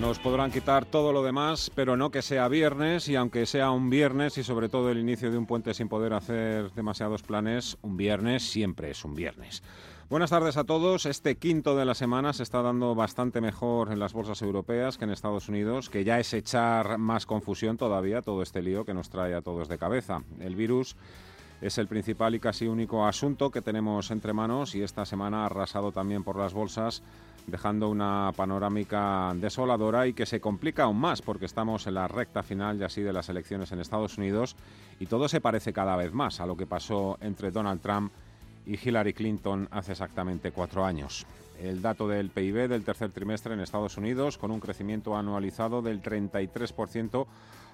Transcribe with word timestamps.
Nos 0.00 0.20
podrán 0.20 0.52
quitar 0.52 0.84
todo 0.84 1.12
lo 1.12 1.24
demás, 1.24 1.72
pero 1.74 1.96
no 1.96 2.12
que 2.12 2.22
sea 2.22 2.46
viernes, 2.46 3.08
y 3.08 3.16
aunque 3.16 3.46
sea 3.46 3.72
un 3.72 3.90
viernes 3.90 4.38
y 4.38 4.44
sobre 4.44 4.68
todo 4.68 4.90
el 4.92 4.98
inicio 4.98 5.32
de 5.32 5.36
un 5.36 5.44
puente 5.44 5.74
sin 5.74 5.88
poder 5.88 6.12
hacer 6.12 6.72
demasiados 6.72 7.24
planes, 7.24 7.76
un 7.82 7.96
viernes 7.96 8.48
siempre 8.48 8.92
es 8.92 9.04
un 9.04 9.16
viernes. 9.16 9.60
Buenas 10.08 10.30
tardes 10.30 10.56
a 10.56 10.62
todos. 10.62 11.04
Este 11.04 11.36
quinto 11.36 11.76
de 11.76 11.84
la 11.84 11.94
semana 11.94 12.32
se 12.32 12.44
está 12.44 12.62
dando 12.62 12.94
bastante 12.94 13.40
mejor 13.40 13.90
en 13.90 13.98
las 13.98 14.12
bolsas 14.12 14.40
europeas 14.40 14.98
que 14.98 15.04
en 15.04 15.10
Estados 15.10 15.48
Unidos, 15.48 15.90
que 15.90 16.04
ya 16.04 16.20
es 16.20 16.32
echar 16.32 16.96
más 16.98 17.26
confusión 17.26 17.76
todavía 17.76 18.22
todo 18.22 18.42
este 18.42 18.62
lío 18.62 18.84
que 18.84 18.94
nos 18.94 19.10
trae 19.10 19.34
a 19.34 19.42
todos 19.42 19.68
de 19.68 19.78
cabeza. 19.78 20.22
El 20.38 20.54
virus 20.54 20.96
es 21.60 21.78
el 21.78 21.88
principal 21.88 22.34
y 22.34 22.40
casi 22.40 22.66
único 22.66 23.06
asunto 23.06 23.50
que 23.50 23.62
tenemos 23.62 24.10
entre 24.10 24.32
manos 24.32 24.74
y 24.74 24.82
esta 24.82 25.04
semana 25.04 25.42
ha 25.42 25.46
arrasado 25.46 25.92
también 25.92 26.22
por 26.22 26.36
las 26.36 26.54
bolsas 26.54 27.02
dejando 27.46 27.88
una 27.88 28.32
panorámica 28.36 29.32
desoladora 29.34 30.06
y 30.06 30.12
que 30.12 30.26
se 30.26 30.40
complica 30.40 30.84
aún 30.84 30.98
más 30.98 31.22
porque 31.22 31.46
estamos 31.46 31.86
en 31.86 31.94
la 31.94 32.06
recta 32.06 32.42
final 32.42 32.78
ya 32.78 32.86
así 32.86 33.02
de 33.02 33.12
las 33.12 33.28
elecciones 33.28 33.72
en 33.72 33.80
Estados 33.80 34.18
Unidos 34.18 34.54
y 35.00 35.06
todo 35.06 35.28
se 35.28 35.40
parece 35.40 35.72
cada 35.72 35.96
vez 35.96 36.12
más 36.12 36.40
a 36.40 36.46
lo 36.46 36.56
que 36.56 36.66
pasó 36.66 37.18
entre 37.20 37.50
Donald 37.50 37.80
Trump 37.80 38.12
y 38.66 38.78
Hillary 38.78 39.14
Clinton 39.14 39.66
hace 39.70 39.92
exactamente 39.92 40.52
cuatro 40.52 40.84
años. 40.84 41.26
El 41.58 41.82
dato 41.82 42.06
del 42.06 42.30
PIB 42.30 42.68
del 42.68 42.84
tercer 42.84 43.10
trimestre 43.10 43.54
en 43.54 43.60
Estados 43.60 43.96
Unidos, 43.96 44.36
con 44.38 44.50
un 44.50 44.60
crecimiento 44.60 45.16
anualizado 45.16 45.82
del 45.82 46.02
33%, 46.02 47.26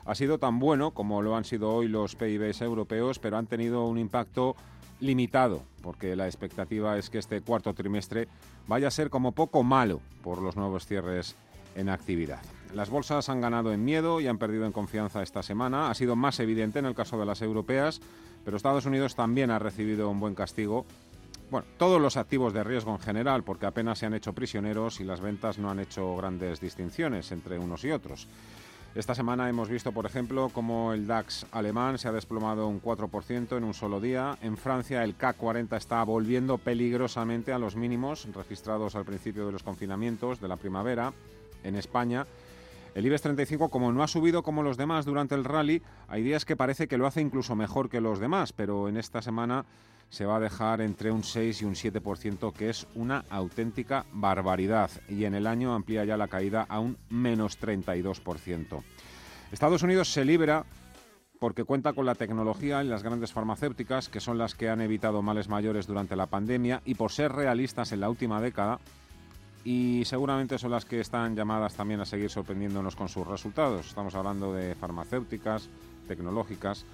ha 0.05 0.15
sido 0.15 0.39
tan 0.39 0.59
bueno 0.59 0.93
como 0.93 1.23
lo 1.23 1.37
han 1.37 1.45
sido 1.45 1.71
hoy 1.71 1.89
los 1.89 2.17
PIBs 2.17 2.61
europeos, 2.63 3.19
pero 3.19 3.37
han 3.37 3.47
tenido 3.47 3.85
un 3.85 3.99
impacto 3.99 4.57
limitado, 5.01 5.63
porque 5.83 6.17
la 6.17 6.27
expectativa 6.27 6.99
es 6.99 7.11
que 7.11 7.19
este 7.19 7.41
cuarto 7.41 7.75
trimestre 7.75 8.29
vaya 8.67 8.89
a 8.89 8.91
ser 8.91 9.11
como 9.11 9.33
poco 9.33 9.63
malo 9.63 10.01
por 10.23 10.41
los 10.41 10.57
nuevos 10.57 10.87
cierres 10.87 11.37
en 11.75 11.89
actividad. 11.89 12.43
Las 12.75 12.91
bolsas 12.91 13.29
han 13.29 13.41
ganado 13.41 13.73
en 13.73 13.85
miedo 13.85 14.21
y 14.21 14.27
han 14.27 14.39
perdido 14.39 14.67
en 14.67 14.73
confianza 14.73 15.23
esta 15.23 15.43
semana. 15.43 15.91
Ha 15.91 15.95
sido 15.95 16.17
más 16.17 16.41
evidente 16.41 16.79
en 16.79 16.87
el 16.87 16.95
caso 16.95 17.19
de 17.19 17.27
las 17.27 17.43
europeas, 17.43 18.01
pero 18.45 18.57
Estados 18.57 18.87
Unidos 18.87 19.15
también 19.15 19.51
ha 19.51 19.59
recibido 19.59 20.11
un 20.11 20.21
buen 20.21 20.35
castigo. 20.35 20.85
Bueno, 21.51 21.67
todos 21.77 22.01
los 22.01 22.17
activos 22.17 22.53
de 22.53 22.65
riesgo 22.65 22.93
en 22.93 22.99
general, 22.99 23.45
porque 23.45 23.67
apenas 23.67 23.99
se 23.99 24.07
han 24.07 24.15
hecho 24.15 24.33
prisioneros 24.33 24.99
y 25.01 25.05
las 25.05 25.21
ventas 25.21 25.59
no 25.59 25.71
han 25.71 25.79
hecho 25.79 26.17
grandes 26.17 26.61
distinciones 26.61 27.31
entre 27.33 27.59
unos 27.59 27.85
y 27.85 27.93
otros. 27.93 28.27
Esta 28.95 29.17
semana 29.17 29.49
hemos 29.49 29.69
visto, 29.69 29.91
por 29.91 30.07
ejemplo, 30.07 30.51
cómo 30.55 30.93
el 30.93 31.09
DAX 31.09 31.47
alemán 31.51 31.99
se 31.99 32.07
ha 32.07 32.13
desplomado 32.13 32.69
un 32.69 32.81
4% 32.81 33.57
en 33.57 33.65
un 33.65 33.75
solo 33.75 34.01
día. 34.01 34.39
En 34.41 34.57
Francia 34.57 35.03
el 35.03 35.17
CAC 35.17 35.37
40 35.37 35.77
está 35.77 36.05
volviendo 36.05 36.59
peligrosamente 36.59 37.53
a 37.53 37.59
los 37.59 37.75
mínimos 37.75 38.29
registrados 38.33 38.95
al 38.95 39.05
principio 39.05 39.47
de 39.47 39.53
los 39.53 39.65
confinamientos 39.65 40.41
de 40.41 40.47
la 40.47 40.55
primavera. 40.57 41.13
En 41.65 41.75
España 41.75 42.25
el 42.95 43.05
IBEX 43.05 43.23
35, 43.23 43.69
como 43.69 43.91
no 43.91 44.05
ha 44.05 44.07
subido 44.07 44.45
como 44.45 44.63
los 44.63 44.77
demás 44.77 45.05
durante 45.05 45.35
el 45.35 45.43
rally, 45.43 45.83
hay 46.07 46.23
días 46.23 46.45
que 46.45 46.55
parece 46.55 46.87
que 46.87 46.97
lo 46.97 47.09
hace 47.09 47.21
incluso 47.21 47.57
mejor 47.57 47.91
que 47.91 48.01
los 48.01 48.21
demás, 48.21 48.53
pero 48.53 48.89
en 48.89 48.97
esta 48.97 49.23
semana 49.23 49.65
se 50.09 50.27
va 50.27 50.37
a 50.37 50.41
dejar 50.41 50.81
entre 50.81 51.11
un 51.11 51.25
6 51.25 51.63
y 51.63 51.65
un 51.65 51.75
7%, 51.75 52.53
que 52.53 52.71
es 52.71 52.87
una 52.95 53.25
auténtica 53.31 54.07
barbaridad. 54.13 54.91
Y 55.09 55.25
en 55.25 55.35
el 55.35 55.47
año 55.47 55.75
amplía 55.75 56.05
ya 56.05 56.17
la 56.17 56.29
caída 56.29 56.67
a 56.69 56.81
un 56.81 56.97
menos 57.09 57.61
32%. 57.61 58.83
Estados 59.51 59.83
Unidos 59.83 60.13
se 60.13 60.25
libra 60.25 60.65
porque 61.39 61.65
cuenta 61.65 61.93
con 61.93 62.07
la 62.07 62.15
tecnología 62.15 62.83
y 62.83 62.89
las 62.89 63.03
grandes 63.03 63.33
farmacéuticas, 63.33 64.09
que 64.09 64.21
son 64.21 64.39
las 64.39 64.55
que 64.55 64.71
han 64.71 64.81
evitado 64.81 65.21
males 65.21 65.49
mayores 65.49 65.87
durante 65.87 66.17
la 66.17 66.27
pandemia, 66.27 66.81
y 66.85 66.95
por 66.95 67.13
ser 67.13 67.33
realistas 67.33 67.93
en 67.93 68.01
la 68.01 68.09
última 68.09 68.41
década, 68.41 68.79
y 69.65 70.03
seguramente 70.05 70.59
son 70.59 70.71
las 70.71 70.85
que 70.85 71.01
están 71.01 71.35
llamadas 71.35 71.75
también 71.75 72.01
a 72.01 72.07
seguir 72.07 72.31
sorprendiéndonos 72.31 72.97
con 72.97 73.09
sus 73.09 73.27
resultados. 73.27 73.87
Estamos 73.87 74.15
hablando 74.15 74.53
de 74.53 74.75
farmacéuticas, 74.75 75.69
tecnológicas, 76.07 76.85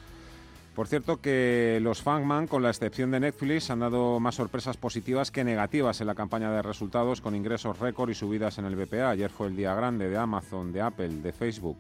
por 0.75 0.87
cierto 0.87 1.21
que 1.21 1.79
los 1.83 2.03
Fangman, 2.03 2.47
con 2.47 2.63
la 2.63 2.71
excepción 2.71 3.11
de 3.11 3.21
Netflix, 3.21 3.71
han 3.71 3.81
dado 3.81 4.21
más 4.21 4.37
sorpresas 4.37 4.77
positivas 4.77 5.31
que 5.31 5.45
negativas 5.45 6.01
en 6.01 6.07
la 6.07 6.15
campaña 6.15 6.53
de 6.53 6.63
resultados, 6.63 7.21
con 7.21 7.35
ingresos 7.35 7.79
récord 7.79 8.11
y 8.11 8.15
subidas 8.15 8.59
en 8.59 8.67
el 8.67 8.77
BPA. 8.77 9.11
Ayer 9.11 9.31
fue 9.31 9.49
el 9.49 9.57
día 9.57 9.75
grande 9.75 10.09
de 10.09 10.17
Amazon, 10.17 10.73
de 10.73 10.81
Apple, 10.81 11.09
de 11.23 11.33
Facebook. 11.33 11.79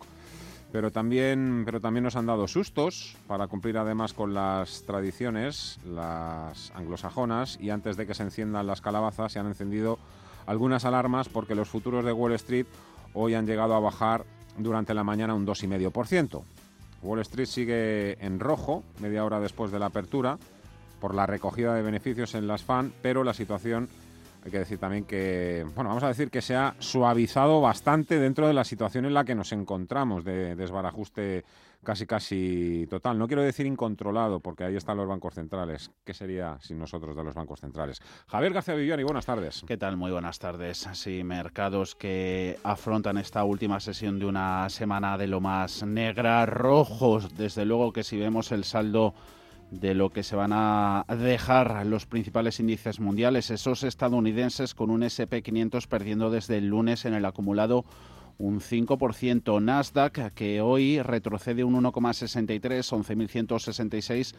Pero 0.72 0.90
también, 0.90 1.62
pero 1.64 1.80
también 1.80 2.04
nos 2.04 2.16
han 2.16 2.26
dado 2.26 2.46
sustos 2.46 3.16
para 3.26 3.46
cumplir 3.46 3.78
además 3.78 4.12
con 4.12 4.34
las 4.34 4.82
tradiciones, 4.82 5.78
las 5.84 6.72
anglosajonas, 6.74 7.58
y 7.60 7.70
antes 7.70 7.96
de 7.96 8.06
que 8.06 8.14
se 8.14 8.22
enciendan 8.22 8.66
las 8.66 8.80
calabazas 8.80 9.32
se 9.32 9.38
han 9.38 9.46
encendido 9.46 9.98
algunas 10.46 10.84
alarmas 10.84 11.28
porque 11.28 11.54
los 11.54 11.68
futuros 11.68 12.04
de 12.04 12.12
Wall 12.12 12.32
Street 12.32 12.66
hoy 13.14 13.34
han 13.34 13.46
llegado 13.46 13.74
a 13.74 13.80
bajar 13.80 14.24
durante 14.58 14.94
la 14.94 15.04
mañana 15.04 15.34
un 15.34 15.46
2,5%. 15.46 16.42
Wall 17.02 17.20
Street 17.20 17.46
sigue 17.46 18.24
en 18.24 18.40
rojo 18.40 18.84
media 19.00 19.24
hora 19.24 19.40
después 19.40 19.70
de 19.70 19.78
la 19.78 19.86
apertura 19.86 20.38
por 21.00 21.14
la 21.14 21.26
recogida 21.26 21.74
de 21.74 21.82
beneficios 21.82 22.34
en 22.34 22.46
las 22.46 22.62
FAN, 22.62 22.92
pero 23.00 23.24
la 23.24 23.32
situación, 23.32 23.88
hay 24.44 24.50
que 24.50 24.58
decir 24.58 24.78
también 24.78 25.04
que, 25.04 25.64
bueno, 25.74 25.88
vamos 25.88 26.02
a 26.04 26.08
decir 26.08 26.30
que 26.30 26.42
se 26.42 26.54
ha 26.54 26.74
suavizado 26.78 27.60
bastante 27.60 28.18
dentro 28.18 28.46
de 28.46 28.54
la 28.54 28.64
situación 28.64 29.06
en 29.06 29.14
la 29.14 29.24
que 29.24 29.34
nos 29.34 29.52
encontramos 29.52 30.24
de 30.24 30.54
desbarajuste 30.56 31.44
casi 31.82 32.06
casi 32.06 32.86
total. 32.90 33.18
No 33.18 33.26
quiero 33.26 33.42
decir 33.42 33.66
incontrolado, 33.66 34.40
porque 34.40 34.64
ahí 34.64 34.76
están 34.76 34.96
los 34.96 35.08
bancos 35.08 35.34
centrales. 35.34 35.90
¿Qué 36.04 36.14
sería 36.14 36.58
sin 36.60 36.78
nosotros 36.78 37.16
de 37.16 37.24
los 37.24 37.34
bancos 37.34 37.60
centrales? 37.60 38.00
Javier 38.26 38.52
García 38.52 38.74
Viviani, 38.74 39.02
buenas 39.02 39.26
tardes. 39.26 39.62
¿Qué 39.66 39.76
tal? 39.76 39.96
Muy 39.96 40.10
buenas 40.10 40.38
tardes. 40.38 40.88
Sí, 40.92 41.24
mercados 41.24 41.94
que 41.94 42.58
afrontan 42.62 43.18
esta 43.18 43.44
última 43.44 43.80
sesión 43.80 44.18
de 44.18 44.26
una 44.26 44.68
semana 44.68 45.16
de 45.16 45.26
lo 45.26 45.40
más 45.40 45.82
negra, 45.82 46.46
rojos. 46.46 47.34
Desde 47.36 47.64
luego 47.64 47.92
que 47.92 48.02
si 48.02 48.18
vemos 48.18 48.52
el 48.52 48.64
saldo 48.64 49.14
de 49.70 49.94
lo 49.94 50.10
que 50.10 50.22
se 50.22 50.36
van 50.36 50.50
a 50.52 51.04
dejar 51.08 51.86
los 51.86 52.06
principales 52.06 52.58
índices 52.58 52.98
mundiales, 52.98 53.50
esos 53.50 53.84
estadounidenses 53.84 54.74
con 54.74 54.90
un 54.90 55.02
SP500 55.02 55.86
perdiendo 55.86 56.30
desde 56.30 56.58
el 56.58 56.66
lunes 56.66 57.04
en 57.04 57.14
el 57.14 57.24
acumulado 57.24 57.84
un 58.40 58.60
5%. 58.60 59.62
Nasdaq, 59.62 60.32
que 60.32 60.60
hoy 60.62 61.00
retrocede 61.02 61.62
un 61.62 61.74
1,63, 61.74 62.58
11.166, 62.58 64.34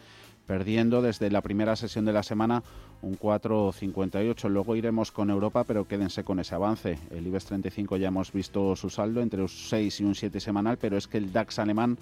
perdiendo 0.47 1.03
desde 1.03 1.29
la 1.29 1.41
primera 1.41 1.75
sesión 1.75 2.03
de 2.05 2.11
la 2.11 2.23
semana 2.23 2.63
un 3.03 3.17
4,58. 3.17 4.49
Luego 4.49 4.75
iremos 4.75 5.11
con 5.11 5.29
Europa, 5.29 5.63
pero 5.63 5.87
quédense 5.87 6.23
con 6.23 6.39
ese 6.39 6.55
avance. 6.55 6.97
El 7.11 7.27
IBEX 7.27 7.45
35 7.45 7.97
ya 7.97 8.07
hemos 8.07 8.33
visto 8.33 8.75
su 8.75 8.89
saldo 8.89 9.21
entre 9.21 9.43
un 9.43 9.49
6 9.49 10.01
y 10.01 10.03
un 10.03 10.15
7 10.15 10.39
semanal, 10.39 10.77
pero 10.77 10.97
es 10.97 11.07
que 11.07 11.19
el 11.19 11.31
DAX 11.31 11.59
alemán 11.59 11.99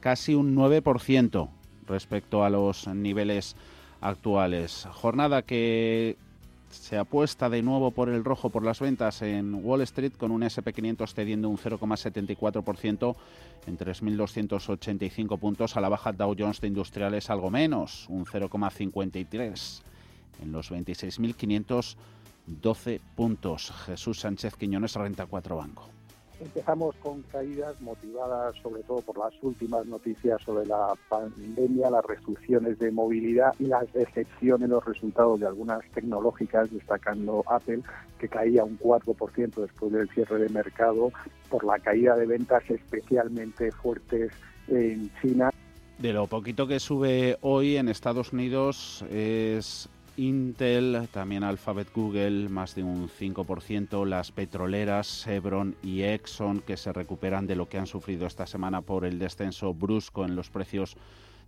casi 0.00 0.34
un 0.34 0.54
9% 0.54 1.48
respecto 1.86 2.44
a 2.44 2.50
los 2.50 2.86
niveles 2.88 3.56
actuales. 4.02 4.86
Jornada 4.92 5.42
que 5.42 6.18
se 6.70 6.98
apuesta 6.98 7.48
de 7.48 7.62
nuevo 7.62 7.90
por 7.90 8.08
el 8.08 8.24
rojo 8.24 8.50
por 8.50 8.64
las 8.64 8.80
ventas 8.80 9.22
en 9.22 9.54
Wall 9.64 9.82
Street 9.82 10.12
con 10.16 10.30
un 10.30 10.42
SP500 10.42 11.12
cediendo 11.12 11.48
un 11.48 11.58
0,74% 11.58 13.16
en 13.66 13.78
3.285 13.78 15.38
puntos. 15.38 15.76
A 15.76 15.80
la 15.80 15.88
baja 15.88 16.12
Dow 16.12 16.34
Jones 16.38 16.60
de 16.60 16.68
Industriales 16.68 17.30
algo 17.30 17.50
menos, 17.50 18.06
un 18.08 18.24
0,53 18.24 19.82
en 20.42 20.52
los 20.52 20.70
26.512 20.70 23.00
puntos. 23.16 23.72
Jesús 23.86 24.20
Sánchez 24.20 24.54
Quiñones, 24.56 24.94
Renta 24.94 25.26
4 25.26 25.56
Banco. 25.56 25.97
Empezamos 26.40 26.94
con 26.96 27.22
caídas 27.22 27.80
motivadas 27.80 28.54
sobre 28.62 28.82
todo 28.84 29.00
por 29.02 29.18
las 29.18 29.34
últimas 29.42 29.84
noticias 29.86 30.40
sobre 30.42 30.66
la 30.66 30.94
pandemia, 31.08 31.90
las 31.90 32.04
restricciones 32.04 32.78
de 32.78 32.92
movilidad 32.92 33.52
y 33.58 33.64
la 33.64 33.84
decepción 33.92 34.62
en 34.62 34.70
los 34.70 34.84
resultados 34.84 35.40
de 35.40 35.46
algunas 35.46 35.80
tecnológicas, 35.92 36.70
destacando 36.70 37.42
Apple, 37.48 37.82
que 38.20 38.28
caía 38.28 38.62
un 38.62 38.78
4% 38.78 39.54
después 39.56 39.92
del 39.92 40.08
cierre 40.10 40.38
de 40.38 40.48
mercado 40.50 41.10
por 41.48 41.64
la 41.64 41.78
caída 41.80 42.14
de 42.14 42.26
ventas 42.26 42.62
especialmente 42.70 43.72
fuertes 43.72 44.30
en 44.68 45.10
China. 45.20 45.50
De 45.98 46.12
lo 46.12 46.28
poquito 46.28 46.68
que 46.68 46.78
sube 46.78 47.36
hoy 47.40 47.76
en 47.76 47.88
Estados 47.88 48.32
Unidos 48.32 49.04
es 49.10 49.88
Intel, 50.18 51.08
también 51.12 51.44
Alphabet 51.44 51.92
Google, 51.94 52.48
más 52.48 52.74
de 52.74 52.82
un 52.82 53.08
5%, 53.08 54.04
las 54.04 54.32
petroleras 54.32 55.22
Chevron 55.24 55.76
y 55.80 56.02
Exxon, 56.02 56.60
que 56.60 56.76
se 56.76 56.92
recuperan 56.92 57.46
de 57.46 57.54
lo 57.54 57.68
que 57.68 57.78
han 57.78 57.86
sufrido 57.86 58.26
esta 58.26 58.44
semana 58.44 58.80
por 58.80 59.04
el 59.04 59.20
descenso 59.20 59.72
brusco 59.72 60.24
en 60.24 60.34
los 60.34 60.50
precios 60.50 60.96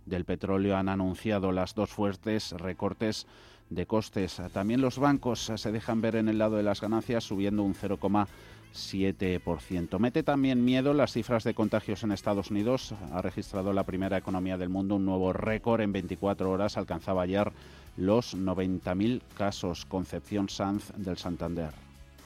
del 0.05 0.23
petróleo 0.25 0.77
han 0.77 0.89
anunciado 0.89 1.51
las 1.51 1.73
dos 1.75 1.91
fuertes 1.91 2.53
recortes 2.53 3.27
de 3.69 3.85
costes. 3.85 4.41
También 4.53 4.81
los 4.81 4.97
bancos 4.97 5.51
se 5.55 5.71
dejan 5.71 6.01
ver 6.01 6.15
en 6.15 6.27
el 6.29 6.37
lado 6.37 6.57
de 6.57 6.63
las 6.63 6.81
ganancias 6.81 7.23
subiendo 7.23 7.63
un 7.63 7.75
0,7%. 7.75 9.99
Mete 9.99 10.23
también 10.23 10.65
miedo 10.65 10.93
las 10.93 11.13
cifras 11.13 11.43
de 11.43 11.53
contagios 11.53 12.03
en 12.03 12.13
Estados 12.13 12.51
Unidos. 12.51 12.93
Ha 13.11 13.21
registrado 13.21 13.73
la 13.73 13.83
primera 13.83 14.17
economía 14.17 14.57
del 14.57 14.69
mundo 14.69 14.95
un 14.95 15.05
nuevo 15.05 15.33
récord 15.33 15.81
en 15.81 15.91
24 15.91 16.49
horas. 16.49 16.77
Alcanzaba 16.77 17.23
ayer 17.23 17.51
los 17.97 18.35
90.000 18.35 19.21
casos. 19.37 19.85
Concepción 19.85 20.49
Sanz 20.49 20.91
del 20.97 21.17
Santander. 21.17 21.71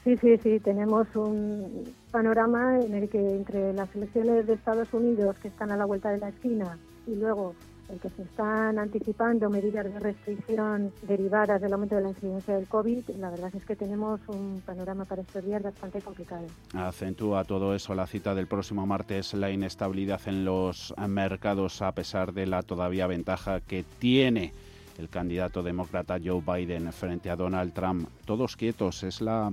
Sí, 0.04 0.16
sí, 0.18 0.36
sí, 0.40 0.60
tenemos 0.60 1.08
un 1.16 1.92
panorama 2.12 2.78
en 2.78 2.94
el 2.94 3.08
que 3.08 3.18
entre 3.18 3.72
las 3.72 3.94
elecciones 3.96 4.46
de 4.46 4.52
Estados 4.54 4.92
Unidos 4.92 5.34
que 5.42 5.48
están 5.48 5.72
a 5.72 5.76
la 5.76 5.84
vuelta 5.84 6.10
de 6.10 6.18
la 6.18 6.28
esquina 6.28 6.78
y 7.08 7.16
luego 7.16 7.54
el 7.88 8.00
que 8.00 8.10
se 8.10 8.22
están 8.22 8.78
anticipando 8.78 9.48
medidas 9.50 9.84
de 9.84 9.98
restricción 9.98 10.92
derivadas 11.02 11.60
del 11.60 11.72
aumento 11.72 11.96
de 11.96 12.02
la 12.02 12.08
incidencia 12.10 12.54
del 12.56 12.66
COVID, 12.66 13.10
la 13.18 13.30
verdad 13.30 13.50
es 13.54 13.64
que 13.64 13.76
tenemos 13.76 14.20
un 14.28 14.62
panorama 14.64 15.04
para 15.04 15.22
estos 15.22 15.44
días 15.44 15.62
bastante 15.62 16.00
complicado. 16.00 16.46
Acentúa 16.74 17.44
todo 17.44 17.74
eso 17.74 17.94
la 17.94 18.06
cita 18.06 18.34
del 18.34 18.46
próximo 18.46 18.86
martes, 18.86 19.34
la 19.34 19.50
inestabilidad 19.50 20.20
en 20.26 20.44
los 20.44 20.94
mercados 21.08 21.82
a 21.82 21.92
pesar 21.92 22.32
de 22.32 22.46
la 22.46 22.62
todavía 22.62 23.06
ventaja 23.06 23.60
que 23.60 23.84
tiene 23.98 24.52
el 24.98 25.08
candidato 25.08 25.62
demócrata 25.62 26.18
Joe 26.22 26.42
Biden 26.42 26.92
frente 26.92 27.30
a 27.30 27.36
Donald 27.36 27.72
Trump. 27.72 28.08
Todos 28.24 28.56
quietos, 28.56 29.02
es 29.02 29.20
la 29.20 29.52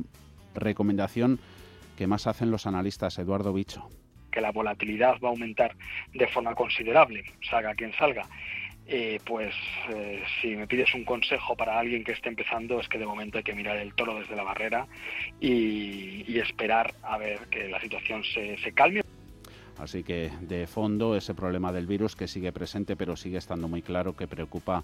recomendación 0.55 1.39
que 1.97 2.07
más 2.07 2.27
hacen 2.27 2.51
los 2.51 2.65
analistas, 2.65 3.17
Eduardo 3.19 3.53
Bicho. 3.53 3.87
Que 4.31 4.41
la 4.41 4.51
volatilidad 4.51 5.19
va 5.23 5.29
a 5.29 5.31
aumentar 5.31 5.75
de 6.13 6.27
forma 6.27 6.55
considerable, 6.55 7.23
salga 7.49 7.75
quien 7.75 7.93
salga. 7.93 8.27
Eh, 8.85 9.19
pues 9.25 9.55
eh, 9.93 10.21
si 10.41 10.57
me 10.57 10.67
pides 10.67 10.93
un 10.93 11.05
consejo 11.05 11.55
para 11.55 11.79
alguien 11.79 12.03
que 12.03 12.11
esté 12.11 12.27
empezando 12.27 12.81
es 12.81 12.89
que 12.89 12.97
de 12.97 13.05
momento 13.05 13.37
hay 13.37 13.43
que 13.45 13.53
mirar 13.53 13.77
el 13.77 13.93
toro 13.93 14.19
desde 14.19 14.35
la 14.35 14.43
barrera 14.43 14.87
y, 15.39 16.37
esperar 16.37 16.93
a 17.03 17.17
ver 17.17 17.47
que 17.49 17.69
la 17.69 17.79
situación 17.79 18.21
se, 18.25 18.57
se 18.57 18.73
calme. 18.73 19.01
Así 19.77 20.03
que 20.03 20.29
de 20.41 20.67
fondo 20.67 21.15
ese 21.15 21.33
problema 21.33 21.71
del 21.71 21.87
virus 21.87 22.17
que 22.17 22.27
sigue 22.27 22.51
presente 22.51 22.97
pero 22.97 23.15
sigue 23.15 23.37
estando 23.37 23.69
muy 23.69 23.81
claro 23.81 24.17
que 24.17 24.27
preocupa 24.27 24.83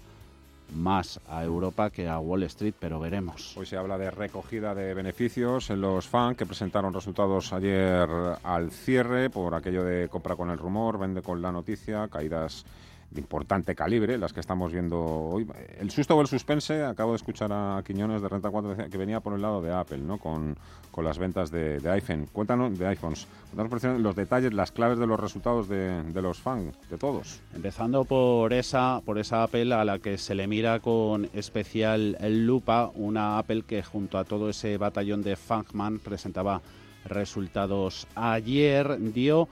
más 0.74 1.20
a 1.28 1.44
Europa 1.44 1.90
que 1.90 2.08
a 2.08 2.18
Wall 2.18 2.42
Street, 2.44 2.74
pero 2.78 3.00
veremos. 3.00 3.56
Hoy 3.56 3.66
se 3.66 3.76
habla 3.76 3.98
de 3.98 4.10
recogida 4.10 4.74
de 4.74 4.94
beneficios 4.94 5.70
en 5.70 5.80
los 5.80 6.08
FAN 6.08 6.34
que 6.34 6.46
presentaron 6.46 6.92
resultados 6.92 7.52
ayer 7.52 8.08
al 8.42 8.70
cierre 8.70 9.30
por 9.30 9.54
aquello 9.54 9.84
de 9.84 10.08
compra 10.08 10.36
con 10.36 10.50
el 10.50 10.58
rumor, 10.58 10.98
vende 10.98 11.22
con 11.22 11.42
la 11.42 11.52
noticia, 11.52 12.08
caídas 12.08 12.64
de 13.10 13.20
importante 13.20 13.74
calibre, 13.74 14.18
las 14.18 14.32
que 14.32 14.40
estamos 14.40 14.72
viendo 14.72 15.00
hoy. 15.00 15.46
El 15.78 15.90
susto 15.90 16.16
o 16.16 16.20
el 16.20 16.28
suspense, 16.28 16.84
acabo 16.84 17.12
de 17.12 17.16
escuchar 17.16 17.52
a 17.52 17.82
Quiñones 17.84 18.22
de 18.22 18.28
Renta 18.28 18.50
4 18.50 18.88
que 18.88 18.98
venía 18.98 19.20
por 19.20 19.34
el 19.34 19.42
lado 19.42 19.60
de 19.60 19.72
Apple, 19.72 19.98
¿no? 19.98 20.18
Con, 20.18 20.56
con 20.90 21.04
las 21.04 21.18
ventas 21.18 21.50
de, 21.50 21.80
iPhone. 21.90 22.26
Cuéntanos, 22.32 22.78
de 22.78 22.86
iPhones. 22.86 23.26
Cuéntanos 23.50 23.82
por 23.82 24.00
los 24.00 24.16
detalles, 24.16 24.52
las 24.52 24.72
claves 24.72 24.98
de 24.98 25.06
los 25.06 25.18
resultados 25.18 25.68
de, 25.68 26.02
de, 26.02 26.22
los 26.22 26.38
fans, 26.38 26.74
de 26.88 26.98
todos. 26.98 27.40
Empezando 27.54 28.04
por 28.04 28.52
esa, 28.52 29.00
por 29.04 29.18
esa 29.18 29.42
Apple 29.42 29.74
a 29.74 29.84
la 29.84 29.98
que 29.98 30.18
se 30.18 30.34
le 30.34 30.46
mira 30.46 30.80
con 30.80 31.28
especial 31.34 32.16
lupa, 32.20 32.90
una 32.94 33.38
Apple 33.38 33.64
que 33.66 33.82
junto 33.82 34.18
a 34.18 34.24
todo 34.24 34.50
ese 34.50 34.76
batallón 34.76 35.22
de 35.22 35.36
Fangman 35.36 35.98
presentaba 35.98 36.60
resultados 37.04 38.06
ayer, 38.14 38.98
dio 39.12 39.48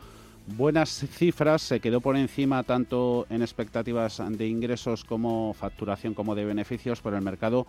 buenas 0.57 0.91
cifras, 0.91 1.63
se 1.63 1.81
quedó 1.81 2.01
por 2.01 2.17
encima 2.17 2.63
tanto 2.63 3.27
en 3.31 3.43
expectativas 3.43 4.23
de 4.31 4.47
ingresos 4.47 5.05
como 5.05 5.55
facturación 5.55 6.15
como 6.15 6.35
de 6.35 6.45
beneficios, 6.45 7.01
pero 7.03 7.17
el 7.17 7.23
mercado 7.23 7.67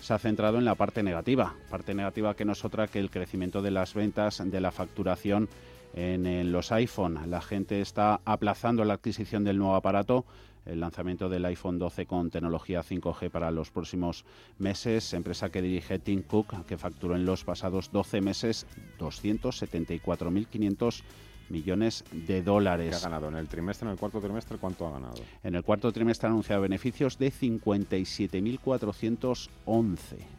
se 0.00 0.14
ha 0.14 0.18
centrado 0.18 0.58
en 0.58 0.64
la 0.64 0.74
parte 0.74 1.02
negativa, 1.02 1.54
parte 1.70 1.94
negativa 1.94 2.34
que 2.34 2.44
no 2.44 2.52
es 2.52 2.64
otra 2.64 2.88
que 2.88 2.98
el 2.98 3.10
crecimiento 3.10 3.62
de 3.62 3.70
las 3.70 3.94
ventas, 3.94 4.42
de 4.44 4.60
la 4.60 4.70
facturación 4.70 5.48
en, 5.94 6.52
los 6.52 6.72
iPhone. 6.72 7.30
La 7.30 7.40
gente 7.40 7.80
está 7.80 8.20
aplazando 8.24 8.84
la 8.84 8.94
adquisición 8.94 9.44
del 9.44 9.58
nuevo 9.58 9.74
aparato, 9.74 10.24
el 10.66 10.80
lanzamiento 10.80 11.28
del 11.28 11.44
iPhone 11.46 11.78
12 11.78 12.06
con 12.06 12.30
tecnología 12.30 12.82
5G 12.82 13.30
para 13.30 13.50
los 13.50 13.70
próximos 13.70 14.24
meses, 14.58 15.14
empresa 15.14 15.50
que 15.50 15.62
dirige 15.62 15.98
Tim 15.98 16.22
Cook, 16.22 16.66
que 16.66 16.78
facturó 16.78 17.16
en 17.16 17.24
los 17.24 17.44
pasados 17.44 17.90
12 17.92 18.20
meses 18.20 18.66
274.500 18.98 21.02
millones 21.50 22.04
de 22.12 22.42
dólares. 22.42 22.90
¿Qué 22.90 22.96
ha 22.96 23.00
ganado 23.00 23.28
en 23.28 23.36
el 23.36 23.48
trimestre, 23.48 23.86
en 23.86 23.92
el 23.92 23.98
cuarto 23.98 24.20
trimestre? 24.20 24.58
¿Cuánto 24.58 24.86
ha 24.86 24.92
ganado? 24.92 25.22
En 25.42 25.54
el 25.54 25.62
cuarto 25.62 25.92
trimestre 25.92 26.28
ha 26.28 26.30
anunciado 26.30 26.62
beneficios 26.62 27.18
de 27.18 27.32
57.411. 27.32 29.96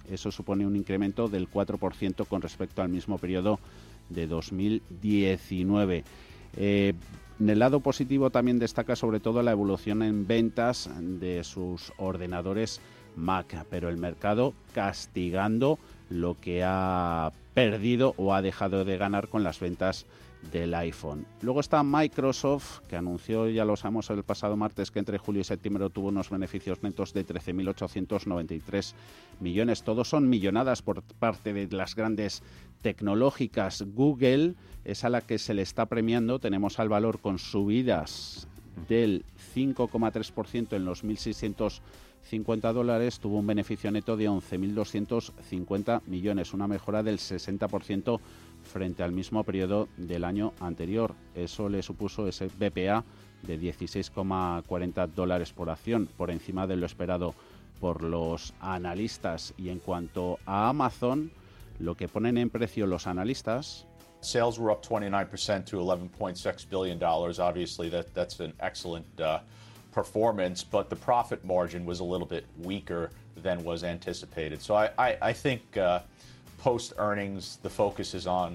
Eso 0.10 0.32
supone 0.32 0.66
un 0.66 0.76
incremento 0.76 1.28
del 1.28 1.50
4% 1.50 2.28
con 2.28 2.42
respecto 2.42 2.82
al 2.82 2.90
mismo 2.90 3.18
periodo 3.18 3.60
de 4.10 4.28
2019. 4.28 6.04
Eh, 6.58 6.94
en 7.40 7.50
el 7.50 7.60
lado 7.60 7.80
positivo 7.80 8.30
también 8.30 8.60
destaca 8.60 8.96
sobre 8.96 9.20
todo 9.20 9.42
la 9.42 9.52
evolución 9.52 10.04
en 10.04 10.28
ventas 10.28 10.90
de 11.00 11.44
sus 11.44 11.92
ordenadores 11.98 12.82
Mac, 13.16 13.66
pero 13.70 13.90
el 13.90 13.98
mercado 13.98 14.54
castigando 14.74 15.80
lo 16.10 16.40
que 16.40 16.64
ha 16.64 17.32
perdido 17.54 18.14
o 18.18 18.34
ha 18.34 18.42
dejado 18.42 18.86
de 18.86 18.98
ganar 18.98 19.28
con 19.28 19.44
las 19.44 19.60
ventas 19.60 20.06
del 20.52 20.74
iPhone. 20.74 21.26
Luego 21.42 21.60
está 21.60 21.84
Microsoft, 21.84 22.80
que 22.88 22.96
anunció, 22.96 23.48
ya 23.48 23.66
lo 23.66 23.76
sabemos, 23.76 24.10
el 24.10 24.24
pasado 24.24 24.58
martes 24.58 24.92
que 24.92 25.00
entre 25.00 25.18
julio 25.18 25.42
y 25.42 25.44
septiembre 25.44 25.90
tuvo 25.90 26.08
unos 26.10 26.30
beneficios 26.30 26.82
netos 26.84 27.14
de 27.14 27.26
13.893 27.26 28.94
millones. 29.40 29.84
Todos 29.84 30.10
son 30.10 30.30
millonadas 30.30 30.82
por 30.82 31.04
parte 31.04 31.54
de 31.54 31.68
las 31.76 31.96
grandes 31.96 32.42
tecnológicas. 32.82 33.84
Google 33.94 34.56
es 34.84 35.04
a 35.04 35.10
la 35.10 35.22
que 35.22 35.38
se 35.38 35.54
le 35.54 35.62
está 35.62 35.86
premiando. 35.86 36.40
Tenemos 36.40 36.80
al 36.80 36.90
valor 36.90 37.20
con 37.20 37.38
subidas 37.38 38.48
del 38.88 39.26
5,3% 39.56 40.76
en 40.76 40.86
los 40.86 41.04
1.650 41.04 42.74
dólares, 42.74 43.20
tuvo 43.20 43.40
un 43.40 43.48
beneficio 43.48 43.92
neto 43.92 44.16
de 44.18 44.30
11.250 44.30 46.02
millones, 46.08 46.54
una 46.54 46.68
mejora 46.68 47.04
del 47.04 47.18
60% 47.18 48.20
frente 48.72 49.04
al 49.04 49.12
mismo 49.12 49.44
periodo 49.44 49.88
del 49.98 50.24
año 50.24 50.54
anterior. 50.60 51.14
Eso 51.36 51.70
le 51.70 51.84
supuso 51.84 52.28
ese 52.28 52.48
BPA 52.48 53.04
de 53.44 53.60
16,40 53.60 55.08
dólares 55.08 55.52
por 55.52 55.70
acción, 55.70 56.08
por 56.18 56.32
encima 56.32 56.66
de 56.66 56.78
lo 56.78 56.86
esperado 56.86 57.36
por 57.80 58.04
los 58.04 58.54
analistas. 58.62 59.54
Y 59.58 59.70
en 59.70 59.80
cuanto 59.80 60.40
a 60.46 60.70
Amazon, 60.70 61.32
lo 61.80 61.96
que 61.96 62.08
ponen 62.08 62.38
en 62.38 62.50
precio 62.50 62.88
los 62.88 63.08
analistas. 63.08 63.86
Sales 64.22 64.60
were 64.60 64.72
up 64.72 64.84
29% 64.84 65.66
to 65.66 65.78
11.6 65.78 66.70
billion 66.70 67.00
dollars. 67.00 67.40
Obviously, 67.40 67.90
that 67.90 68.14
that's 68.14 68.40
an 68.40 68.54
excellent 68.60 69.06
uh, 69.20 69.40
performance, 69.92 70.64
but 70.64 70.90
the 70.90 70.96
profit 70.96 71.44
margin 71.44 71.86
was 71.86 72.02
a 72.02 72.04
little 72.04 72.28
bit 72.28 72.46
weaker 72.64 73.10
than 73.42 73.64
was 73.64 73.84
anticipated. 73.84 74.62
So 74.62 74.76
I 74.76 74.92
I, 74.98 75.18
I 75.30 75.34
think. 75.34 75.76
Uh, 75.76 76.02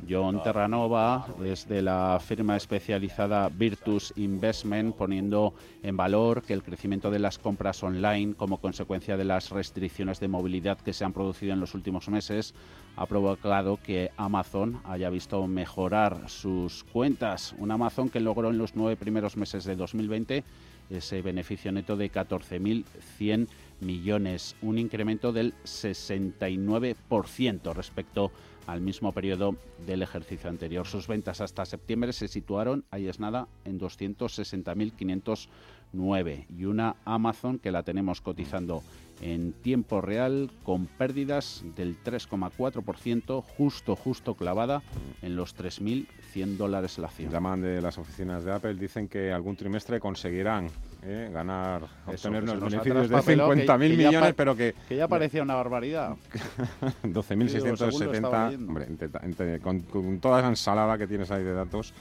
John 0.08 0.36
uh, 0.36 0.42
Terranova 0.44 1.26
es 1.44 1.66
de 1.66 1.82
la 1.82 2.20
firma 2.24 2.56
especializada 2.56 3.48
Virtus 3.48 4.12
Investment, 4.14 4.94
poniendo 4.94 5.54
en 5.82 5.96
valor 5.96 6.42
que 6.42 6.52
el 6.52 6.62
crecimiento 6.62 7.10
de 7.10 7.18
las 7.18 7.38
compras 7.38 7.82
online 7.82 8.34
como 8.34 8.60
consecuencia 8.60 9.16
de 9.16 9.24
las 9.24 9.50
restricciones 9.50 10.20
de 10.20 10.28
movilidad 10.28 10.78
que 10.78 10.92
se 10.92 11.04
han 11.04 11.12
producido 11.12 11.52
en 11.52 11.58
los 11.58 11.74
últimos 11.74 12.08
meses 12.08 12.54
ha 12.94 13.06
provocado 13.06 13.78
que 13.82 14.12
Amazon 14.16 14.80
haya 14.84 15.10
visto 15.10 15.44
mejorar 15.48 16.28
sus 16.28 16.84
cuentas. 16.84 17.56
Un 17.58 17.72
Amazon 17.72 18.08
que 18.08 18.20
logró 18.20 18.50
en 18.50 18.58
los 18.58 18.76
nueve 18.76 18.94
primeros 18.94 19.36
meses 19.36 19.64
de 19.64 19.74
2020 19.74 20.44
ese 20.90 21.22
beneficio 21.22 21.72
neto 21.72 21.96
de 21.96 22.10
14.100 22.10 23.48
millones, 23.80 24.56
un 24.62 24.78
incremento 24.78 25.32
del 25.32 25.52
69% 25.64 27.74
respecto 27.74 28.30
al 28.66 28.80
mismo 28.80 29.12
periodo 29.12 29.56
del 29.86 30.02
ejercicio 30.02 30.50
anterior. 30.50 30.86
Sus 30.86 31.06
ventas 31.06 31.40
hasta 31.40 31.64
septiembre 31.64 32.12
se 32.12 32.28
situaron, 32.28 32.84
ahí 32.90 33.08
es 33.08 33.20
nada, 33.20 33.48
en 33.64 33.78
260.509 33.78 36.46
y 36.48 36.64
una 36.64 36.96
Amazon 37.04 37.58
que 37.58 37.70
la 37.70 37.84
tenemos 37.84 38.20
cotizando 38.20 38.82
en 39.22 39.52
tiempo 39.52 40.00
real 40.00 40.50
con 40.62 40.86
pérdidas 40.86 41.64
del 41.76 41.96
3,4%, 42.02 43.42
justo, 43.42 43.96
justo 43.96 44.34
clavada 44.34 44.82
en 45.22 45.36
los 45.36 45.56
3.100 45.56 46.56
dólares 46.56 46.98
la 46.98 47.06
acción. 47.06 47.32
Llaman 47.32 47.62
de 47.62 47.80
las 47.80 47.98
oficinas 47.98 48.44
de 48.44 48.52
Apple, 48.52 48.74
dicen 48.74 49.08
que 49.08 49.32
algún 49.32 49.56
trimestre 49.56 50.00
conseguirán 50.00 50.68
¿eh? 51.06 51.30
ganar, 51.32 51.82
Eso, 52.12 52.28
obtener 52.28 52.42
unos 52.42 52.60
beneficios 52.60 53.02
de 53.02 53.08
traspapelado, 53.08 53.50
que- 53.50 53.66
50.000 53.66 53.78
que 53.78 53.96
ya 53.96 54.08
millones, 54.08 54.34
pero 54.36 54.56
que 54.56 54.74
Que 54.88 54.96
ya 54.96 55.08
parecía 55.08 55.42
una 55.42 55.54
barbaridad. 55.54 56.16
Digo, 57.02 57.22
según 57.22 57.44
lo 57.46 57.52
12.670, 57.52 58.14
estaba 58.14 58.44
leyendo. 58.50 58.68
hombre, 58.72 59.60
con, 59.60 59.80
con 59.80 60.18
toda 60.20 60.40
esa 60.40 60.48
ensalada 60.48 60.98
que 60.98 61.06
tienes 61.06 61.30
ahí 61.30 61.42
de 61.44 61.52
datos. 61.54 61.94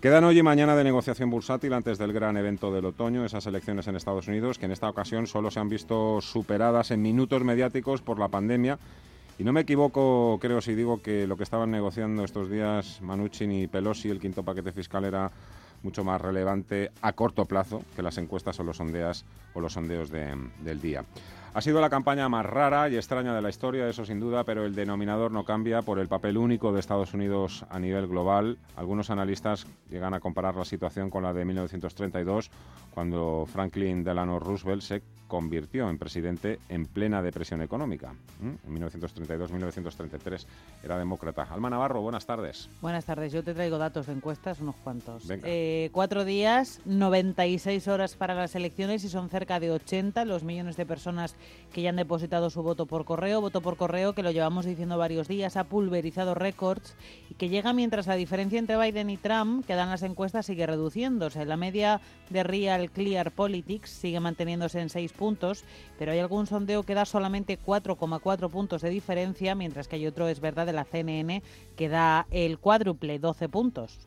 Quedan 0.00 0.24
hoy 0.24 0.38
y 0.38 0.42
mañana 0.42 0.76
de 0.76 0.84
negociación 0.84 1.30
bursátil 1.30 1.72
antes 1.72 1.98
del 1.98 2.12
gran 2.12 2.36
evento 2.36 2.72
del 2.72 2.84
otoño, 2.84 3.24
esas 3.24 3.46
elecciones 3.46 3.86
en 3.88 3.96
Estados 3.96 4.28
Unidos, 4.28 4.58
que 4.58 4.66
en 4.66 4.72
esta 4.72 4.88
ocasión 4.90 5.26
solo 5.26 5.50
se 5.50 5.58
han 5.60 5.68
visto 5.68 6.20
superadas 6.20 6.90
en 6.90 7.02
minutos 7.02 7.42
mediáticos 7.44 8.02
por 8.02 8.18
la 8.18 8.28
pandemia. 8.28 8.78
Y 9.38 9.44
no 9.44 9.52
me 9.52 9.60
equivoco, 9.60 10.38
creo, 10.40 10.60
si 10.62 10.74
digo 10.74 11.02
que 11.02 11.26
lo 11.26 11.36
que 11.36 11.42
estaban 11.42 11.70
negociando 11.70 12.24
estos 12.24 12.50
días 12.50 13.00
Manuchin 13.02 13.52
y 13.52 13.66
Pelosi, 13.66 14.08
el 14.08 14.18
quinto 14.20 14.42
paquete 14.42 14.72
fiscal, 14.72 15.04
era 15.04 15.30
mucho 15.86 16.02
más 16.02 16.20
relevante 16.20 16.90
a 17.00 17.12
corto 17.12 17.44
plazo 17.44 17.80
que 17.94 18.02
las 18.02 18.18
encuestas 18.18 18.58
o 18.58 18.64
los 18.64 18.78
sondeos, 18.78 19.24
o 19.54 19.60
los 19.60 19.72
sondeos 19.74 20.10
de- 20.10 20.34
del 20.64 20.80
día. 20.80 21.04
Ha 21.56 21.62
sido 21.62 21.80
la 21.80 21.88
campaña 21.88 22.28
más 22.28 22.44
rara 22.44 22.86
y 22.90 22.96
extraña 22.96 23.34
de 23.34 23.40
la 23.40 23.48
historia, 23.48 23.88
eso 23.88 24.04
sin 24.04 24.20
duda, 24.20 24.44
pero 24.44 24.66
el 24.66 24.74
denominador 24.74 25.32
no 25.32 25.46
cambia 25.46 25.80
por 25.80 25.98
el 25.98 26.06
papel 26.06 26.36
único 26.36 26.70
de 26.70 26.80
Estados 26.80 27.14
Unidos 27.14 27.64
a 27.70 27.78
nivel 27.78 28.08
global. 28.08 28.58
Algunos 28.76 29.08
analistas 29.08 29.66
llegan 29.88 30.12
a 30.12 30.20
comparar 30.20 30.54
la 30.54 30.66
situación 30.66 31.08
con 31.08 31.22
la 31.22 31.32
de 31.32 31.46
1932, 31.46 32.50
cuando 32.90 33.46
Franklin 33.50 34.04
Delano 34.04 34.38
Roosevelt 34.38 34.82
se 34.82 35.02
convirtió 35.26 35.88
en 35.88 35.98
presidente 35.98 36.60
en 36.68 36.86
plena 36.86 37.22
depresión 37.22 37.62
económica. 37.62 38.14
En 38.42 38.58
1932-1933 38.74 40.46
era 40.84 40.98
demócrata. 40.98 41.48
Alma 41.50 41.70
Navarro, 41.70 42.00
buenas 42.00 42.26
tardes. 42.26 42.68
Buenas 42.80 43.04
tardes, 43.04 43.32
yo 43.32 43.42
te 43.42 43.54
traigo 43.54 43.78
datos 43.78 44.06
de 44.06 44.12
encuestas, 44.12 44.60
unos 44.60 44.76
cuantos. 44.76 45.26
Venga. 45.26 45.48
Eh, 45.48 45.90
cuatro 45.92 46.24
días, 46.24 46.80
96 46.84 47.88
horas 47.88 48.14
para 48.14 48.34
las 48.34 48.54
elecciones 48.54 49.04
y 49.04 49.08
son 49.08 49.28
cerca 49.28 49.58
de 49.58 49.70
80 49.70 50.24
los 50.24 50.44
millones 50.44 50.76
de 50.76 50.86
personas 50.86 51.34
que 51.72 51.82
ya 51.82 51.90
han 51.90 51.96
depositado 51.96 52.48
su 52.50 52.62
voto 52.62 52.86
por 52.86 53.04
correo. 53.04 53.40
Voto 53.40 53.60
por 53.60 53.76
correo 53.76 54.14
que 54.14 54.22
lo 54.22 54.30
llevamos 54.30 54.64
diciendo 54.64 54.96
varios 54.96 55.28
días, 55.28 55.56
ha 55.56 55.64
pulverizado 55.64 56.34
récords 56.34 56.96
y 57.30 57.34
que 57.34 57.48
llega 57.48 57.72
mientras 57.72 58.06
la 58.06 58.14
diferencia 58.14 58.58
entre 58.58 58.78
Biden 58.78 59.10
y 59.10 59.16
Trump, 59.16 59.66
que 59.66 59.74
dan 59.74 59.90
las 59.90 60.02
encuestas, 60.02 60.46
sigue 60.46 60.66
reduciéndose. 60.66 61.44
La 61.44 61.56
media 61.56 62.00
de 62.30 62.42
Real 62.42 62.90
Clear 62.90 63.30
Politics 63.30 63.90
sigue 63.90 64.20
manteniéndose 64.20 64.80
en 64.80 64.88
6 64.88 65.12
puntos, 65.12 65.64
pero 65.98 66.12
hay 66.12 66.18
algún 66.18 66.46
sondeo 66.46 66.82
que 66.82 66.94
da 66.94 67.04
solamente 67.04 67.58
4,4 67.58 68.50
puntos 68.50 68.82
de 68.82 68.90
diferencia, 68.90 69.54
mientras 69.54 69.88
que 69.88 69.96
hay 69.96 70.06
otro, 70.06 70.28
es 70.28 70.40
verdad, 70.40 70.66
de 70.66 70.72
la 70.72 70.84
CNN 70.84 71.42
que 71.76 71.88
da 71.88 72.26
el 72.30 72.58
cuádruple, 72.58 73.18
12 73.18 73.48
puntos. 73.48 73.98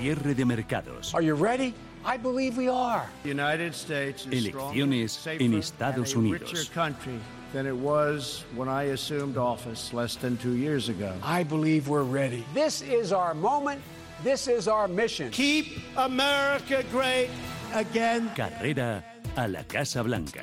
Cierre 0.00 0.34
de 0.34 0.44
mercados. 0.44 1.14
Are 1.14 1.24
you 1.24 1.36
ready? 1.36 1.74
I 2.04 2.16
believe 2.18 2.56
we 2.56 2.68
are. 2.68 3.08
United 3.24 3.74
States 3.74 4.26
is 4.26 4.46
Elecciones 4.46 5.10
stronger, 5.10 5.44
en 5.44 5.52
safer, 5.52 5.58
Estados 5.58 6.14
Unidos. 6.14 6.52
richer 6.52 6.72
country 6.72 7.18
than 7.52 7.66
it 7.66 7.76
was 7.76 8.44
when 8.54 8.68
I 8.68 8.84
assumed 8.92 9.36
office 9.36 9.92
less 9.92 10.16
than 10.16 10.36
two 10.36 10.56
years 10.56 10.88
ago. 10.88 11.14
I 11.22 11.44
believe 11.44 11.88
we're 11.88 12.02
ready. 12.02 12.44
This 12.52 12.82
is 12.82 13.12
our 13.12 13.34
moment. 13.34 13.80
This 14.22 14.48
is 14.48 14.68
our 14.68 14.88
mission. 14.88 15.30
Keep 15.30 15.78
America 15.96 16.84
great 16.90 17.30
again. 17.72 18.30
Carrera 18.34 19.02
a 19.36 19.48
la 19.48 19.62
Casa 19.62 20.02
Blanca. 20.04 20.42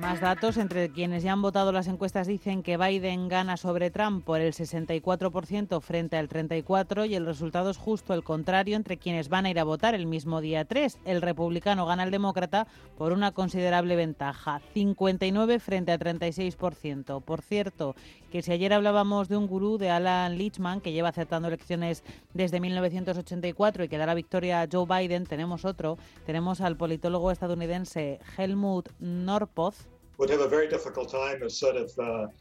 Más 0.00 0.20
datos, 0.20 0.56
entre 0.56 0.90
quienes 0.90 1.22
ya 1.22 1.32
han 1.32 1.42
votado 1.42 1.70
las 1.70 1.86
encuestas 1.86 2.26
dicen 2.26 2.62
que 2.62 2.76
Biden 2.76 3.28
gana 3.28 3.56
sobre 3.56 3.90
Trump 3.90 4.24
por 4.24 4.40
el 4.40 4.52
64% 4.52 5.80
frente 5.80 6.16
al 6.16 6.28
34% 6.28 7.08
y 7.08 7.14
el 7.14 7.26
resultado 7.26 7.70
es 7.70 7.76
justo 7.76 8.14
el 8.14 8.24
contrario 8.24 8.76
entre 8.76 8.96
quienes 8.96 9.28
van 9.28 9.46
a 9.46 9.50
ir 9.50 9.58
a 9.58 9.64
votar 9.64 9.94
el 9.94 10.06
mismo 10.06 10.40
día 10.40 10.64
3. 10.64 10.98
El 11.04 11.20
republicano 11.20 11.86
gana 11.86 12.04
al 12.04 12.10
demócrata 12.10 12.66
por 12.96 13.12
una 13.12 13.32
considerable 13.32 13.94
ventaja, 13.96 14.60
59 14.72 15.58
frente 15.58 15.92
a 15.92 15.98
36%. 15.98 17.22
Por 17.22 17.42
cierto, 17.42 17.94
que 18.32 18.40
si 18.40 18.50
ayer 18.50 18.72
hablábamos 18.72 19.28
de 19.28 19.36
un 19.36 19.46
gurú 19.46 19.76
de 19.76 19.90
Alan 19.90 20.38
Lichman 20.38 20.80
que 20.80 20.92
lleva 20.92 21.10
acertando 21.10 21.48
elecciones 21.48 22.02
desde 22.32 22.60
1984 22.60 23.84
y 23.84 23.88
que 23.88 23.98
da 23.98 24.06
la 24.06 24.14
victoria 24.14 24.62
a 24.62 24.68
Joe 24.72 24.86
Biden, 24.86 25.26
tenemos 25.26 25.66
otro, 25.66 25.98
tenemos 26.24 26.62
al 26.62 26.78
politólogo 26.78 27.30
estadounidense 27.30 28.20
Helmut 28.38 28.88
Norpoth 29.00 29.76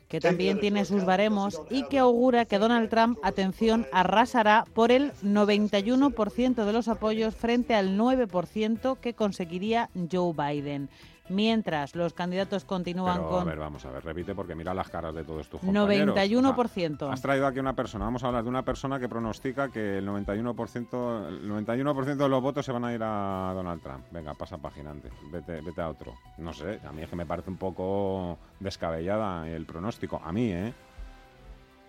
que 0.08 0.20
también 0.20 0.60
tiene 0.60 0.86
sus 0.86 1.04
baremos 1.04 1.62
y 1.70 1.84
que 1.84 2.00
augura 2.00 2.46
que 2.46 2.60
Donald 2.60 2.90
Trump, 2.90 3.18
atención, 3.24 3.88
arrasará 3.92 4.66
por 4.74 4.92
el 4.92 5.12
91% 5.24 6.66
de 6.66 6.74
los 6.74 6.88
apoyos 6.88 7.36
frente 7.36 7.74
al 7.74 7.98
9% 7.98 8.98
que 9.00 9.14
conseguiría 9.14 9.90
Joe 10.12 10.34
Biden. 10.34 10.90
Mientras 11.30 11.96
los 11.96 12.14
candidatos 12.14 12.66
continúan 12.66 13.18
Pero, 13.18 13.30
con 13.30 13.42
a 13.42 13.46
ver, 13.46 13.60
vamos 13.60 13.86
a 13.86 13.92
ver, 13.92 14.04
repite 14.04 14.36
porque 14.36 14.56
mira 14.56 14.74
las 14.74 14.90
caras 14.90 15.14
de 15.16 15.24
todos 15.24 15.48
tus 15.48 15.62
compañeros. 15.62 16.16
91%. 16.16 16.96
O 16.96 16.98
sea, 16.98 17.14
has 17.14 17.22
traído 17.22 17.48
aquí 17.48 17.60
una 17.60 17.74
persona, 17.76 18.06
vamos 18.06 18.24
a 18.24 18.28
hablar 18.28 18.44
de 18.44 18.50
una 18.50 18.64
persona 18.66 19.00
que 19.00 19.08
pronostica 19.08 19.70
que 19.70 20.00
el 20.00 20.08
91%, 20.08 21.28
el 21.28 21.48
91 21.48 21.94
de 22.16 22.30
los 22.30 22.42
votos 22.42 22.66
se 22.66 22.72
van 22.72 22.86
a 22.86 22.94
ir 22.94 23.02
a 23.04 23.54
Donald 23.56 23.82
Trump. 23.82 24.06
Venga, 24.12 24.34
pasa 24.34 24.58
página 24.58 24.92
antes, 24.92 25.12
vete, 25.32 25.62
vete 25.62 25.82
a 25.82 25.90
otro. 25.90 26.16
No 26.38 26.54
sé, 26.54 26.80
a 26.86 26.92
mí 26.92 27.02
es 27.04 27.10
que 27.10 27.16
me 27.16 27.26
parece 27.26 27.50
un 27.50 27.58
poco 27.58 28.38
descabellada 28.60 29.48
el 29.48 29.66
pronóstico. 29.66 30.22
A 30.24 30.32
mí, 30.32 30.52
¿eh? 30.52 30.74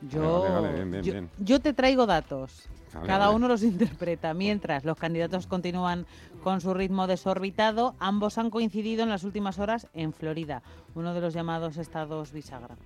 Yo, 0.09 0.43
Vale, 0.43 0.55
vale, 0.55 0.73
bien, 0.75 0.91
bien, 0.91 1.03
yo, 1.05 1.13
bien. 1.13 1.31
yo 1.39 1.61
te 1.61 1.73
traigo 1.73 2.07
datos. 2.07 2.69
Vale, 2.93 3.07
Cada 3.07 3.31
uno 3.31 3.49
los 3.49 3.63
interpreta. 3.63 4.35
Mientras 4.35 4.85
los 4.85 4.97
candidatos 4.99 5.47
continúan 5.47 6.07
con 6.43 6.61
su 6.61 6.75
ritmo 6.75 7.07
desorbitado, 7.07 7.95
ambos 7.99 8.37
han 8.39 8.51
coincidido 8.51 9.03
en 9.03 9.09
las 9.09 9.25
últimas 9.25 9.59
horas 9.59 9.87
en 9.95 10.13
Florida, 10.13 10.63
uno 10.95 11.15
de 11.15 11.21
los 11.21 11.35
llamados 11.35 11.77
estados 11.77 12.33
bisagra. 12.33 12.77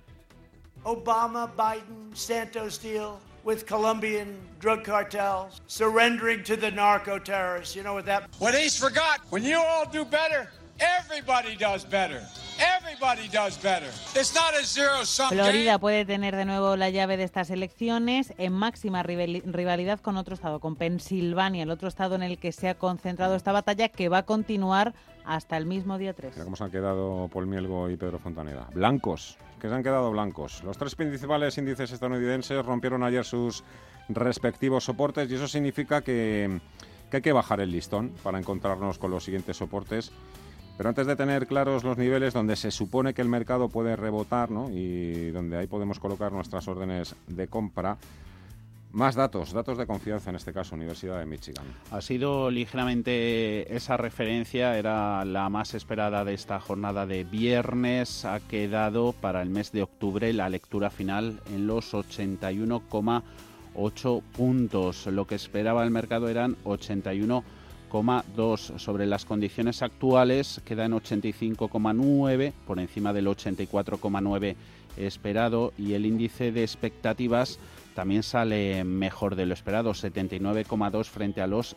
Obama 0.83 1.47
Biden 1.57 2.15
Santos 2.15 2.79
deal 2.81 3.17
with 3.43 3.65
Colombian 3.65 4.37
drug 4.59 4.83
cartels, 4.83 5.61
surrendering 5.67 6.43
to 6.43 6.55
the 6.55 6.71
narco 6.71 7.19
terrorists. 7.19 7.75
You 7.75 7.83
know 7.83 7.93
what 7.93 8.05
that 8.05 8.29
What 8.39 8.53
he's 8.53 8.77
forgot, 8.77 9.19
when 9.29 9.43
you 9.43 9.57
all 9.57 9.85
do 9.91 10.05
better, 10.05 10.49
everybody 10.79 11.55
does 11.57 11.85
better. 11.89 12.21
Everybody 12.77 13.27
does 13.29 13.57
better. 13.61 13.89
It's 14.15 14.33
not 14.33 14.53
a 14.59 14.65
zero 14.65 15.05
sum 15.05 15.29
game. 15.29 15.41
Florida 15.43 15.77
puede 15.79 16.05
tener 16.05 16.35
de 16.35 16.45
nuevo 16.45 16.75
la 16.75 16.89
llave 16.89 17.17
de 17.17 17.23
estas 17.23 17.49
elecciones 17.51 18.33
en 18.37 18.53
máxima 18.53 19.03
rivali- 19.03 19.43
rivalidad 19.45 19.99
con 19.99 20.17
otro 20.17 20.33
estado, 20.33 20.59
con 20.59 20.75
Pensilvania, 20.75 21.63
el 21.63 21.69
otro 21.69 21.87
estado 21.87 22.15
en 22.15 22.23
el 22.23 22.37
que 22.39 22.51
se 22.51 22.69
ha 22.69 22.75
concentrado 22.75 23.35
esta 23.35 23.51
batalla 23.51 23.89
que 23.89 24.09
va 24.09 24.19
a 24.19 24.25
continuar 24.25 24.93
hasta 25.25 25.57
el 25.57 25.65
mismo 25.65 25.97
día 25.97 26.13
3. 26.13 26.33
Mira 26.33 26.45
cómo 26.45 26.55
se 26.55 26.63
han 26.63 26.71
quedado 26.71 27.29
Paul 27.31 27.47
Mielgo 27.47 27.89
y 27.89 27.97
Pedro 27.97 28.17
Fontaneda. 28.17 28.67
Blancos, 28.73 29.37
que 29.61 29.67
se 29.69 29.75
han 29.75 29.83
quedado 29.83 30.09
blancos. 30.11 30.63
Los 30.63 30.77
tres 30.77 30.95
principales 30.95 31.57
índices 31.57 31.91
estadounidenses 31.91 32.65
rompieron 32.65 33.03
ayer 33.03 33.25
sus 33.25 33.63
respectivos 34.09 34.85
soportes 34.85 35.29
y 35.29 35.35
eso 35.35 35.47
significa 35.47 36.01
que, 36.01 36.59
que 37.11 37.17
hay 37.17 37.21
que 37.21 37.33
bajar 37.33 37.59
el 37.59 37.71
listón 37.71 38.13
para 38.23 38.39
encontrarnos 38.39 38.97
con 38.97 39.11
los 39.11 39.23
siguientes 39.25 39.57
soportes. 39.57 40.11
Pero 40.77 40.89
antes 40.89 41.07
de 41.07 41.15
tener 41.15 41.47
claros 41.47 41.83
los 41.83 41.97
niveles 41.97 42.33
donde 42.33 42.55
se 42.55 42.69
supone 42.69 43.15
que 43.15 43.23
el 43.23 43.29
mercado 43.29 43.67
puede 43.67 43.95
rebotar 43.95 44.51
¿no? 44.51 44.69
y 44.69 45.31
donde 45.31 45.57
ahí 45.57 45.65
podemos 45.65 45.99
colocar 45.99 46.31
nuestras 46.31 46.67
órdenes 46.67 47.15
de 47.25 47.47
compra, 47.47 47.97
más 48.91 49.15
datos, 49.15 49.53
datos 49.53 49.77
de 49.77 49.85
confianza 49.85 50.29
en 50.29 50.37
este 50.37 50.53
caso, 50.53 50.75
Universidad 50.75 51.19
de 51.19 51.25
Michigan. 51.25 51.65
Ha 51.91 52.01
sido 52.01 52.49
ligeramente 52.49 53.75
esa 53.75 53.97
referencia, 53.97 54.77
era 54.77 55.25
la 55.25 55.49
más 55.49 55.73
esperada 55.73 56.23
de 56.23 56.33
esta 56.33 56.59
jornada 56.59 57.05
de 57.05 57.23
viernes. 57.23 58.25
Ha 58.25 58.39
quedado 58.39 59.13
para 59.13 59.41
el 59.41 59.49
mes 59.49 59.71
de 59.71 59.83
octubre 59.83 60.31
la 60.33 60.49
lectura 60.49 60.89
final 60.89 61.41
en 61.53 61.67
los 61.67 61.93
81,8 61.93 64.21
puntos. 64.35 65.05
Lo 65.07 65.27
que 65.27 65.35
esperaba 65.35 65.83
el 65.83 65.91
mercado 65.91 66.29
eran 66.29 66.55
81,2. 66.63 67.43
Sobre 68.77 69.05
las 69.05 69.25
condiciones 69.25 69.81
actuales 69.81 70.61
queda 70.65 70.85
en 70.85 70.91
85,9 70.91 72.53
por 72.65 72.79
encima 72.79 73.13
del 73.13 73.27
84,9 73.27 74.55
esperado 74.97 75.73
y 75.77 75.93
el 75.93 76.05
índice 76.05 76.51
de 76.51 76.63
expectativas 76.63 77.59
también 77.95 78.23
sale 78.23 78.83
mejor 78.83 79.35
de 79.35 79.45
lo 79.45 79.53
esperado, 79.53 79.91
79,2 79.91 81.05
frente 81.05 81.41
a 81.41 81.47
los 81.47 81.75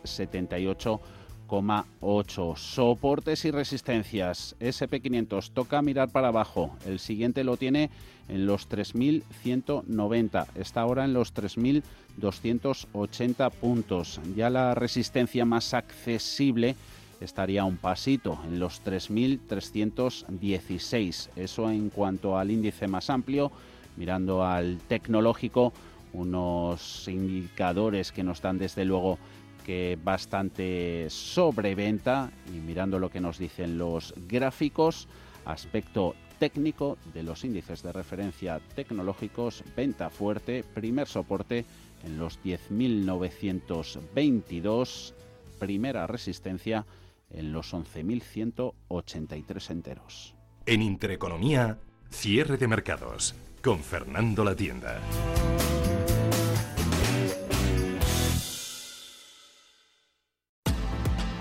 78,8. 1.51 2.55
Soportes 2.55 3.43
y 3.45 3.51
resistencias. 3.51 4.55
SP500 4.59 5.51
toca 5.51 5.81
mirar 5.81 6.09
para 6.09 6.27
abajo. 6.29 6.71
El 6.85 6.99
siguiente 6.99 7.43
lo 7.43 7.57
tiene 7.57 7.89
en 8.29 8.45
los 8.45 8.69
3.190. 8.69 10.47
Está 10.55 10.79
ahora 10.81 11.03
en 11.03 11.11
los 11.13 11.35
3.280 11.35 13.51
puntos. 13.51 14.21
Ya 14.35 14.49
la 14.49 14.73
resistencia 14.75 15.43
más 15.45 15.73
accesible 15.73 16.77
estaría 17.19 17.65
un 17.65 17.75
pasito 17.77 18.39
en 18.47 18.59
los 18.59 18.81
3.316. 18.83 21.29
Eso 21.35 21.69
en 21.69 21.89
cuanto 21.89 22.37
al 22.37 22.49
índice 22.49 22.87
más 22.87 23.09
amplio, 23.09 23.51
mirando 23.97 24.45
al 24.45 24.77
tecnológico, 24.87 25.73
unos 26.13 27.07
indicadores 27.07 28.11
que 28.11 28.21
nos 28.23 28.41
dan 28.41 28.57
desde 28.57 28.83
luego 28.83 29.17
que 29.65 29.97
bastante 30.03 31.07
sobreventa 31.09 32.29
y 32.53 32.57
mirando 32.59 32.99
lo 32.99 33.09
que 33.09 33.21
nos 33.21 33.37
dicen 33.37 33.77
los 33.77 34.13
gráficos, 34.27 35.07
aspecto 35.45 36.13
técnico 36.39 36.97
de 37.13 37.23
los 37.23 37.43
índices 37.43 37.83
de 37.83 37.91
referencia 37.93 38.59
tecnológicos, 38.75 39.63
venta 39.75 40.09
fuerte, 40.09 40.63
primer 40.73 41.07
soporte 41.07 41.65
en 42.03 42.17
los 42.17 42.41
10.922, 42.43 45.13
primera 45.59 46.07
resistencia 46.07 46.87
en 47.29 47.53
los 47.53 47.73
11.183 47.73 49.69
enteros. 49.69 50.33
En 50.65 50.81
Intereconomía, 50.81 51.77
cierre 52.09 52.57
de 52.57 52.67
mercados 52.67 53.35
con 53.63 53.79
Fernando 53.79 54.43
La 54.43 54.55
Tienda. 54.55 54.99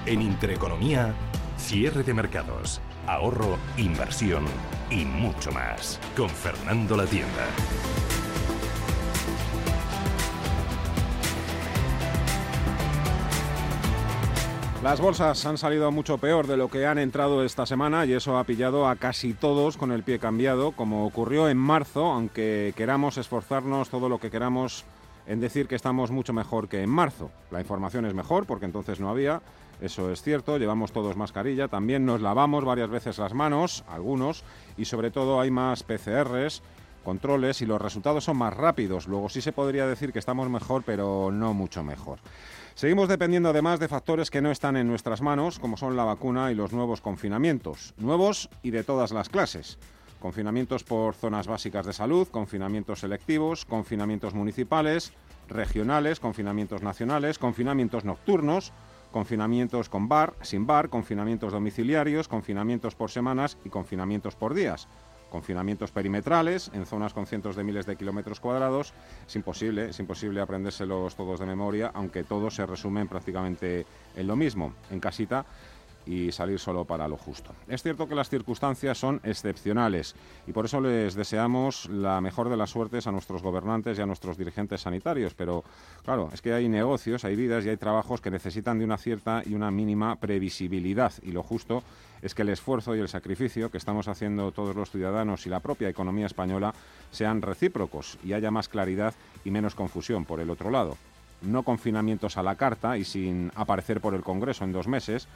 En 0.06 0.22
Intereconomía, 0.22 1.14
cierre 1.58 2.02
de 2.02 2.14
mercados, 2.14 2.80
ahorro, 3.06 3.58
inversión 3.76 4.44
y 4.90 5.04
mucho 5.04 5.52
más. 5.52 6.00
Con 6.16 6.30
Fernando 6.30 6.96
La 6.96 7.04
Tienda. 7.04 7.46
Las 14.82 15.02
bolsas 15.02 15.44
han 15.44 15.58
salido 15.58 15.92
mucho 15.92 16.16
peor 16.16 16.46
de 16.46 16.56
lo 16.56 16.68
que 16.68 16.86
han 16.86 16.96
entrado 16.96 17.44
esta 17.44 17.66
semana 17.66 18.06
y 18.06 18.14
eso 18.14 18.38
ha 18.38 18.44
pillado 18.44 18.88
a 18.88 18.96
casi 18.96 19.34
todos 19.34 19.76
con 19.76 19.92
el 19.92 20.02
pie 20.02 20.18
cambiado, 20.18 20.72
como 20.72 21.04
ocurrió 21.04 21.50
en 21.50 21.58
marzo, 21.58 22.06
aunque 22.06 22.72
queramos 22.74 23.18
esforzarnos 23.18 23.90
todo 23.90 24.08
lo 24.08 24.18
que 24.18 24.30
queramos 24.30 24.86
en 25.26 25.40
decir 25.40 25.68
que 25.68 25.74
estamos 25.74 26.10
mucho 26.10 26.32
mejor 26.32 26.70
que 26.70 26.82
en 26.82 26.88
marzo. 26.88 27.30
La 27.50 27.60
información 27.60 28.06
es 28.06 28.14
mejor 28.14 28.46
porque 28.46 28.64
entonces 28.64 28.98
no 28.98 29.10
había, 29.10 29.42
eso 29.80 30.10
es 30.10 30.22
cierto, 30.22 30.58
llevamos 30.58 30.92
todos 30.92 31.16
mascarilla, 31.16 31.68
también 31.68 32.04
nos 32.04 32.20
lavamos 32.20 32.64
varias 32.64 32.90
veces 32.90 33.18
las 33.18 33.34
manos, 33.34 33.84
algunos, 33.88 34.44
y 34.76 34.84
sobre 34.84 35.10
todo 35.10 35.40
hay 35.40 35.50
más 35.50 35.82
PCRs, 35.82 36.62
controles 37.04 37.62
y 37.62 37.66
los 37.66 37.80
resultados 37.80 38.24
son 38.24 38.36
más 38.36 38.54
rápidos. 38.54 39.08
Luego 39.08 39.28
sí 39.28 39.40
se 39.40 39.52
podría 39.52 39.86
decir 39.86 40.12
que 40.12 40.18
estamos 40.18 40.48
mejor, 40.50 40.82
pero 40.84 41.30
no 41.32 41.54
mucho 41.54 41.82
mejor. 41.82 42.18
Seguimos 42.74 43.08
dependiendo 43.08 43.50
además 43.50 43.80
de 43.80 43.88
factores 43.88 44.30
que 44.30 44.40
no 44.40 44.50
están 44.50 44.76
en 44.76 44.86
nuestras 44.86 45.20
manos, 45.20 45.58
como 45.58 45.76
son 45.76 45.96
la 45.96 46.04
vacuna 46.04 46.50
y 46.50 46.54
los 46.54 46.72
nuevos 46.72 47.00
confinamientos, 47.00 47.94
nuevos 47.98 48.48
y 48.62 48.70
de 48.70 48.84
todas 48.84 49.12
las 49.12 49.28
clases. 49.28 49.78
Confinamientos 50.20 50.84
por 50.84 51.14
zonas 51.14 51.46
básicas 51.46 51.86
de 51.86 51.92
salud, 51.92 52.28
confinamientos 52.28 53.00
selectivos, 53.00 53.64
confinamientos 53.64 54.34
municipales, 54.34 55.12
regionales, 55.48 56.20
confinamientos 56.20 56.82
nacionales, 56.82 57.38
confinamientos 57.38 58.04
nocturnos, 58.04 58.72
confinamientos 59.10 59.88
con 59.88 60.08
bar, 60.08 60.34
sin 60.42 60.66
bar, 60.66 60.88
confinamientos 60.88 61.52
domiciliarios, 61.52 62.28
confinamientos 62.28 62.94
por 62.94 63.10
semanas 63.10 63.58
y 63.64 63.68
confinamientos 63.68 64.36
por 64.36 64.54
días 64.54 64.88
confinamientos 65.30 65.92
perimetrales 65.92 66.70
en 66.74 66.84
zonas 66.84 67.14
con 67.14 67.26
cientos 67.26 67.56
de 67.56 67.64
miles 67.64 67.86
de 67.86 67.96
kilómetros 67.96 68.40
cuadrados. 68.40 68.92
Es 69.26 69.36
imposible, 69.36 69.90
es 69.90 69.98
imposible 70.00 70.40
aprendérselos 70.40 71.14
todos 71.14 71.40
de 71.40 71.46
memoria, 71.46 71.90
aunque 71.94 72.24
todos 72.24 72.56
se 72.56 72.66
resumen 72.66 73.08
prácticamente 73.08 73.86
en 74.16 74.26
lo 74.26 74.36
mismo, 74.36 74.74
en 74.90 75.00
casita 75.00 75.46
y 76.06 76.32
salir 76.32 76.58
solo 76.58 76.84
para 76.84 77.06
lo 77.08 77.16
justo. 77.16 77.52
Es 77.68 77.82
cierto 77.82 78.08
que 78.08 78.14
las 78.14 78.28
circunstancias 78.28 78.98
son 78.98 79.20
excepcionales 79.22 80.14
y 80.46 80.52
por 80.52 80.64
eso 80.64 80.80
les 80.80 81.14
deseamos 81.14 81.88
la 81.88 82.20
mejor 82.20 82.48
de 82.48 82.56
las 82.56 82.70
suertes 82.70 83.06
a 83.06 83.12
nuestros 83.12 83.42
gobernantes 83.42 83.98
y 83.98 84.02
a 84.02 84.06
nuestros 84.06 84.36
dirigentes 84.36 84.80
sanitarios, 84.80 85.34
pero 85.34 85.64
claro, 86.04 86.30
es 86.32 86.42
que 86.42 86.52
hay 86.52 86.68
negocios, 86.68 87.24
hay 87.24 87.36
vidas 87.36 87.64
y 87.64 87.68
hay 87.68 87.76
trabajos 87.76 88.20
que 88.20 88.30
necesitan 88.30 88.78
de 88.78 88.84
una 88.84 88.98
cierta 88.98 89.42
y 89.44 89.54
una 89.54 89.70
mínima 89.70 90.16
previsibilidad 90.16 91.12
y 91.22 91.32
lo 91.32 91.42
justo 91.42 91.82
es 92.22 92.34
que 92.34 92.42
el 92.42 92.50
esfuerzo 92.50 92.94
y 92.94 93.00
el 93.00 93.08
sacrificio 93.08 93.70
que 93.70 93.78
estamos 93.78 94.08
haciendo 94.08 94.52
todos 94.52 94.76
los 94.76 94.90
ciudadanos 94.90 95.46
y 95.46 95.50
la 95.50 95.60
propia 95.60 95.88
economía 95.88 96.26
española 96.26 96.74
sean 97.10 97.42
recíprocos 97.42 98.18
y 98.24 98.32
haya 98.32 98.50
más 98.50 98.68
claridad 98.68 99.14
y 99.44 99.50
menos 99.50 99.74
confusión 99.74 100.24
por 100.24 100.40
el 100.40 100.50
otro 100.50 100.70
lado. 100.70 100.96
No 101.42 101.62
confinamientos 101.62 102.36
a 102.36 102.42
la 102.42 102.56
carta 102.56 102.98
y 102.98 103.04
sin 103.04 103.50
aparecer 103.54 104.00
por 104.00 104.14
el 104.14 104.22
Congreso 104.22 104.64
en 104.64 104.72
dos 104.72 104.86
meses, 104.86 105.26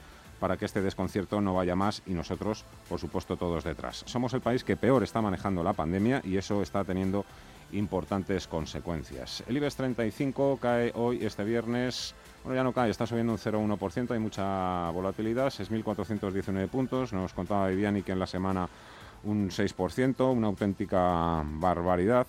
para 0.41 0.57
que 0.57 0.65
este 0.65 0.83
desconcierto 0.83 1.41
no 1.41 1.55
vaya 1.55 1.77
más 1.77 2.03
y 2.07 2.13
nosotros, 2.13 2.65
por 2.89 2.99
supuesto, 2.99 3.37
todos 3.37 3.65
detrás. 3.65 4.05
Somos 4.07 4.35
el 4.35 4.41
país 4.41 4.65
que 4.65 4.77
peor 4.77 5.03
está 5.03 5.21
manejando 5.23 5.63
la 5.63 5.73
pandemia 5.73 6.21
y 6.25 6.37
eso 6.37 6.63
está 6.63 6.85
teniendo 6.85 7.25
importantes 7.73 8.47
consecuencias. 8.47 9.43
El 9.47 9.57
IBEX 9.57 9.77
35 9.77 10.59
cae 10.61 10.93
hoy, 10.95 11.25
este 11.25 11.45
viernes, 11.45 12.15
bueno, 12.43 12.57
ya 12.57 12.63
no 12.63 12.73
cae, 12.73 12.91
está 12.91 13.07
subiendo 13.07 13.33
un 13.33 13.39
0,1%, 13.39 14.13
hay 14.13 14.19
mucha 14.19 14.91
volatilidad, 14.91 15.47
6.419 15.47 16.69
puntos, 16.69 17.13
nos 17.13 17.33
contaba 17.33 17.69
Viviani 17.69 18.03
que 18.03 18.13
en 18.13 18.19
la 18.19 18.27
semana 18.27 18.69
un 19.25 19.51
6%, 19.51 20.33
una 20.33 20.47
auténtica 20.47 21.43
barbaridad. 21.45 22.27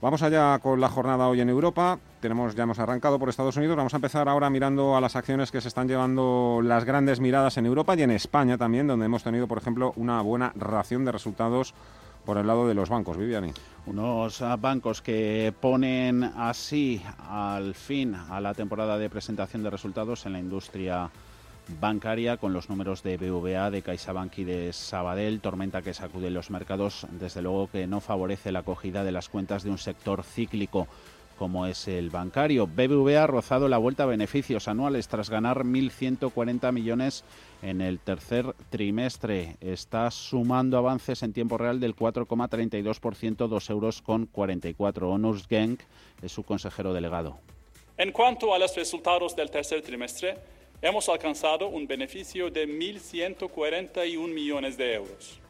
Vamos 0.00 0.22
allá 0.22 0.58
con 0.58 0.80
la 0.80 0.88
jornada 0.88 1.28
hoy 1.28 1.40
en 1.40 1.48
Europa. 1.48 1.98
Tenemos, 2.20 2.54
ya 2.54 2.64
hemos 2.64 2.78
arrancado 2.78 3.18
por 3.18 3.28
Estados 3.28 3.56
Unidos. 3.56 3.76
Vamos 3.76 3.94
a 3.94 3.96
empezar 3.96 4.28
ahora 4.28 4.50
mirando 4.50 4.96
a 4.96 5.00
las 5.00 5.16
acciones 5.16 5.50
que 5.50 5.60
se 5.60 5.68
están 5.68 5.88
llevando 5.88 6.60
las 6.62 6.84
grandes 6.84 7.20
miradas 7.20 7.56
en 7.56 7.66
Europa 7.66 7.94
y 7.96 8.02
en 8.02 8.10
España 8.10 8.58
también, 8.58 8.86
donde 8.86 9.06
hemos 9.06 9.22
tenido, 9.22 9.48
por 9.48 9.58
ejemplo, 9.58 9.92
una 9.96 10.20
buena 10.20 10.52
ración 10.56 11.04
de 11.04 11.12
resultados 11.12 11.74
por 12.24 12.38
el 12.38 12.46
lado 12.46 12.66
de 12.66 12.74
los 12.74 12.88
bancos, 12.88 13.16
Viviani. 13.16 13.52
Unos 13.86 14.42
bancos 14.58 15.02
que 15.02 15.52
ponen 15.60 16.24
así 16.24 17.02
al 17.28 17.74
fin 17.74 18.14
a 18.14 18.40
la 18.40 18.54
temporada 18.54 18.98
de 18.98 19.10
presentación 19.10 19.62
de 19.62 19.70
resultados 19.70 20.24
en 20.26 20.32
la 20.32 20.38
industria 20.38 21.10
bancaria 21.80 22.36
con 22.36 22.52
los 22.52 22.68
números 22.68 23.02
de 23.02 23.16
BVA, 23.16 23.70
de 23.70 23.82
CaixaBank 23.82 24.38
y 24.38 24.44
de 24.44 24.72
Sabadell, 24.72 25.40
tormenta 25.40 25.82
que 25.82 25.94
sacude 25.94 26.30
los 26.30 26.50
mercados, 26.50 27.06
desde 27.12 27.42
luego 27.42 27.68
que 27.70 27.86
no 27.86 28.00
favorece 28.00 28.52
la 28.52 28.60
acogida 28.60 29.04
de 29.04 29.12
las 29.12 29.28
cuentas 29.28 29.62
de 29.62 29.70
un 29.70 29.78
sector 29.78 30.22
cíclico 30.22 30.88
como 31.38 31.66
es 31.66 31.88
el 31.88 32.10
bancario. 32.10 32.66
BBVA 32.66 33.24
ha 33.24 33.26
rozado 33.26 33.68
la 33.68 33.78
vuelta 33.78 34.04
a 34.04 34.06
beneficios 34.06 34.68
anuales 34.68 35.08
tras 35.08 35.30
ganar 35.30 35.64
1.140 35.64 36.72
millones 36.72 37.24
en 37.62 37.80
el 37.80 37.98
tercer 37.98 38.54
trimestre. 38.70 39.56
Está 39.60 40.10
sumando 40.10 40.78
avances 40.78 41.22
en 41.22 41.32
tiempo 41.32 41.58
real 41.58 41.80
del 41.80 41.96
4,32%, 41.96 43.48
2 43.48 43.70
euros 43.70 44.02
con 44.02 44.26
44. 44.26 45.10
Onurs 45.10 45.46
Genk 45.48 45.80
es 46.22 46.32
su 46.32 46.44
consejero 46.44 46.92
delegado. 46.92 47.38
En 47.96 48.12
cuanto 48.12 48.54
a 48.54 48.58
los 48.58 48.74
resultados 48.76 49.36
del 49.36 49.50
tercer 49.50 49.82
trimestre, 49.82 50.36
hemos 50.84 51.08
alcanzado 51.08 51.66
un 51.68 51.86
beneficio 51.86 52.50
de 52.50 52.68
1.141 52.68 54.28
millones 54.28 54.76
de 54.76 54.92
euros 54.92 55.40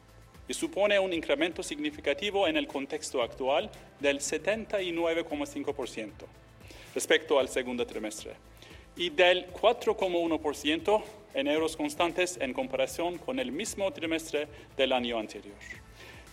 y 0.47 0.53
supone 0.53 0.97
un 0.97 1.11
incremento 1.11 1.61
significativo 1.61 2.47
en 2.47 2.55
el 2.55 2.67
contexto 2.67 3.21
actual 3.21 3.69
del 3.99 4.21
79,5% 4.21 6.11
respecto 6.93 7.37
al 7.37 7.49
segundo 7.49 7.85
trimestre 7.85 8.31
y 8.95 9.09
del 9.09 9.51
4,1% 9.51 11.03
en 11.33 11.47
euros 11.49 11.75
constantes 11.75 12.37
en 12.39 12.53
comparación 12.53 13.17
con 13.17 13.37
el 13.37 13.51
mismo 13.51 13.91
trimestre 13.91 14.47
del 14.77 14.93
año 14.93 15.19
anterior. 15.19 15.57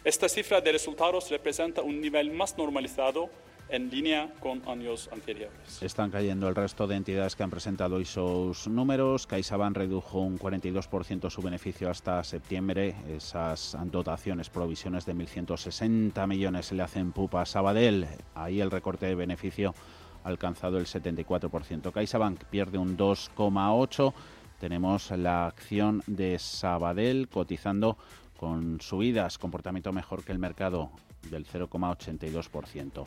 Esta 0.05 0.29
cifra 0.29 0.61
de 0.61 0.71
resultados 0.71 1.29
representa 1.29 1.83
un 1.83 2.01
nivel 2.01 2.31
más 2.31 2.57
normalizado 2.57 3.31
en 3.73 3.91
línea 3.91 4.29
con 4.39 4.63
años 4.69 5.09
anteriores. 5.13 5.83
Están 5.83 6.11
cayendo 6.11 6.47
el 6.47 6.55
resto 6.55 6.87
de 6.87 6.95
entidades 6.95 7.35
que 7.35 7.43
han 7.43 7.51
presentado 7.51 7.97
hoy 7.97 8.05
sus 8.05 8.69
números. 8.69 9.27
CaixaBank 9.27 9.79
redujo 9.79 10.21
un 10.21 10.39
42% 10.39 11.31
su 11.31 11.41
beneficio 11.41 11.91
hasta 11.91 12.23
septiembre. 12.23 12.95
Esas 13.09 13.77
dotaciones, 13.87 14.51
provisiones 14.51 15.07
de 15.07 15.15
1.160 15.15 16.27
millones 16.27 16.67
se 16.67 16.75
le 16.75 16.83
hacen 16.83 17.13
pupa 17.13 17.41
a 17.41 17.47
Sabadell. 17.47 18.07
Ahí 18.35 18.61
el 18.61 18.71
recorte 18.71 19.07
de 19.07 19.15
beneficio 19.15 19.75
ha 20.23 20.29
alcanzado 20.29 20.77
el 20.77 20.85
74%. 20.85 21.93
CaixaBank 21.93 22.45
pierde 22.45 22.77
un 22.77 22.99
2,8%. 22.99 24.13
Tenemos 24.61 25.11
la 25.11 25.47
acción 25.47 26.03
de 26.07 26.39
Sabadell 26.39 27.29
cotizando 27.29 27.97
con 28.37 28.81
subidas, 28.81 29.39
comportamiento 29.39 29.93
mejor 29.93 30.25
que 30.25 30.31
el 30.31 30.39
mercado 30.39 30.91
del 31.31 31.47
0,82%. 31.47 33.07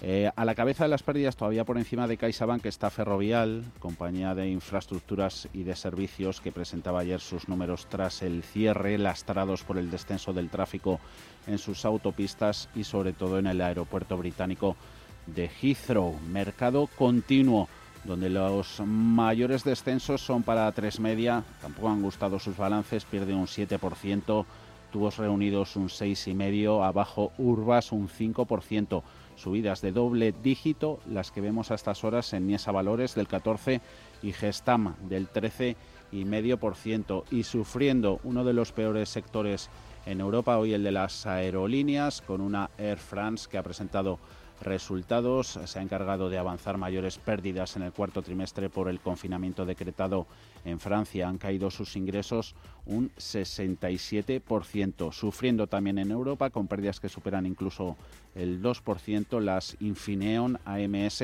Eh, 0.00 0.30
a 0.34 0.44
la 0.44 0.54
cabeza 0.54 0.84
de 0.84 0.90
las 0.90 1.02
pérdidas, 1.02 1.36
todavía 1.36 1.64
por 1.64 1.78
encima 1.78 2.08
de 2.08 2.16
CaixaBank, 2.16 2.66
está 2.66 2.90
Ferrovial, 2.90 3.64
compañía 3.78 4.34
de 4.34 4.48
infraestructuras 4.48 5.48
y 5.52 5.62
de 5.62 5.76
servicios 5.76 6.40
que 6.40 6.50
presentaba 6.50 7.00
ayer 7.00 7.20
sus 7.20 7.48
números 7.48 7.86
tras 7.88 8.22
el 8.22 8.42
cierre, 8.42 8.98
lastrados 8.98 9.62
por 9.62 9.78
el 9.78 9.90
descenso 9.90 10.32
del 10.32 10.50
tráfico 10.50 10.98
en 11.46 11.58
sus 11.58 11.84
autopistas 11.84 12.68
y 12.74 12.84
sobre 12.84 13.12
todo 13.12 13.38
en 13.38 13.46
el 13.46 13.60
aeropuerto 13.60 14.16
británico 14.16 14.76
de 15.26 15.48
Heathrow. 15.48 16.18
Mercado 16.28 16.88
continuo 16.98 17.68
donde 18.04 18.28
los 18.28 18.80
mayores 18.80 19.62
descensos 19.62 20.20
son 20.20 20.42
para 20.42 20.70
tres 20.72 20.98
media, 20.98 21.44
tampoco 21.60 21.88
han 21.88 22.02
gustado 22.02 22.38
sus 22.38 22.56
balances, 22.56 23.04
pierde 23.04 23.34
un 23.34 23.46
7%, 23.46 24.44
tubos 24.90 25.16
reunidos 25.18 25.76
un 25.76 25.88
6,5%, 25.88 26.84
abajo 26.84 27.32
Urbas 27.38 27.92
un 27.92 28.08
5% 28.08 29.02
subidas 29.42 29.80
de 29.82 29.92
doble 29.92 30.32
dígito, 30.32 31.00
las 31.10 31.32
que 31.32 31.40
vemos 31.40 31.70
a 31.70 31.74
estas 31.74 32.04
horas 32.04 32.32
en 32.32 32.46
Niesa 32.46 32.70
Valores 32.70 33.14
del 33.14 33.26
14 33.26 33.80
y 34.22 34.32
Gestam 34.32 34.94
del 35.08 35.28
13,5% 35.28 37.24
y 37.30 37.42
sufriendo 37.42 38.20
uno 38.22 38.44
de 38.44 38.52
los 38.52 38.72
peores 38.72 39.08
sectores 39.08 39.68
en 40.06 40.20
Europa, 40.20 40.58
hoy 40.58 40.74
el 40.74 40.84
de 40.84 40.92
las 40.92 41.26
aerolíneas, 41.26 42.22
con 42.22 42.40
una 42.40 42.70
Air 42.78 42.98
France 42.98 43.48
que 43.50 43.58
ha 43.58 43.62
presentado 43.62 44.18
resultados. 44.60 45.58
Se 45.64 45.78
ha 45.78 45.82
encargado 45.82 46.30
de 46.30 46.38
avanzar 46.38 46.78
mayores 46.78 47.18
pérdidas 47.18 47.76
en 47.76 47.82
el 47.82 47.92
cuarto 47.92 48.22
trimestre 48.22 48.70
por 48.70 48.88
el 48.88 49.00
confinamiento 49.00 49.66
decretado 49.66 50.26
en 50.64 50.80
Francia. 50.80 51.28
Han 51.28 51.38
caído 51.38 51.70
sus 51.70 51.96
ingresos 51.96 52.54
un 52.86 53.10
67%, 53.16 55.12
sufriendo 55.12 55.66
también 55.66 55.98
en 55.98 56.10
Europa 56.10 56.50
con 56.50 56.66
pérdidas 56.66 57.00
que 57.00 57.08
superan 57.08 57.46
incluso 57.46 57.96
el 58.34 58.62
2%. 58.62 59.40
Las 59.40 59.76
Infineon 59.80 60.58
AMS 60.64 61.22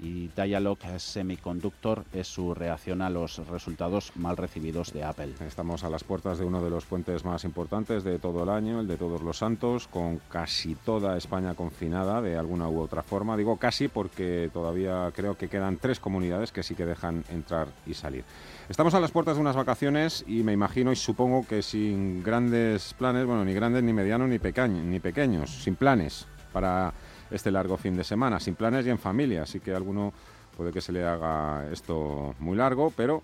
y 0.00 0.28
Dialog 0.28 0.78
Semiconductor 0.98 2.04
es 2.12 2.28
su 2.28 2.54
reacción 2.54 3.02
a 3.02 3.10
los 3.10 3.38
resultados 3.48 4.12
mal 4.14 4.36
recibidos 4.36 4.92
de 4.92 5.02
Apple. 5.02 5.32
Estamos 5.46 5.82
a 5.82 5.90
las 5.90 6.04
puertas 6.04 6.38
de 6.38 6.44
uno 6.44 6.62
de 6.62 6.70
los 6.70 6.84
puentes 6.84 7.24
más 7.24 7.44
importantes 7.44 8.04
de 8.04 8.18
todo 8.18 8.44
el 8.44 8.48
año, 8.48 8.80
el 8.80 8.86
de 8.86 8.96
Todos 8.96 9.22
los 9.22 9.38
Santos, 9.38 9.88
con 9.88 10.20
casi 10.28 10.74
toda 10.76 11.16
España 11.16 11.54
confinada 11.54 12.22
de 12.22 12.36
alguna 12.36 12.68
u 12.68 12.80
otra 12.80 13.02
forma. 13.02 13.36
Digo 13.36 13.56
casi 13.56 13.88
porque 13.88 14.50
todavía 14.52 15.10
creo 15.14 15.36
que 15.36 15.48
quedan 15.48 15.78
tres 15.78 15.98
comunidades 15.98 16.52
que 16.52 16.62
sí 16.62 16.74
que 16.74 16.86
dejan 16.86 17.24
entrar 17.30 17.68
y 17.86 17.94
salir. 17.94 18.24
Estamos 18.68 18.92
a 18.92 19.00
las 19.00 19.12
puertas 19.12 19.36
de 19.36 19.40
unas 19.40 19.56
vacaciones 19.56 20.22
y 20.26 20.42
me 20.42 20.52
imagino 20.52 20.92
y 20.92 20.96
supongo 20.96 21.46
que 21.46 21.62
sin 21.62 22.22
grandes 22.22 22.92
planes, 22.92 23.24
bueno, 23.24 23.42
ni 23.42 23.54
grandes, 23.54 23.82
ni 23.82 23.94
medianos, 23.94 24.28
ni, 24.28 24.38
ni 24.38 25.00
pequeños, 25.00 25.50
sin 25.50 25.74
planes 25.74 26.26
para 26.52 26.92
este 27.30 27.50
largo 27.50 27.78
fin 27.78 27.96
de 27.96 28.04
semana, 28.04 28.38
sin 28.38 28.56
planes 28.56 28.84
y 28.84 28.90
en 28.90 28.98
familia, 28.98 29.44
así 29.44 29.58
que 29.60 29.74
alguno 29.74 30.12
puede 30.54 30.70
que 30.70 30.82
se 30.82 30.92
le 30.92 31.06
haga 31.06 31.66
esto 31.72 32.34
muy 32.40 32.58
largo, 32.58 32.92
pero 32.94 33.22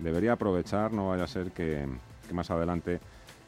debería 0.00 0.32
aprovechar, 0.32 0.92
no 0.92 1.10
vaya 1.10 1.22
a 1.22 1.28
ser 1.28 1.52
que 1.52 1.86
más 2.32 2.50
adelante 2.50 2.98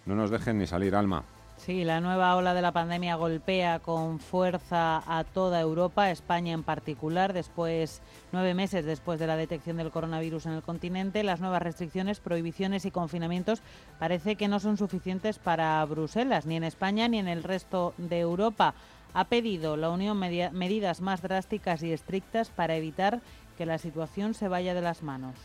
no 0.07 0.15
nos 0.15 0.31
dejen 0.31 0.59
ni 0.59 0.69
salir 0.69 0.95
alma. 0.95 1.25
Sí, 1.65 1.85
la 1.85 2.01
nueva 2.01 2.35
ola 2.35 2.55
de 2.55 2.63
la 2.63 2.73
pandemia 2.73 3.15
golpea 3.15 3.79
con 3.79 4.19
fuerza 4.19 5.01
a 5.07 5.23
toda 5.23 5.61
Europa, 5.61 6.11
España 6.11 6.55
en 6.55 6.65
particular, 6.65 7.33
después, 7.33 8.03
nueve 8.33 8.53
meses 8.53 8.85
después 8.85 9.21
de 9.21 9.29
la 9.29 9.37
detección 9.37 9.77
del 9.77 9.93
coronavirus 9.93 10.47
en 10.47 10.55
el 10.55 10.63
continente. 10.63 11.23
Las 11.23 11.39
nuevas 11.39 11.63
restricciones, 11.63 12.19
prohibiciones 12.19 12.85
y 12.85 12.91
confinamientos 12.91 13.63
parece 14.01 14.35
que 14.35 14.49
no 14.49 14.59
son 14.59 14.77
suficientes 14.77 15.39
para 15.39 15.85
Bruselas, 15.85 16.47
ni 16.47 16.57
en 16.57 16.65
España 16.65 17.07
ni 17.07 17.21
en 17.21 17.29
el 17.29 17.45
resto 17.45 17.95
de 17.97 18.19
Europa 18.19 18.75
ha 19.15 19.27
pedido 19.27 19.77
la 19.77 19.91
Unión 19.91 20.19
medidas 20.19 21.01
más 21.01 21.23
drásticas 21.23 21.85
y 21.85 21.93
estrictas 21.93 22.51
para 22.51 22.75
evitar 22.75 23.21
que 23.57 23.67
la 23.67 23.79
situación 23.79 24.35
se 24.35 24.49
vaya 24.49 24.75
de 24.75 24.83
las 24.83 25.05
manos. 25.05 25.37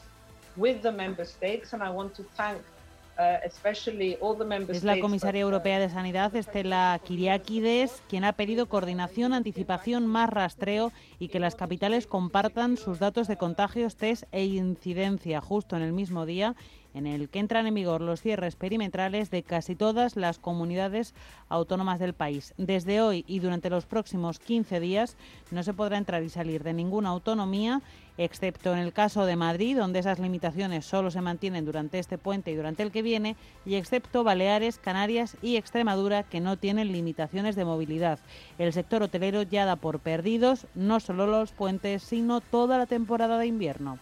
Es 4.69 4.83
la 4.83 4.99
comisaria 4.99 5.41
europea 5.41 5.79
de 5.79 5.89
Sanidad, 5.89 6.35
Estela 6.35 6.99
Kyriakides, 7.03 8.03
quien 8.07 8.23
ha 8.23 8.33
pedido 8.33 8.67
coordinación, 8.67 9.33
anticipación, 9.33 10.05
más 10.05 10.29
rastreo 10.29 10.91
y 11.19 11.29
que 11.29 11.39
las 11.39 11.55
capitales 11.55 12.05
compartan 12.05 12.77
sus 12.77 12.99
datos 12.99 13.27
de 13.27 13.37
contagios, 13.37 13.95
test 13.95 14.23
e 14.31 14.45
incidencia 14.45 15.41
justo 15.41 15.75
en 15.75 15.81
el 15.81 15.93
mismo 15.93 16.25
día 16.25 16.55
en 16.97 17.05
el 17.05 17.29
que 17.29 17.39
entran 17.39 17.67
en 17.67 17.75
vigor 17.75 18.01
los 18.01 18.21
cierres 18.21 18.55
perimetrales 18.55 19.29
de 19.29 19.43
casi 19.43 19.75
todas 19.75 20.15
las 20.15 20.39
comunidades 20.39 21.13
autónomas 21.47 21.99
del 21.99 22.13
país. 22.13 22.53
Desde 22.57 23.01
hoy 23.01 23.23
y 23.27 23.39
durante 23.39 23.69
los 23.69 23.85
próximos 23.85 24.39
15 24.39 24.79
días 24.79 25.15
no 25.51 25.61
se 25.61 25.73
podrá 25.73 25.97
entrar 25.97 26.23
y 26.23 26.29
salir 26.29 26.63
de 26.63 26.73
ninguna 26.73 27.09
autonomía 27.09 27.81
excepto 28.17 28.73
en 28.73 28.79
el 28.79 28.93
caso 28.93 29.25
de 29.25 29.35
Madrid, 29.35 29.77
donde 29.77 29.99
esas 29.99 30.19
limitaciones 30.19 30.85
solo 30.85 31.11
se 31.11 31.21
mantienen 31.21 31.65
durante 31.65 31.99
este 31.99 32.17
puente 32.17 32.51
y 32.51 32.55
durante 32.55 32.83
el 32.83 32.91
que 32.91 33.01
viene, 33.01 33.35
y 33.65 33.75
excepto 33.75 34.23
Baleares, 34.23 34.79
Canarias 34.79 35.37
y 35.41 35.55
Extremadura, 35.55 36.23
que 36.23 36.39
no 36.39 36.57
tienen 36.57 36.91
limitaciones 36.91 37.55
de 37.55 37.65
movilidad. 37.65 38.19
El 38.57 38.73
sector 38.73 39.03
hotelero 39.03 39.43
ya 39.43 39.65
da 39.65 39.75
por 39.75 39.99
perdidos 39.99 40.67
no 40.75 40.99
solo 40.99 41.27
los 41.27 41.51
puentes, 41.51 42.03
sino 42.03 42.41
toda 42.41 42.77
la 42.77 42.85
temporada 42.85 43.37
de 43.37 43.47
invierno. 43.47 43.99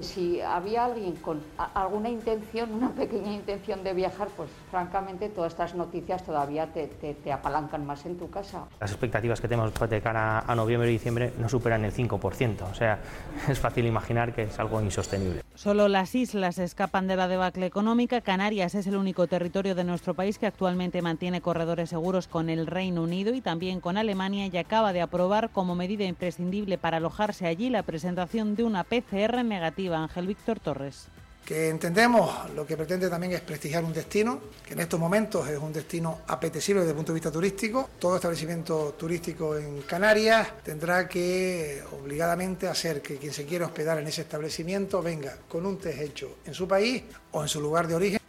Si 0.00 0.40
había 0.40 0.86
alguien 0.86 1.16
con 1.16 1.40
alguna 1.74 2.08
intención, 2.08 2.72
una 2.72 2.90
pequeña 2.90 3.32
intención 3.32 3.84
de 3.84 3.92
viajar, 3.92 4.28
pues 4.36 4.48
francamente 4.70 5.28
todas 5.28 5.52
estas 5.52 5.74
noticias 5.74 6.24
todavía 6.24 6.72
te, 6.72 7.32
apalancan 7.32 7.86
más 7.86 8.06
en 8.06 8.16
tu 8.16 8.30
casa. 8.30 8.64
Las 8.80 8.90
expectativas 8.90 9.40
que 9.40 9.48
tenemos 9.48 9.72
de 9.74 10.00
cara 10.00 10.40
a 10.40 10.54
noviembre 10.54 10.88
y 10.88 10.92
diciembre 10.92 11.32
no 11.38 11.48
superan 11.48 11.84
el 11.84 11.92
5%, 11.92 12.70
o 12.70 12.74
sea, 12.74 13.00
es 13.48 13.58
fácil 13.58 13.86
imaginar 13.86 14.34
que 14.34 14.44
es 14.44 14.58
algo 14.58 14.80
insostenible. 14.80 15.42
Solo 15.54 15.88
las 15.88 16.14
islas 16.14 16.58
escapan 16.58 17.06
de 17.06 17.16
la 17.16 17.28
debacle 17.28 17.66
económica. 17.66 18.22
Canarias 18.22 18.74
es 18.74 18.86
el 18.86 18.96
único 18.96 19.26
territorio 19.26 19.74
de 19.74 19.84
nuestro 19.84 20.14
país 20.14 20.38
que 20.38 20.46
actualmente 20.46 21.02
mantiene 21.02 21.42
corredores 21.42 21.90
seguros 21.90 22.28
con 22.28 22.48
el 22.48 22.66
Reino 22.66 23.02
Unido 23.02 23.34
y 23.34 23.42
también 23.42 23.80
con 23.80 23.98
Alemania 23.98 24.46
y 24.46 24.56
acaba 24.56 24.94
de 24.94 25.02
aprobar 25.02 25.50
como 25.50 25.74
medida 25.74 26.04
imprescindible 26.04 26.78
para 26.78 26.96
alojarse 26.96 27.46
allí 27.46 27.68
la 27.68 27.82
presentación 27.82 28.54
de 28.54 28.64
una 28.64 28.84
PCR 28.84 29.44
negativa. 29.44 29.89
Ángel 29.94 30.26
Víctor 30.26 30.60
Torres 30.60 31.08
que 31.50 31.68
entendemos 31.68 32.48
lo 32.54 32.64
que 32.64 32.76
pretende 32.76 33.08
también 33.08 33.32
es 33.32 33.40
prestigiar 33.40 33.82
un 33.82 33.92
destino, 33.92 34.38
que 34.64 34.74
en 34.74 34.78
estos 34.78 35.00
momentos 35.00 35.48
es 35.48 35.58
un 35.58 35.72
destino 35.72 36.20
apetecible 36.28 36.82
desde 36.82 36.92
el 36.92 36.96
punto 36.96 37.12
de 37.12 37.14
vista 37.14 37.32
turístico. 37.32 37.90
Todo 37.98 38.14
establecimiento 38.14 38.94
turístico 38.96 39.56
en 39.56 39.82
Canarias 39.82 40.62
tendrá 40.62 41.08
que 41.08 41.82
obligadamente 42.00 42.68
hacer 42.68 43.02
que 43.02 43.16
quien 43.16 43.32
se 43.32 43.46
quiera 43.46 43.66
hospedar 43.66 43.98
en 43.98 44.06
ese 44.06 44.20
establecimiento 44.20 45.02
venga 45.02 45.36
con 45.48 45.66
un 45.66 45.76
test 45.78 46.00
hecho 46.00 46.36
en 46.46 46.54
su 46.54 46.68
país 46.68 47.02
o 47.32 47.42
en 47.42 47.48
su 47.48 47.60
lugar 47.60 47.88
de 47.88 47.94
origen 47.96 48.19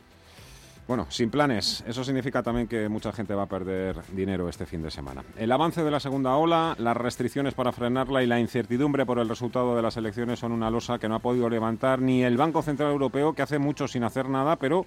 bueno, 0.92 1.08
sin 1.08 1.30
planes. 1.30 1.86
Eso 1.88 2.04
significa 2.04 2.44
también 2.44 2.68
que 2.68 2.90
mucha 2.90 3.14
gente 3.14 3.34
va 3.34 3.44
a 3.44 3.46
perder 3.46 3.96
dinero 4.12 4.50
este 4.50 4.66
fin 4.66 4.82
de 4.82 4.92
semana. 4.92 5.24
El 5.38 5.50
avance 5.54 5.86
de 5.86 5.90
la 5.90 6.02
segunda 6.02 6.36
ola, 6.36 6.76
las 6.78 6.98
restricciones 6.98 7.54
para 7.54 7.72
frenarla 7.72 8.22
y 8.24 8.28
la 8.28 8.42
incertidumbre 8.42 9.06
por 9.06 9.18
el 9.18 9.30
resultado 9.30 9.74
de 9.74 9.82
las 9.82 9.96
elecciones 9.96 10.40
son 10.40 10.52
una 10.52 10.70
losa 10.70 11.00
que 11.00 11.08
no 11.08 11.16
ha 11.16 11.20
podido 11.20 11.48
levantar 11.48 12.02
ni 12.02 12.26
el 12.26 12.36
Banco 12.36 12.62
Central 12.62 12.92
Europeo, 12.92 13.32
que 13.32 13.42
hace 13.42 13.58
mucho 13.58 13.88
sin 13.88 14.04
hacer 14.04 14.28
nada, 14.28 14.58
pero 14.58 14.86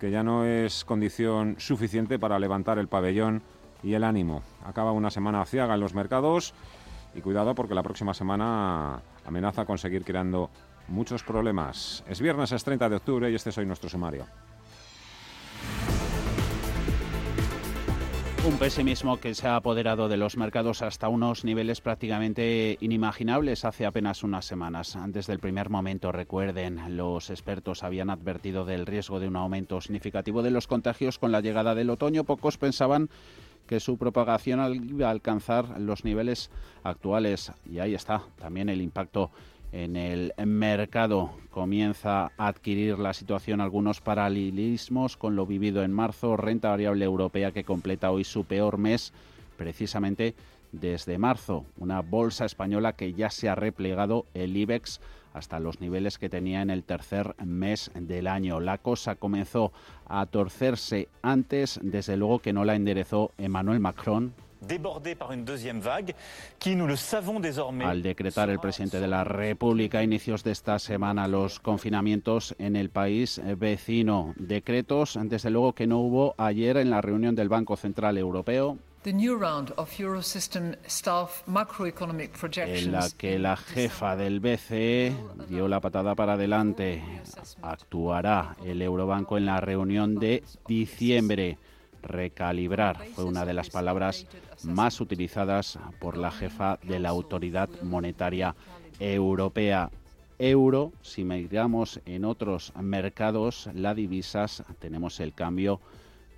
que 0.00 0.10
ya 0.10 0.22
no 0.22 0.46
es 0.46 0.86
condición 0.86 1.56
suficiente 1.58 2.18
para 2.18 2.38
levantar 2.38 2.78
el 2.78 2.88
pabellón 2.88 3.42
y 3.82 3.92
el 3.92 4.04
ánimo. 4.04 4.42
Acaba 4.64 4.92
una 4.92 5.10
semana 5.10 5.44
ciaga 5.44 5.74
en 5.74 5.80
los 5.80 5.92
mercados 5.92 6.54
y 7.14 7.20
cuidado 7.20 7.54
porque 7.54 7.74
la 7.74 7.82
próxima 7.82 8.14
semana 8.14 9.02
amenaza 9.26 9.66
con 9.66 9.76
seguir 9.76 10.02
creando 10.02 10.48
muchos 10.88 11.22
problemas. 11.22 12.04
Es 12.08 12.22
viernes, 12.22 12.52
es 12.52 12.64
30 12.64 12.88
de 12.88 12.96
octubre 12.96 13.30
y 13.30 13.34
este 13.34 13.50
es 13.50 13.58
hoy 13.58 13.66
nuestro 13.66 13.90
sumario. 13.90 14.24
Un 18.44 18.58
pesimismo 18.58 19.20
que 19.20 19.36
se 19.36 19.46
ha 19.46 19.54
apoderado 19.54 20.08
de 20.08 20.16
los 20.16 20.36
mercados 20.36 20.82
hasta 20.82 21.08
unos 21.08 21.44
niveles 21.44 21.80
prácticamente 21.80 22.76
inimaginables 22.80 23.64
hace 23.64 23.86
apenas 23.86 24.24
unas 24.24 24.46
semanas. 24.46 24.96
Antes 24.96 25.28
del 25.28 25.38
primer 25.38 25.70
momento, 25.70 26.10
recuerden, 26.10 26.96
los 26.96 27.30
expertos 27.30 27.84
habían 27.84 28.10
advertido 28.10 28.64
del 28.64 28.84
riesgo 28.84 29.20
de 29.20 29.28
un 29.28 29.36
aumento 29.36 29.80
significativo 29.80 30.42
de 30.42 30.50
los 30.50 30.66
contagios 30.66 31.20
con 31.20 31.30
la 31.30 31.40
llegada 31.40 31.76
del 31.76 31.90
otoño. 31.90 32.24
Pocos 32.24 32.58
pensaban 32.58 33.10
que 33.68 33.78
su 33.78 33.96
propagación 33.96 34.88
iba 34.90 35.06
a 35.06 35.12
alcanzar 35.12 35.80
los 35.80 36.04
niveles 36.04 36.50
actuales. 36.82 37.52
Y 37.64 37.78
ahí 37.78 37.94
está 37.94 38.22
también 38.40 38.68
el 38.68 38.82
impacto 38.82 39.30
en 39.72 39.96
el 39.96 40.32
mercado. 40.46 41.30
Comienza 41.50 42.32
a 42.36 42.46
adquirir 42.46 42.98
la 42.98 43.14
situación 43.14 43.60
algunos 43.60 44.00
paralelismos 44.00 45.16
con 45.16 45.34
lo 45.34 45.46
vivido 45.46 45.82
en 45.82 45.92
marzo, 45.92 46.36
renta 46.36 46.70
variable 46.70 47.04
europea 47.04 47.52
que 47.52 47.64
completa 47.64 48.10
hoy 48.10 48.24
su 48.24 48.44
peor 48.44 48.78
mes 48.78 49.12
precisamente 49.56 50.34
desde 50.72 51.18
marzo, 51.18 51.66
una 51.78 52.00
bolsa 52.00 52.46
española 52.46 52.94
que 52.94 53.12
ya 53.12 53.30
se 53.30 53.48
ha 53.48 53.54
replegado 53.54 54.26
el 54.34 54.56
IBEX 54.56 55.00
hasta 55.34 55.60
los 55.60 55.80
niveles 55.80 56.18
que 56.18 56.28
tenía 56.28 56.62
en 56.62 56.70
el 56.70 56.82
tercer 56.82 57.34
mes 57.44 57.90
del 57.94 58.26
año. 58.26 58.60
La 58.60 58.78
cosa 58.78 59.14
comenzó 59.14 59.72
a 60.06 60.26
torcerse 60.26 61.08
antes, 61.22 61.78
desde 61.82 62.16
luego 62.16 62.40
que 62.40 62.52
no 62.52 62.64
la 62.64 62.74
enderezó 62.74 63.32
Emmanuel 63.38 63.80
Macron, 63.80 64.34
al 67.84 68.02
decretar 68.02 68.50
el 68.50 68.60
presidente 68.60 69.00
de 69.00 69.08
la 69.08 69.24
República 69.24 69.98
a 69.98 70.02
inicios 70.02 70.44
de 70.44 70.52
esta 70.52 70.78
semana 70.78 71.28
los 71.28 71.60
confinamientos 71.60 72.54
en 72.58 72.76
el 72.76 72.90
país 72.90 73.40
vecino, 73.58 74.34
decretos 74.36 75.18
desde 75.22 75.50
luego 75.50 75.74
que 75.74 75.86
no 75.86 75.98
hubo 75.98 76.34
ayer 76.38 76.76
en 76.76 76.90
la 76.90 77.00
reunión 77.00 77.34
del 77.34 77.48
Banco 77.48 77.76
Central 77.76 78.18
Europeo, 78.18 78.78
en 79.04 79.20
la 82.92 83.08
que 83.18 83.38
la 83.40 83.56
jefa 83.56 84.16
del 84.16 84.38
BCE 84.38 85.12
dio 85.48 85.66
la 85.66 85.80
patada 85.80 86.14
para 86.14 86.34
adelante. 86.34 87.02
Actuará 87.62 88.54
el 88.64 88.80
Eurobanco 88.80 89.36
en 89.36 89.46
la 89.46 89.60
reunión 89.60 90.14
de 90.14 90.44
diciembre. 90.68 91.58
Recalibrar 92.02 93.04
fue 93.14 93.24
una 93.24 93.44
de 93.44 93.54
las 93.54 93.70
palabras 93.70 94.26
más 94.64 95.00
utilizadas 95.00 95.78
por 96.00 96.16
la 96.16 96.30
jefa 96.30 96.78
de 96.82 96.98
la 96.98 97.10
Autoridad 97.10 97.68
Monetaria 97.82 98.54
Europea. 98.98 99.90
euro. 100.38 100.92
Si 101.02 101.24
miramos 101.24 102.00
en 102.04 102.24
otros 102.24 102.72
mercados, 102.80 103.70
la 103.74 103.94
divisas, 103.94 104.64
tenemos 104.80 105.20
el 105.20 105.32
cambio 105.32 105.80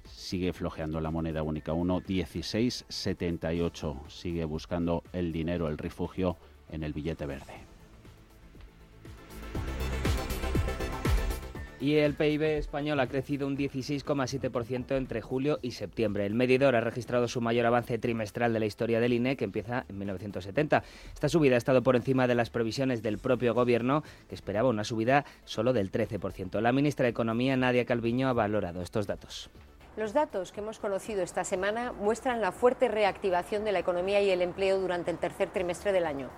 sigue 0.04 0.52
flojeando 0.52 1.00
la 1.00 1.10
moneda 1.10 1.42
única 1.42 1.72
1.1678. 1.72 4.08
Sigue 4.08 4.44
buscando 4.44 5.02
el 5.12 5.32
dinero, 5.32 5.68
el 5.68 5.78
refugio 5.78 6.36
en 6.70 6.82
el 6.82 6.92
billete 6.92 7.24
verde. 7.26 7.54
Y 11.84 11.98
el 11.98 12.14
PIB 12.14 12.56
español 12.56 12.98
ha 12.98 13.08
crecido 13.08 13.46
un 13.46 13.58
16,7% 13.58 14.96
entre 14.96 15.20
julio 15.20 15.58
y 15.60 15.72
septiembre. 15.72 16.24
El 16.24 16.32
medidor 16.32 16.74
ha 16.76 16.80
registrado 16.80 17.28
su 17.28 17.42
mayor 17.42 17.66
avance 17.66 17.98
trimestral 17.98 18.54
de 18.54 18.60
la 18.60 18.64
historia 18.64 19.00
del 19.00 19.12
INE, 19.12 19.36
que 19.36 19.44
empieza 19.44 19.84
en 19.90 19.98
1970. 19.98 20.82
Esta 21.12 21.28
subida 21.28 21.56
ha 21.56 21.58
estado 21.58 21.82
por 21.82 21.94
encima 21.94 22.26
de 22.26 22.36
las 22.36 22.48
previsiones 22.48 23.02
del 23.02 23.18
propio 23.18 23.52
gobierno, 23.52 24.02
que 24.30 24.34
esperaba 24.34 24.70
una 24.70 24.82
subida 24.82 25.26
solo 25.44 25.74
del 25.74 25.92
13%. 25.92 26.58
La 26.62 26.72
ministra 26.72 27.04
de 27.04 27.10
Economía, 27.10 27.54
Nadia 27.54 27.84
Calviño, 27.84 28.28
ha 28.28 28.32
valorado 28.32 28.80
estos 28.80 29.06
datos. 29.06 29.50
Los 29.98 30.14
datos 30.14 30.52
que 30.52 30.60
hemos 30.60 30.78
conocido 30.78 31.22
esta 31.22 31.44
semana 31.44 31.92
muestran 31.92 32.40
la 32.40 32.50
fuerte 32.50 32.88
reactivación 32.88 33.62
de 33.62 33.72
la 33.72 33.80
economía 33.80 34.22
y 34.22 34.30
el 34.30 34.40
empleo 34.40 34.80
durante 34.80 35.10
el 35.10 35.18
tercer 35.18 35.50
trimestre 35.50 35.92
del 35.92 36.06
año. 36.06 36.30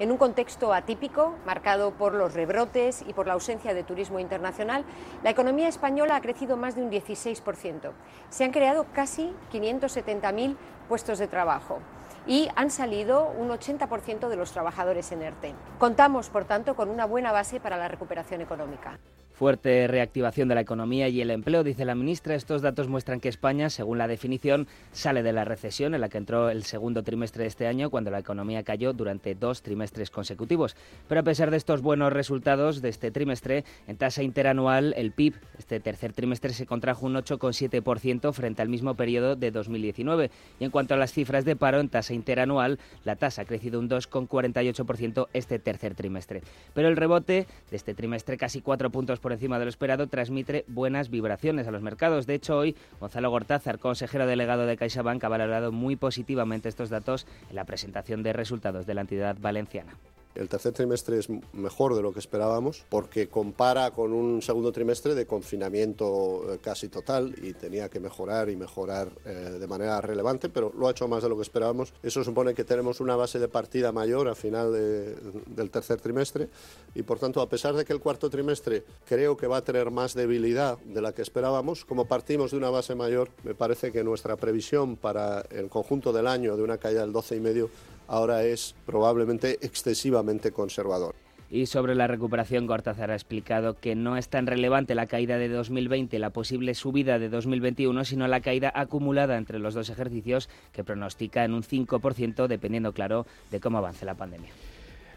En 0.00 0.10
un 0.10 0.16
contexto 0.16 0.72
atípico, 0.72 1.34
marcado 1.46 1.92
por 1.92 2.14
los 2.14 2.34
rebrotes 2.34 3.04
y 3.06 3.12
por 3.12 3.28
la 3.28 3.34
ausencia 3.34 3.74
de 3.74 3.84
turismo 3.84 4.18
internacional, 4.18 4.84
la 5.22 5.30
economía 5.30 5.68
española 5.68 6.16
ha 6.16 6.20
crecido 6.20 6.56
más 6.56 6.74
de 6.74 6.82
un 6.82 6.90
16%. 6.90 7.92
Se 8.28 8.42
han 8.42 8.50
creado 8.50 8.86
casi 8.92 9.32
570.000 9.52 10.56
puestos 10.88 11.20
de 11.20 11.28
trabajo 11.28 11.78
y 12.26 12.48
han 12.56 12.70
salido 12.70 13.28
un 13.38 13.50
80% 13.50 14.28
de 14.28 14.36
los 14.36 14.50
trabajadores 14.50 15.12
en 15.12 15.22
ERTE. 15.22 15.54
Contamos, 15.78 16.28
por 16.28 16.44
tanto, 16.44 16.74
con 16.74 16.88
una 16.88 17.04
buena 17.04 17.30
base 17.30 17.60
para 17.60 17.76
la 17.76 17.86
recuperación 17.86 18.40
económica. 18.40 18.98
Fuerte 19.34 19.88
reactivación 19.88 20.46
de 20.46 20.54
la 20.54 20.60
economía 20.60 21.08
y 21.08 21.20
el 21.20 21.32
empleo, 21.32 21.64
dice 21.64 21.84
la 21.84 21.96
ministra. 21.96 22.36
Estos 22.36 22.62
datos 22.62 22.86
muestran 22.86 23.18
que 23.18 23.28
España, 23.28 23.68
según 23.68 23.98
la 23.98 24.06
definición, 24.06 24.68
sale 24.92 25.24
de 25.24 25.32
la 25.32 25.44
recesión 25.44 25.92
en 25.92 26.02
la 26.02 26.08
que 26.08 26.18
entró 26.18 26.50
el 26.50 26.62
segundo 26.62 27.02
trimestre 27.02 27.42
de 27.42 27.48
este 27.48 27.66
año, 27.66 27.90
cuando 27.90 28.12
la 28.12 28.20
economía 28.20 28.62
cayó 28.62 28.92
durante 28.92 29.34
dos 29.34 29.62
trimestres 29.62 30.10
consecutivos. 30.10 30.76
Pero 31.08 31.22
a 31.22 31.24
pesar 31.24 31.50
de 31.50 31.56
estos 31.56 31.82
buenos 31.82 32.12
resultados 32.12 32.80
de 32.80 32.90
este 32.90 33.10
trimestre, 33.10 33.64
en 33.88 33.96
tasa 33.96 34.22
interanual, 34.22 34.94
el 34.96 35.10
PIB 35.10 35.34
este 35.58 35.80
tercer 35.80 36.12
trimestre 36.12 36.52
se 36.52 36.64
contrajo 36.64 37.04
un 37.04 37.14
8,7% 37.14 38.32
frente 38.32 38.62
al 38.62 38.68
mismo 38.68 38.94
periodo 38.94 39.34
de 39.34 39.50
2019. 39.50 40.30
Y 40.60 40.64
en 40.64 40.70
cuanto 40.70 40.94
a 40.94 40.96
las 40.96 41.12
cifras 41.12 41.44
de 41.44 41.56
paro 41.56 41.80
en 41.80 41.88
tasa 41.88 42.14
interanual, 42.14 42.78
la 43.02 43.16
tasa 43.16 43.42
ha 43.42 43.46
crecido 43.46 43.80
un 43.80 43.90
2,48% 43.90 45.26
este 45.32 45.58
tercer 45.58 45.96
trimestre. 45.96 46.42
Pero 46.72 46.86
el 46.86 46.96
rebote 46.96 47.48
de 47.68 47.76
este 47.76 47.94
trimestre, 47.94 48.36
casi 48.36 48.60
cuatro 48.60 48.90
puntos 48.90 49.18
por 49.24 49.32
encima 49.34 49.58
de 49.58 49.66
lo 49.66 49.68
esperado, 49.68 50.06
transmite 50.06 50.64
buenas 50.66 51.10
vibraciones 51.10 51.66
a 51.68 51.70
los 51.70 51.82
mercados. 51.82 52.26
De 52.26 52.34
hecho, 52.34 52.56
hoy 52.56 52.76
Gonzalo 53.00 53.30
Gortázar, 53.30 53.78
consejero 53.78 54.26
delegado 54.26 54.66
de 54.66 54.76
CaixaBank, 54.76 55.22
ha 55.22 55.28
valorado 55.28 55.72
muy 55.72 55.96
positivamente 55.96 56.68
estos 56.68 56.88
datos 56.88 57.26
en 57.50 57.56
la 57.56 57.64
presentación 57.64 58.22
de 58.22 58.32
resultados 58.32 58.86
de 58.86 58.94
la 58.94 59.02
entidad 59.02 59.36
valenciana. 59.38 59.94
El 60.34 60.48
tercer 60.48 60.72
trimestre 60.72 61.18
es 61.18 61.28
mejor 61.52 61.94
de 61.94 62.02
lo 62.02 62.12
que 62.12 62.18
esperábamos 62.18 62.84
porque 62.88 63.28
compara 63.28 63.92
con 63.92 64.12
un 64.12 64.42
segundo 64.42 64.72
trimestre 64.72 65.14
de 65.14 65.26
confinamiento 65.26 66.52
eh, 66.52 66.58
casi 66.60 66.88
total 66.88 67.34
y 67.40 67.52
tenía 67.52 67.88
que 67.88 68.00
mejorar 68.00 68.50
y 68.50 68.56
mejorar 68.56 69.12
eh, 69.24 69.56
de 69.60 69.66
manera 69.68 70.00
relevante, 70.00 70.48
pero 70.48 70.72
lo 70.76 70.88
ha 70.88 70.90
hecho 70.90 71.06
más 71.06 71.22
de 71.22 71.28
lo 71.28 71.36
que 71.36 71.42
esperábamos. 71.42 71.92
Eso 72.02 72.24
supone 72.24 72.52
que 72.52 72.64
tenemos 72.64 73.00
una 73.00 73.14
base 73.14 73.38
de 73.38 73.46
partida 73.46 73.92
mayor 73.92 74.28
a 74.28 74.34
final 74.34 74.72
del 74.72 75.70
tercer 75.70 76.00
trimestre 76.00 76.48
y 76.94 77.02
por 77.02 77.18
tanto, 77.18 77.40
a 77.40 77.48
pesar 77.48 77.74
de 77.74 77.84
que 77.84 77.92
el 77.92 78.00
cuarto 78.00 78.28
trimestre 78.28 78.84
creo 79.06 79.36
que 79.36 79.46
va 79.46 79.58
a 79.58 79.64
tener 79.64 79.90
más 79.90 80.14
debilidad 80.14 80.78
de 80.78 81.00
la 81.00 81.12
que 81.12 81.22
esperábamos, 81.22 81.84
como 81.84 82.06
partimos 82.06 82.50
de 82.50 82.56
una 82.56 82.70
base 82.70 82.94
mayor, 82.94 83.30
me 83.44 83.54
parece 83.54 83.92
que 83.92 84.02
nuestra 84.02 84.36
previsión 84.36 84.96
para 84.96 85.42
el 85.50 85.68
conjunto 85.68 86.12
del 86.12 86.26
año 86.26 86.56
de 86.56 86.62
una 86.62 86.78
caída 86.78 87.02
del 87.02 87.12
12,5 87.12 87.68
ahora 88.08 88.42
es 88.44 88.74
probablemente 88.86 89.58
excesivamente 89.62 90.52
conservador. 90.52 91.14
Y 91.50 91.66
sobre 91.66 91.94
la 91.94 92.08
recuperación, 92.08 92.66
Cortázar 92.66 93.12
ha 93.12 93.14
explicado 93.14 93.78
que 93.78 93.94
no 93.94 94.16
es 94.16 94.28
tan 94.28 94.46
relevante 94.46 94.94
la 94.94 95.06
caída 95.06 95.38
de 95.38 95.48
2020, 95.48 96.18
la 96.18 96.30
posible 96.30 96.74
subida 96.74 97.18
de 97.18 97.28
2021, 97.28 98.04
sino 98.04 98.26
la 98.26 98.40
caída 98.40 98.72
acumulada 98.74 99.36
entre 99.36 99.60
los 99.60 99.74
dos 99.74 99.88
ejercicios 99.88 100.48
que 100.72 100.82
pronostica 100.82 101.44
en 101.44 101.54
un 101.54 101.62
5%, 101.62 102.48
dependiendo, 102.48 102.92
claro, 102.92 103.26
de 103.52 103.60
cómo 103.60 103.78
avance 103.78 104.04
la 104.04 104.14
pandemia. 104.16 104.50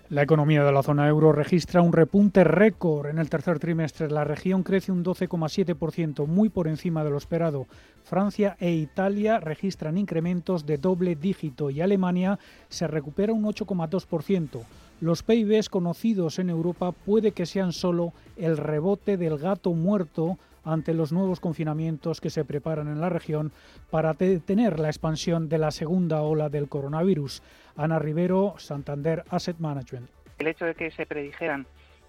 La 0.10 0.22
economía 0.22 0.64
de 0.64 0.72
la 0.72 0.84
zona 0.84 1.06
euro 1.10 1.34
registra 1.34 1.82
un 1.82 1.92
repunte 1.92 2.46
récord 2.46 3.08
en 3.08 3.18
el 3.18 3.30
tercer 3.30 3.60
trimestre. 3.60 4.10
La 4.10 4.24
región 4.24 4.64
crece 4.64 4.94
un 4.94 5.04
12,7%, 5.04 6.26
muy 6.28 6.48
por 6.48 6.70
encima 6.70 7.04
de 7.04 7.10
lo 7.10 7.18
esperado. 7.18 7.68
Francia 8.06 8.56
e 8.62 8.72
Italia 8.72 9.42
registran 9.42 9.98
incrementos 9.98 10.66
de 10.66 10.78
doble 10.78 11.18
dígito 11.18 11.70
y 11.70 11.82
Alemania 11.82 12.40
se 12.70 12.88
recupera 12.88 13.34
un 13.34 13.44
8,2%. 13.44 14.62
Los 15.02 15.24
PIBs 15.24 15.68
conocidos 15.68 16.40
en 16.40 16.50
Europa 16.50 16.94
puede 16.94 17.34
que 17.34 17.46
sean 17.46 17.74
solo 17.74 18.14
el 18.38 18.56
rebote 18.56 19.18
del 19.18 19.38
gato 19.38 19.74
muerto 19.74 20.38
ante 20.64 20.94
los 20.94 21.12
nuevos 21.12 21.40
confinamientos 21.40 22.22
que 22.22 22.30
se 22.30 22.46
preparan 22.46 22.88
en 22.88 23.02
la 23.02 23.10
región 23.10 23.52
para 23.90 24.14
detener 24.14 24.80
la 24.80 24.88
expansión 24.88 25.50
de 25.50 25.58
la 25.58 25.72
segunda 25.72 26.22
ola 26.22 26.50
del 26.50 26.68
coronavirus. 26.68 27.42
Ana 27.78 28.00
Rivero, 28.00 28.56
Santander 28.58 29.24
Asset 29.30 29.60
Management. 29.60 30.10
El 30.40 30.48
hecho 30.48 30.66
de 30.66 30.76
que 30.76 30.92
se 30.92 31.06
predijeran 31.06 31.66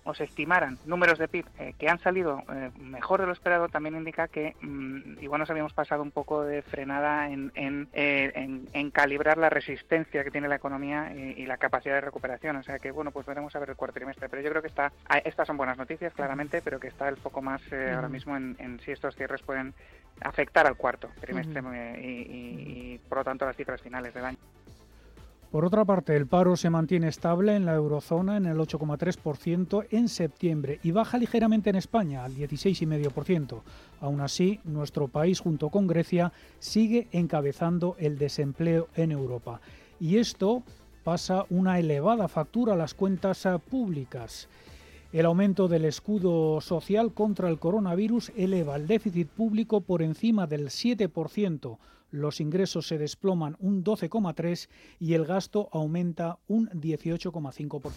o 0.09 0.15
se 0.15 0.25
estimaran 0.25 0.79
números 0.87 1.19
de 1.19 1.29
PIB 1.29 1.45
eh, 1.59 1.75
que 1.79 1.91
han 1.91 1.99
salido 1.99 2.43
eh, 2.51 2.71
mejor 2.79 3.21
de 3.21 3.27
lo 3.27 3.33
esperado 3.33 3.69
también 3.69 3.95
indica 3.95 4.27
que 4.27 4.57
mm, 4.63 5.23
igual 5.23 5.41
nos 5.41 5.51
habíamos 5.51 5.75
pasado 5.75 6.03
un 6.03 6.13
poco 6.13 6.45
de 6.45 6.63
frenada 6.63 7.29
en, 7.29 7.53
en, 7.55 7.89
eh, 7.93 8.91
calibrar 8.91 9.37
la 9.37 9.51
resistencia 9.51 10.25
que 10.25 10.31
tiene 10.31 10.49
la 10.49 10.57
economía 10.57 11.13
y, 11.15 11.45
la 11.45 11.59
capacidad 11.59 11.95
de 11.95 12.01
recuperación. 12.01 12.57
O 12.57 12.63
sea 12.63 12.79
que, 12.79 12.91
bueno, 12.91 13.11
pues 13.11 13.27
veremos 13.27 13.55
a 13.55 13.59
ver 13.59 13.71
el 13.71 13.77
cuarto 13.77 13.95
trimestre. 13.95 14.29
Pero 14.29 14.43
yo 14.43 14.51
creo 14.51 14.63
que 14.63 14.69
está, 14.69 14.93
estas 15.25 15.47
son 15.47 15.57
buenas 15.57 15.77
noticias, 15.77 16.15
claramente, 16.15 16.63
pero 16.63 16.81
que 16.81 16.89
está 16.89 17.09
el 17.09 17.17
foco 17.17 17.43
más 17.43 17.61
ahora 17.73 18.09
mismo 18.09 18.37
en, 18.37 18.81
si 18.85 18.93
estos 18.93 19.15
cierres 19.15 19.43
pueden 19.43 19.75
afectar 20.23 20.67
al 20.67 20.77
cuarto 20.77 21.11
trimestre 21.21 21.61
y 22.01 22.99
por 23.09 23.19
lo 23.19 23.25
tanto 23.25 23.45
las 23.45 23.57
cifras 23.57 23.81
finales 23.83 24.15
del 24.15 24.25
año. 24.25 24.39
Por 25.51 25.65
otra 25.65 25.87
parte, 25.87 26.15
el 26.15 26.27
paro 26.27 26.57
se 26.57 26.69
mantiene 26.69 27.09
estable 27.09 27.57
en 27.57 27.65
la 27.65 27.75
eurozona 27.75 28.37
en 28.37 28.45
el 28.45 28.59
8,3% 28.59 29.87
en 29.91 30.09
septiembre 30.09 30.79
y 30.83 30.91
baja 30.91 31.17
ligeramente 31.17 31.71
en 31.71 31.77
España 31.77 32.23
al 32.23 32.35
16,5%. 32.35 33.63
Aún 34.03 34.21
así, 34.21 34.61
nuestro 34.65 35.09
país 35.09 35.41
junto 35.41 35.71
con 35.71 35.87
Grecia 35.87 36.33
sigue 36.59 37.09
encabezando 37.13 37.97
el 37.99 38.19
desempleo 38.19 38.89
en 38.95 39.11
Europa. 39.11 39.63
Y 39.99 40.19
esto 40.19 40.65
pasa 41.03 41.47
una 41.49 41.79
elevada 41.79 42.29
factura 42.29 42.75
a 42.75 42.77
las 42.77 42.93
cuentas 42.93 43.49
públicas. 43.71 44.49
El 45.11 45.25
aumento 45.25 45.69
del 45.69 45.87
escudo 45.87 46.61
social 46.61 47.15
contra 47.15 47.49
el 47.49 47.59
coronavirus 47.59 48.31
eleva 48.37 48.77
el 48.77 48.87
déficit 48.87 49.29
público 49.29 49.81
por 49.81 50.03
encima 50.03 50.47
del 50.47 50.67
7%, 50.67 51.79
los 52.11 52.41
ingresos 52.41 52.87
se 52.87 52.99
desploman 52.99 53.57
un 53.59 53.85
12,3% 53.85 54.69
y 54.99 55.15
el 55.15 55.25
gasto 55.25 55.69
aumenta 55.73 56.39
un 56.47 56.69
18,5%. 56.71 57.93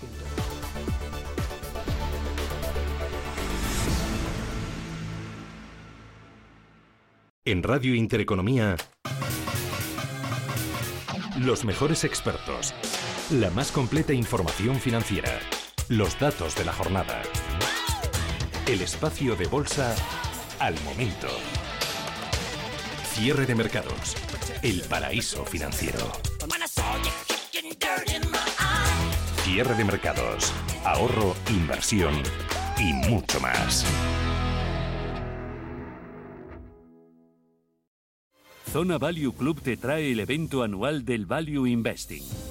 En 7.44 7.64
Radio 7.64 7.96
Intereconomía, 7.96 8.78
los 11.40 11.66
mejores 11.66 12.04
expertos, 12.04 12.74
la 13.32 13.50
más 13.50 13.72
completa 13.72 14.14
información 14.14 14.76
financiera, 14.76 15.40
los 15.92 16.18
datos 16.18 16.56
de 16.56 16.64
la 16.64 16.72
jornada, 16.72 17.22
el 18.66 18.82
espacio 18.82 19.36
de 19.36 19.46
bolsa 19.48 19.94
al 20.58 20.74
momento. 20.86 21.28
Cierre 23.04 23.46
de 23.46 23.56
mercados. 23.56 24.16
El 24.62 24.84
paraíso 24.84 25.44
financiero. 25.44 26.10
Cierre 29.44 29.76
de 29.76 29.84
mercados. 29.84 30.54
Ahorro, 30.86 31.36
inversión 31.50 32.24
y 32.80 32.94
mucho 33.10 33.42
más. 33.42 33.86
Zona 38.72 38.98
Value 38.98 39.34
Club 39.34 39.62
te 39.62 39.76
trae 39.76 40.14
el 40.14 40.22
evento 40.22 40.64
anual 40.64 41.04
del 41.04 41.26
Value 41.26 41.68
Investing 41.68 42.51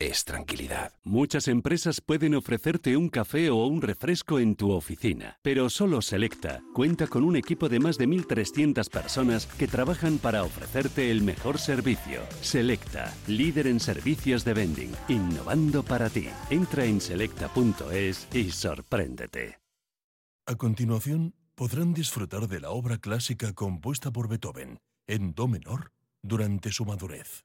es 0.00 0.24
tranquilidad. 0.24 0.92
Muchas 1.04 1.46
empresas 1.46 2.00
pueden 2.00 2.34
ofrecerte 2.34 2.96
un 2.96 3.10
café 3.10 3.50
o 3.50 3.66
un 3.66 3.82
refresco 3.82 4.40
en 4.40 4.56
tu 4.56 4.72
oficina, 4.72 5.38
pero 5.42 5.70
solo 5.70 6.02
Selecta 6.02 6.62
cuenta 6.72 7.06
con 7.06 7.22
un 7.22 7.36
equipo 7.36 7.68
de 7.68 7.78
más 7.78 7.98
de 7.98 8.08
1.300 8.08 8.90
personas 8.90 9.46
que 9.46 9.68
trabajan 9.68 10.18
para 10.18 10.42
ofrecerte 10.42 11.10
el 11.10 11.22
mejor 11.22 11.58
servicio. 11.58 12.22
Selecta, 12.40 13.14
líder 13.28 13.66
en 13.66 13.78
servicios 13.78 14.44
de 14.44 14.54
vending, 14.54 14.92
innovando 15.08 15.84
para 15.84 16.08
ti. 16.08 16.28
Entra 16.48 16.86
en 16.86 17.00
selecta.es 17.00 18.26
y 18.32 18.50
sorpréndete. 18.50 19.60
A 20.46 20.56
continuación, 20.56 21.34
podrán 21.54 21.92
disfrutar 21.92 22.48
de 22.48 22.60
la 22.60 22.70
obra 22.70 22.96
clásica 22.96 23.52
compuesta 23.52 24.10
por 24.10 24.28
Beethoven 24.28 24.80
en 25.06 25.34
Do 25.34 25.46
menor 25.46 25.92
durante 26.22 26.72
su 26.72 26.86
madurez. 26.86 27.44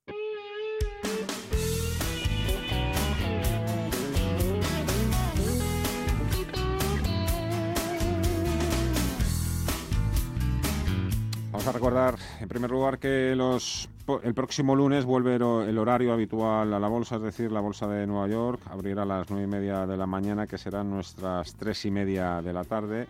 A 11.71 11.73
recordar, 11.73 12.15
en 12.41 12.49
primer 12.49 12.69
lugar, 12.69 12.99
que 12.99 13.33
los, 13.33 13.87
el 14.23 14.33
próximo 14.33 14.75
lunes 14.75 15.05
vuelve 15.05 15.35
el 15.35 15.77
horario 15.77 16.11
habitual 16.11 16.73
a 16.73 16.79
la 16.79 16.87
bolsa, 16.89 17.15
es 17.15 17.21
decir, 17.21 17.49
la 17.49 17.61
bolsa 17.61 17.87
de 17.87 18.05
Nueva 18.05 18.27
York 18.27 18.61
abrirá 18.69 19.03
a 19.03 19.05
las 19.05 19.29
nueve 19.29 19.45
y 19.45 19.47
media 19.47 19.87
de 19.87 19.95
la 19.95 20.05
mañana, 20.05 20.47
que 20.47 20.57
serán 20.57 20.89
nuestras 20.89 21.53
tres 21.55 21.85
y 21.85 21.91
media 21.91 22.41
de 22.41 22.51
la 22.51 22.65
tarde. 22.65 23.07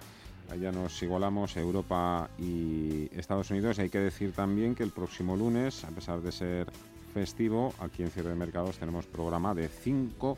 Allá 0.52 0.71
nos 0.71 1.02
igualamos 1.02 1.58
Europa 1.58 2.30
y 2.38 3.10
Estados 3.17 3.50
Unidos. 3.50 3.80
Y 3.80 3.82
hay 3.82 3.89
que 3.89 4.00
decir 4.00 4.32
también 4.34 4.76
que 4.76 4.84
el 4.84 4.91
próximo 4.91 5.36
lunes, 5.36 5.84
a 5.84 5.89
pesar 5.89 6.21
de 6.21 6.32
ser 6.32 6.67
festivo, 7.15 7.74
aquí 7.80 8.04
en 8.04 8.12
Cierre 8.12 8.30
de 8.30 8.36
Mercados 8.36 8.78
tenemos 8.78 9.08
programa 9.08 9.56
de 9.56 9.69
5 9.69 10.38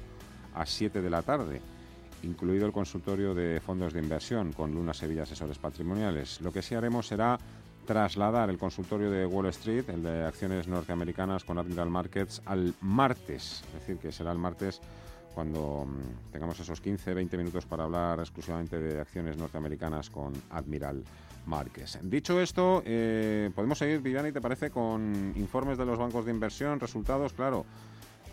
a 0.56 0.66
7 0.66 1.02
de 1.02 1.10
la 1.10 1.24
tarde 1.24 1.62
incluido 2.24 2.66
el 2.66 2.72
consultorio 2.72 3.36
de 3.36 3.60
fondos 3.60 3.92
de 3.92 4.00
inversión 4.00 4.54
con 4.54 4.74
Luna 4.74 4.94
Sevilla 4.94 5.24
Asesores 5.24 5.58
Patrimoniales. 5.58 6.40
Lo 6.40 6.54
que 6.54 6.62
sí 6.62 6.74
haremos 6.74 7.08
será 7.08 7.38
trasladar 7.86 8.50
el 8.50 8.58
consultorio 8.58 9.12
de 9.12 9.26
Wall 9.26 9.48
Street, 9.48 9.90
el 9.90 10.04
de 10.04 10.26
acciones 10.26 10.68
norteamericanas 10.68 11.44
con 11.44 11.58
Admiral 11.58 11.90
Markets, 11.90 12.42
al 12.46 12.74
martes. 12.82 13.64
Es 13.68 13.74
decir, 13.74 13.98
que 13.98 14.12
será 14.12 14.32
el 14.32 14.38
martes 14.38 14.82
cuando 15.34 15.86
mm, 15.86 16.32
tengamos 16.32 16.60
esos 16.60 16.84
15-20 16.84 17.38
minutos 17.38 17.66
para 17.66 17.84
hablar 17.84 18.20
exclusivamente 18.20 18.80
de 18.80 19.00
acciones 19.00 19.38
norteamericanas 19.38 20.10
con 20.10 20.34
Admiral 20.52 21.04
Markets. 21.46 22.00
Dicho 22.04 22.40
esto, 22.40 22.84
eh, 22.86 23.50
podemos 23.54 23.78
seguir, 23.78 24.02
Villani, 24.02 24.32
¿te 24.32 24.42
parece? 24.42 24.70
Con 24.70 25.34
informes 25.36 25.78
de 25.78 25.86
los 25.86 25.98
bancos 25.98 26.26
de 26.26 26.32
inversión, 26.32 26.80
resultados, 26.80 27.34
claro. 27.34 27.66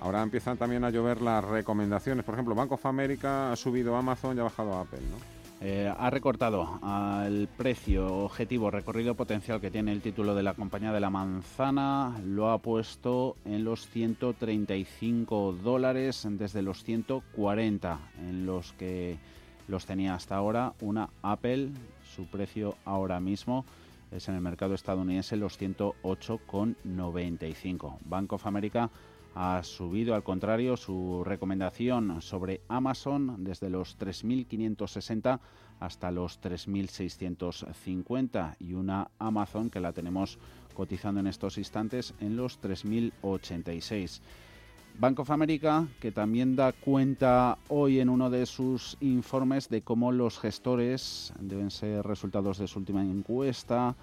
Ahora 0.00 0.22
empiezan 0.22 0.56
también 0.56 0.84
a 0.84 0.90
llover 0.90 1.20
las 1.20 1.44
recomendaciones. 1.44 2.24
Por 2.24 2.34
ejemplo, 2.34 2.54
Bank 2.54 2.72
of 2.72 2.86
America 2.86 3.52
ha 3.52 3.56
subido 3.56 3.96
Amazon 3.96 4.36
y 4.36 4.40
ha 4.40 4.44
bajado 4.44 4.78
Apple, 4.78 5.00
¿no? 5.00 5.39
Eh, 5.62 5.92
ha 5.94 6.09
recortado 6.09 6.79
al 6.81 7.46
precio 7.55 8.07
objetivo 8.07 8.70
recorrido 8.70 9.14
potencial 9.14 9.61
que 9.61 9.70
tiene 9.70 9.92
el 9.92 10.01
título 10.01 10.35
de 10.35 10.42
la 10.42 10.55
compañía 10.55 10.90
de 10.90 11.01
la 11.01 11.11
manzana, 11.11 12.18
lo 12.25 12.51
ha 12.51 12.57
puesto 12.59 13.37
en 13.44 13.64
los 13.64 13.87
135 13.88 15.53
dólares 15.62 16.27
desde 16.31 16.62
los 16.62 16.83
140 16.83 17.99
en 18.20 18.46
los 18.46 18.73
que 18.73 19.18
los 19.68 19.85
tenía 19.85 20.14
hasta 20.14 20.37
ahora 20.37 20.73
una 20.81 21.11
Apple, 21.20 21.68
su 22.16 22.25
precio 22.25 22.77
ahora 22.87 23.20
mismo 23.20 23.66
es 24.11 24.27
en 24.29 24.37
el 24.37 24.40
mercado 24.40 24.73
estadounidense 24.75 25.37
los 25.37 25.61
108,95. 25.61 27.99
Bank 28.07 28.33
of 28.33 28.46
America 28.46 28.88
ha 29.35 29.62
subido 29.62 30.14
al 30.14 30.23
contrario 30.23 30.77
su 30.77 31.23
recomendación 31.25 32.23
sobre 32.23 32.61
Amazon 32.69 33.45
desde 33.45 33.71
los 33.71 33.99
3.560 33.99 35.40
hasta 35.79 36.11
los 36.11 36.40
3.650 36.40 38.57
y 38.59 38.75
una 38.75 39.11
Amazon 39.19 39.71
que 39.71 39.81
la 39.81 39.93
tenemos 39.93 40.38
cotizando 40.75 41.21
en 41.21 41.27
estos 41.27 41.59
instantes 41.59 42.14
en 42.21 42.37
los 42.37 42.61
3.086. 42.61 44.21
Bank 44.99 45.21
of 45.21 45.31
America, 45.31 45.87
que 46.01 46.12
también 46.12 46.57
da 46.57 46.73
cuenta 46.73 47.59
hoy 47.69 48.01
en 48.01 48.09
uno 48.09 48.29
de 48.29 48.45
sus 48.45 48.99
informes 49.01 49.69
de 49.69 49.83
cómo 49.83 50.12
los 50.12 50.38
gestores, 50.38 51.33
deben 51.40 51.71
ser 51.71 52.05
resultados 52.05 52.59
de 52.59 52.69
su 52.69 52.81
última 52.81 53.03
encuesta, 53.03 53.95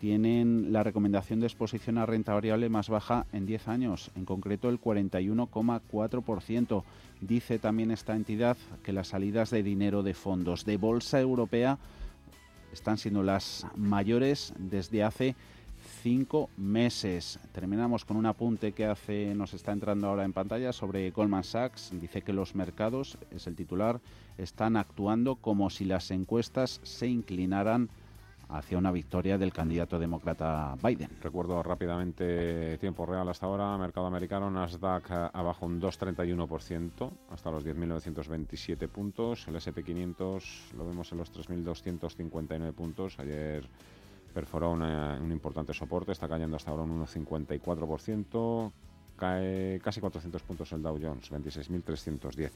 tienen 0.00 0.72
la 0.72 0.82
recomendación 0.82 1.40
de 1.40 1.46
exposición 1.46 1.98
a 1.98 2.06
renta 2.06 2.34
variable 2.34 2.68
más 2.68 2.88
baja 2.88 3.26
en 3.32 3.46
10 3.46 3.68
años, 3.68 4.10
en 4.16 4.24
concreto 4.24 4.68
el 4.68 4.80
41,4%. 4.80 6.84
Dice 7.20 7.58
también 7.58 7.90
esta 7.90 8.14
entidad 8.14 8.56
que 8.82 8.92
las 8.92 9.08
salidas 9.08 9.50
de 9.50 9.62
dinero 9.62 10.02
de 10.02 10.14
fondos 10.14 10.64
de 10.64 10.76
bolsa 10.76 11.20
europea 11.20 11.78
están 12.72 12.98
siendo 12.98 13.22
las 13.22 13.66
mayores 13.76 14.52
desde 14.58 15.02
hace 15.02 15.34
cinco 16.02 16.50
meses. 16.56 17.38
Terminamos 17.52 18.04
con 18.04 18.16
un 18.16 18.26
apunte 18.26 18.72
que 18.72 18.86
hace, 18.86 19.34
nos 19.34 19.54
está 19.54 19.72
entrando 19.72 20.06
ahora 20.06 20.24
en 20.24 20.32
pantalla 20.32 20.72
sobre 20.72 21.10
Goldman 21.10 21.44
Sachs. 21.44 21.90
Dice 21.92 22.22
que 22.22 22.32
los 22.32 22.54
mercados, 22.54 23.18
es 23.30 23.46
el 23.46 23.56
titular, 23.56 24.00
están 24.36 24.76
actuando 24.76 25.36
como 25.36 25.70
si 25.70 25.84
las 25.84 26.10
encuestas 26.10 26.80
se 26.82 27.08
inclinaran 27.08 27.88
hacia 28.48 28.78
una 28.78 28.90
victoria 28.90 29.36
del 29.36 29.52
candidato 29.52 29.98
demócrata 29.98 30.74
Biden. 30.82 31.10
Recuerdo 31.20 31.62
rápidamente 31.62 32.78
tiempo 32.78 33.04
real 33.04 33.28
hasta 33.28 33.46
ahora, 33.46 33.76
mercado 33.76 34.06
americano, 34.06 34.50
Nasdaq 34.50 35.10
eh, 35.10 35.30
abajo 35.32 35.66
un 35.66 35.80
2,31% 35.80 37.10
hasta 37.30 37.50
los 37.50 37.64
10.927 37.64 38.88
puntos, 38.88 39.46
el 39.48 39.56
SP500 39.56 40.72
lo 40.76 40.86
vemos 40.86 41.12
en 41.12 41.18
los 41.18 41.32
3.259 41.32 42.72
puntos, 42.72 43.18
ayer 43.18 43.68
perforó 44.32 44.70
un 44.70 45.32
importante 45.32 45.74
soporte, 45.74 46.12
está 46.12 46.28
cayendo 46.28 46.56
hasta 46.56 46.70
ahora 46.70 46.84
un 46.84 47.04
1,54%, 47.04 48.72
cae 49.16 49.80
casi 49.82 50.00
400 50.00 50.42
puntos 50.42 50.72
el 50.72 50.82
Dow 50.82 50.98
Jones, 51.00 51.30
26.310. 51.32 52.50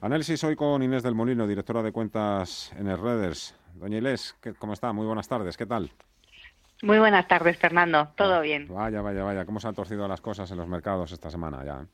Análisis 0.00 0.42
hoy 0.44 0.56
con 0.56 0.82
Inés 0.82 1.02
del 1.02 1.14
Molino, 1.14 1.46
directora 1.46 1.82
de 1.82 1.92
cuentas 1.92 2.72
en 2.78 2.88
el 2.88 2.98
Redders. 2.98 3.54
Doña 3.74 3.98
Inés, 3.98 4.36
¿cómo 4.58 4.72
está? 4.72 4.92
Muy 4.92 5.06
buenas 5.06 5.28
tardes, 5.28 5.56
¿qué 5.56 5.66
tal? 5.66 5.90
Muy 6.82 6.98
buenas 6.98 7.28
tardes, 7.28 7.58
Fernando. 7.58 8.08
Todo 8.16 8.40
bien. 8.40 8.66
Vaya, 8.68 9.02
vaya, 9.02 9.22
vaya. 9.22 9.44
¿Cómo 9.44 9.60
se 9.60 9.68
han 9.68 9.74
torcido 9.74 10.08
las 10.08 10.20
cosas 10.20 10.50
en 10.50 10.56
los 10.56 10.66
mercados 10.66 11.12
esta 11.12 11.30
semana 11.30 11.64
ya? 11.64 11.86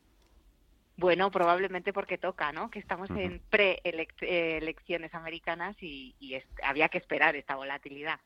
Bueno, 0.97 1.31
probablemente 1.31 1.93
porque 1.93 2.19
toca, 2.19 2.53
¿no? 2.53 2.71
Que 2.71 2.79
estamos 2.79 3.11
en 3.11 3.41
pre-elecciones 3.51 5.15
americanas 5.15 5.77
y, 5.83 6.15
había 6.63 6.89
que 6.89 6.99
esperar 6.99 7.37
esta 7.37 7.57
volatilidad. 7.57 8.19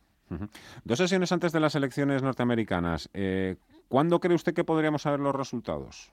Dos 0.84 0.98
sesiones 0.98 1.32
antes 1.32 1.51
de 1.51 1.59
las 1.59 1.74
elecciones 1.74 2.22
norteamericanas. 2.22 3.11
Eh, 3.12 3.57
¿Cuándo 3.88 4.20
cree 4.20 4.36
usted 4.36 4.55
que 4.55 4.62
podríamos 4.62 5.03
saber 5.03 5.18
los 5.18 5.34
resultados? 5.34 6.12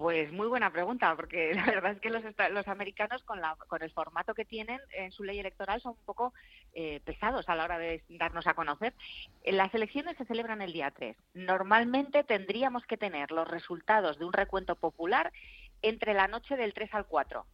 Pues 0.00 0.32
muy 0.32 0.46
buena 0.46 0.72
pregunta, 0.72 1.14
porque 1.14 1.52
la 1.54 1.66
verdad 1.66 1.92
es 1.92 2.00
que 2.00 2.08
los, 2.08 2.22
los 2.52 2.68
americanos 2.68 3.22
con, 3.22 3.38
la, 3.38 3.54
con 3.68 3.82
el 3.82 3.90
formato 3.90 4.32
que 4.32 4.46
tienen 4.46 4.80
en 4.96 5.12
su 5.12 5.24
ley 5.24 5.38
electoral 5.38 5.78
son 5.82 5.92
un 5.92 6.04
poco 6.06 6.32
eh, 6.72 7.00
pesados 7.04 7.46
a 7.50 7.54
la 7.54 7.64
hora 7.64 7.78
de 7.78 8.02
darnos 8.08 8.46
a 8.46 8.54
conocer. 8.54 8.94
Las 9.44 9.74
elecciones 9.74 10.16
se 10.16 10.24
celebran 10.24 10.62
el 10.62 10.72
día 10.72 10.90
3. 10.90 11.18
Normalmente 11.34 12.24
tendríamos 12.24 12.86
que 12.86 12.96
tener 12.96 13.30
los 13.30 13.46
resultados 13.46 14.18
de 14.18 14.24
un 14.24 14.32
recuento 14.32 14.74
popular 14.74 15.34
entre 15.82 16.14
la 16.14 16.28
noche 16.28 16.56
del 16.56 16.72
3 16.72 16.94
al 16.94 17.04
4 17.04 17.44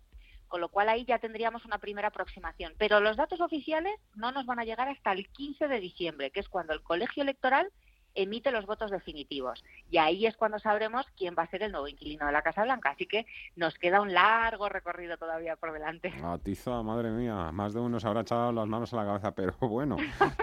con 0.46 0.60
lo 0.60 0.68
cual 0.68 0.88
ahí 0.88 1.04
ya 1.04 1.18
tendríamos 1.18 1.64
una 1.64 1.78
primera 1.78 2.06
aproximación. 2.06 2.72
Pero 2.78 3.00
los 3.00 3.16
datos 3.16 3.40
oficiales 3.40 3.92
no 4.14 4.30
nos 4.30 4.46
van 4.46 4.60
a 4.60 4.64
llegar 4.64 4.88
hasta 4.88 5.10
el 5.10 5.28
15 5.30 5.66
de 5.66 5.80
diciembre, 5.80 6.30
que 6.30 6.38
es 6.38 6.48
cuando 6.48 6.72
el 6.72 6.84
colegio 6.84 7.24
electoral 7.24 7.72
emite 8.16 8.50
los 8.50 8.66
votos 8.66 8.90
definitivos. 8.90 9.62
Y 9.90 9.98
ahí 9.98 10.26
es 10.26 10.36
cuando 10.36 10.58
sabremos 10.58 11.06
quién 11.16 11.34
va 11.38 11.44
a 11.44 11.50
ser 11.50 11.62
el 11.62 11.72
nuevo 11.72 11.88
inquilino 11.88 12.26
de 12.26 12.32
la 12.32 12.42
Casa 12.42 12.64
Blanca. 12.64 12.90
Así 12.90 13.06
que 13.06 13.26
nos 13.54 13.78
queda 13.78 14.00
un 14.00 14.12
largo 14.12 14.68
recorrido 14.68 15.16
todavía 15.16 15.56
por 15.56 15.72
delante. 15.72 16.12
Atiza, 16.22 16.82
madre 16.82 17.10
mía, 17.10 17.52
más 17.52 17.74
de 17.74 17.80
uno 17.80 18.00
se 18.00 18.08
habrá 18.08 18.22
echado 18.22 18.52
las 18.52 18.66
manos 18.66 18.92
a 18.92 18.96
la 18.96 19.04
cabeza, 19.04 19.32
pero 19.32 19.54
bueno, 19.60 19.96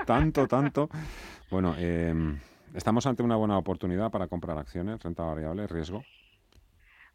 tanto, 0.05 0.47
tanto. 0.47 0.89
Bueno, 1.49 1.75
em, 1.77 2.39
estamos 2.73 3.05
ante 3.05 3.23
una 3.23 3.35
buena 3.35 3.57
oportunidad 3.57 4.11
para 4.11 4.27
comprar 4.27 4.57
acciones, 4.57 5.01
renta 5.01 5.23
variable, 5.23 5.67
riesgo. 5.67 6.03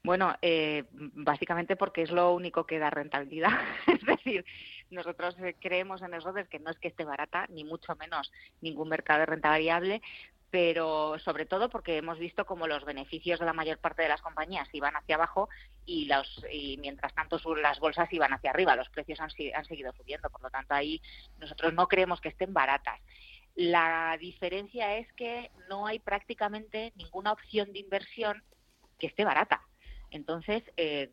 Bueno, 0.02 0.34
eh, 0.42 0.84
básicamente 0.92 1.76
porque 1.76 2.02
es 2.02 2.10
lo 2.10 2.32
único 2.32 2.64
que 2.64 2.78
da 2.78 2.90
rentabilidad. 2.90 3.50
es 3.86 4.04
decir, 4.06 4.44
nosotros 4.90 5.36
eh, 5.40 5.56
creemos 5.60 6.02
en 6.02 6.14
eso 6.14 6.32
que 6.48 6.58
no 6.60 6.70
es 6.70 6.78
que 6.78 6.88
esté 6.88 7.04
barata, 7.04 7.46
ni 7.48 7.64
mucho 7.64 7.94
menos 7.96 8.32
ningún 8.60 8.88
mercado 8.88 9.20
de 9.20 9.26
renta 9.26 9.50
variable, 9.50 10.00
pero 10.50 11.18
sobre 11.18 11.44
todo 11.44 11.68
porque 11.68 11.98
hemos 11.98 12.18
visto 12.18 12.46
como 12.46 12.66
los 12.66 12.84
beneficios 12.84 13.38
de 13.38 13.46
la 13.46 13.52
mayor 13.52 13.78
parte 13.78 14.02
de 14.02 14.08
las 14.08 14.22
compañías 14.22 14.68
iban 14.72 14.96
hacia 14.96 15.16
abajo 15.16 15.48
y, 15.84 16.06
los, 16.06 16.44
y 16.50 16.78
mientras 16.78 17.14
tanto 17.14 17.38
las 17.56 17.80
bolsas 17.80 18.12
iban 18.12 18.32
hacia 18.32 18.50
arriba, 18.50 18.76
los 18.76 18.88
precios 18.88 19.20
han, 19.20 19.30
han 19.54 19.64
seguido 19.64 19.92
subiendo, 19.92 20.30
por 20.30 20.42
lo 20.42 20.50
tanto 20.50 20.74
ahí 20.74 21.02
nosotros 21.38 21.74
no 21.74 21.86
creemos 21.88 22.20
que 22.20 22.30
estén 22.30 22.54
baratas. 22.54 23.00
La 23.54 24.16
diferencia 24.20 24.96
es 24.98 25.12
que 25.14 25.50
no 25.68 25.86
hay 25.86 25.98
prácticamente 25.98 26.92
ninguna 26.94 27.32
opción 27.32 27.72
de 27.72 27.80
inversión 27.80 28.42
que 28.98 29.08
esté 29.08 29.24
barata. 29.24 29.62
Entonces, 30.10 30.62
eh, 30.76 31.10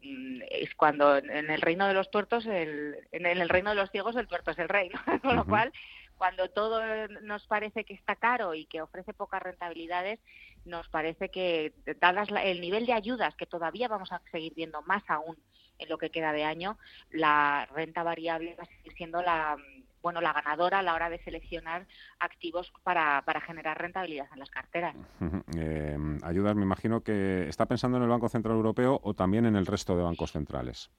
es 0.50 0.74
cuando 0.76 1.18
en 1.18 1.50
el 1.50 1.62
reino 1.62 1.88
de 1.88 1.94
los 1.94 2.10
tuertos, 2.12 2.46
en 2.46 2.96
el 3.12 3.50
reino 3.50 3.72
de 3.72 3.76
los 3.76 3.92
ciegos, 3.92 4.16
el 4.16 4.28
tuerto 4.28 4.52
es 4.52 4.60
el 4.60 4.70
reino. 4.70 5.00
Con 5.22 5.36
lo 5.36 5.46
cual, 5.46 5.74
cuando 6.18 6.50
todo 6.50 6.82
nos 7.22 7.46
parece 7.48 7.84
que 7.84 7.94
está 7.94 8.16
caro 8.16 8.54
y 8.54 8.66
que 8.66 8.82
ofrece 8.82 9.14
pocas 9.14 9.42
rentabilidades, 9.42 10.20
nos 10.66 10.88
parece 10.90 11.30
que, 11.30 11.74
dadas 12.00 12.30
el 12.44 12.62
nivel 12.62 12.86
de 12.86 12.94
ayudas 12.94 13.36
que 13.36 13.46
todavía 13.46 13.88
vamos 13.88 14.12
a 14.12 14.22
seguir 14.32 14.54
viendo 14.56 14.82
más 14.84 15.04
aún 15.08 15.38
en 15.78 15.90
lo 15.90 15.98
que 15.98 16.10
queda 16.10 16.32
de 16.32 16.44
año, 16.44 16.78
la 17.12 17.68
renta 17.74 18.04
variable 18.04 18.56
va 18.56 18.64
a 18.64 18.68
seguir 18.68 18.94
siendo 18.94 19.22
la 19.22 19.58
bueno, 20.02 20.22
la 20.22 20.34
ganadora 20.34 20.80
a 20.80 20.84
la 20.84 20.94
hora 20.94 21.10
de 21.10 21.18
seleccionar 21.24 21.88
activos 22.20 22.72
para, 22.84 23.24
para 23.26 23.42
generar 23.42 23.82
rentabilidad 23.82 24.28
en 24.34 24.40
las 24.40 24.52
carteras. 24.52 24.96
Eh, 25.58 25.98
ayudas, 26.24 26.56
me 26.56 26.64
imagino 26.64 27.02
que 27.02 27.48
está 27.48 27.66
pensando 27.66 27.98
en 27.98 28.04
el 28.04 28.10
Banco 28.10 28.28
Central 28.28 28.56
Europeo 28.56 29.00
o 29.04 29.14
también 29.14 29.46
en 29.46 29.56
el 29.56 29.66
resto 29.66 29.96
de 29.96 30.04
bancos 30.04 30.34
centrales. 30.34 30.92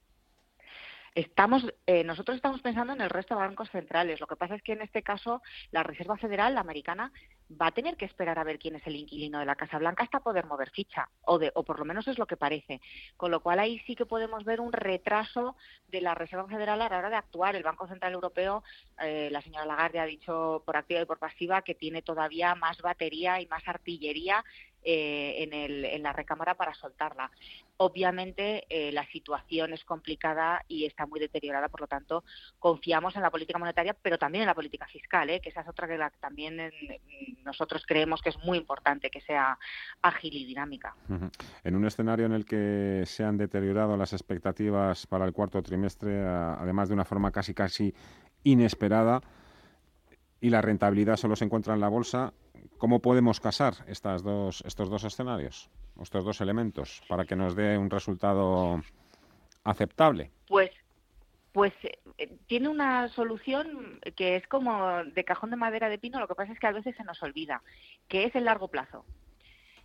Estamos, 1.16 1.64
eh, 1.86 2.04
nosotros 2.04 2.36
estamos 2.36 2.60
pensando 2.60 2.92
en 2.92 3.00
el 3.00 3.08
resto 3.08 3.34
de 3.34 3.40
bancos 3.40 3.70
centrales. 3.70 4.20
Lo 4.20 4.26
que 4.26 4.36
pasa 4.36 4.54
es 4.54 4.62
que 4.62 4.72
en 4.72 4.82
este 4.82 5.02
caso 5.02 5.40
la 5.70 5.82
Reserva 5.82 6.18
Federal, 6.18 6.52
la 6.54 6.60
americana, 6.60 7.10
va 7.50 7.68
a 7.68 7.72
tener 7.72 7.96
que 7.96 8.04
esperar 8.04 8.38
a 8.38 8.44
ver 8.44 8.58
quién 8.58 8.74
es 8.74 8.86
el 8.86 8.96
inquilino 8.96 9.38
de 9.38 9.46
la 9.46 9.54
Casa 9.54 9.78
Blanca 9.78 10.04
hasta 10.04 10.20
poder 10.20 10.44
mover 10.44 10.68
ficha, 10.72 11.08
o, 11.22 11.38
de, 11.38 11.50
o 11.54 11.62
por 11.62 11.78
lo 11.78 11.86
menos 11.86 12.06
es 12.06 12.18
lo 12.18 12.26
que 12.26 12.36
parece. 12.36 12.82
Con 13.16 13.30
lo 13.30 13.40
cual 13.40 13.60
ahí 13.60 13.78
sí 13.86 13.96
que 13.96 14.04
podemos 14.04 14.44
ver 14.44 14.60
un 14.60 14.74
retraso 14.74 15.56
de 15.88 16.02
la 16.02 16.14
Reserva 16.14 16.46
Federal 16.48 16.82
a 16.82 16.90
la 16.90 16.98
hora 16.98 17.08
de 17.08 17.16
actuar. 17.16 17.56
El 17.56 17.62
Banco 17.62 17.88
Central 17.88 18.12
Europeo, 18.12 18.62
eh, 19.00 19.30
la 19.32 19.40
señora 19.40 19.64
Lagarde 19.64 20.00
ha 20.00 20.04
dicho 20.04 20.62
por 20.66 20.76
activa 20.76 21.00
y 21.00 21.06
por 21.06 21.18
pasiva 21.18 21.62
que 21.62 21.74
tiene 21.74 22.02
todavía 22.02 22.54
más 22.56 22.82
batería 22.82 23.40
y 23.40 23.46
más 23.46 23.66
artillería 23.66 24.44
eh, 24.88 25.42
en, 25.42 25.52
el, 25.52 25.84
en, 25.84 26.04
la 26.04 26.12
recámara 26.12 26.54
para 26.54 26.72
soltarla. 26.72 27.28
Obviamente 27.76 28.66
eh, 28.68 28.92
la 28.92 29.04
situación 29.06 29.72
es 29.72 29.84
complicada 29.84 30.64
y 30.68 30.84
está 30.84 31.06
muy 31.06 31.18
deteriorada, 31.18 31.68
por 31.68 31.80
lo 31.80 31.88
tanto 31.88 32.22
confiamos 32.60 33.16
en 33.16 33.22
la 33.22 33.30
política 33.32 33.58
monetaria, 33.58 33.96
pero 34.00 34.16
también 34.16 34.42
en 34.42 34.46
la 34.46 34.54
política 34.54 34.86
fiscal, 34.86 35.28
¿eh? 35.28 35.40
que 35.40 35.48
esa 35.48 35.62
es 35.62 35.68
otra 35.68 35.88
que 35.88 35.98
también 36.20 36.70
nosotros 37.44 37.84
creemos 37.84 38.22
que 38.22 38.28
es 38.28 38.38
muy 38.44 38.58
importante 38.58 39.10
que 39.10 39.20
sea 39.20 39.58
ágil 40.02 40.36
y 40.36 40.44
dinámica. 40.44 40.94
En 41.64 41.74
un 41.74 41.84
escenario 41.84 42.26
en 42.26 42.32
el 42.32 42.44
que 42.44 43.02
se 43.06 43.24
han 43.24 43.38
deteriorado 43.38 43.96
las 43.96 44.12
expectativas 44.12 45.08
para 45.08 45.24
el 45.24 45.32
cuarto 45.32 45.60
trimestre, 45.64 46.24
además 46.24 46.88
de 46.88 46.94
una 46.94 47.04
forma 47.04 47.32
casi 47.32 47.54
casi 47.54 47.92
inesperada, 48.44 49.20
y 50.40 50.50
la 50.50 50.62
rentabilidad 50.62 51.16
solo 51.16 51.34
se 51.34 51.44
encuentra 51.44 51.74
en 51.74 51.80
la 51.80 51.88
bolsa, 51.88 52.32
¿Cómo 52.78 53.00
podemos 53.00 53.40
casar 53.40 53.74
estas 53.86 54.22
dos, 54.22 54.62
estos 54.66 54.90
dos 54.90 55.04
escenarios, 55.04 55.70
estos 56.00 56.24
dos 56.24 56.40
elementos, 56.40 57.02
para 57.08 57.24
que 57.24 57.36
nos 57.36 57.54
dé 57.54 57.78
un 57.78 57.90
resultado 57.90 58.82
aceptable? 59.64 60.30
Pues, 60.48 60.70
pues 61.52 61.72
eh, 61.82 62.36
tiene 62.46 62.68
una 62.68 63.08
solución 63.08 64.00
que 64.14 64.36
es 64.36 64.46
como 64.46 65.04
de 65.04 65.24
cajón 65.24 65.50
de 65.50 65.56
madera 65.56 65.88
de 65.88 65.98
pino, 65.98 66.20
lo 66.20 66.28
que 66.28 66.34
pasa 66.34 66.52
es 66.52 66.58
que 66.58 66.66
a 66.66 66.72
veces 66.72 66.96
se 66.96 67.04
nos 67.04 67.22
olvida, 67.22 67.62
que 68.08 68.24
es 68.24 68.34
el 68.34 68.44
largo 68.44 68.68
plazo. 68.68 69.04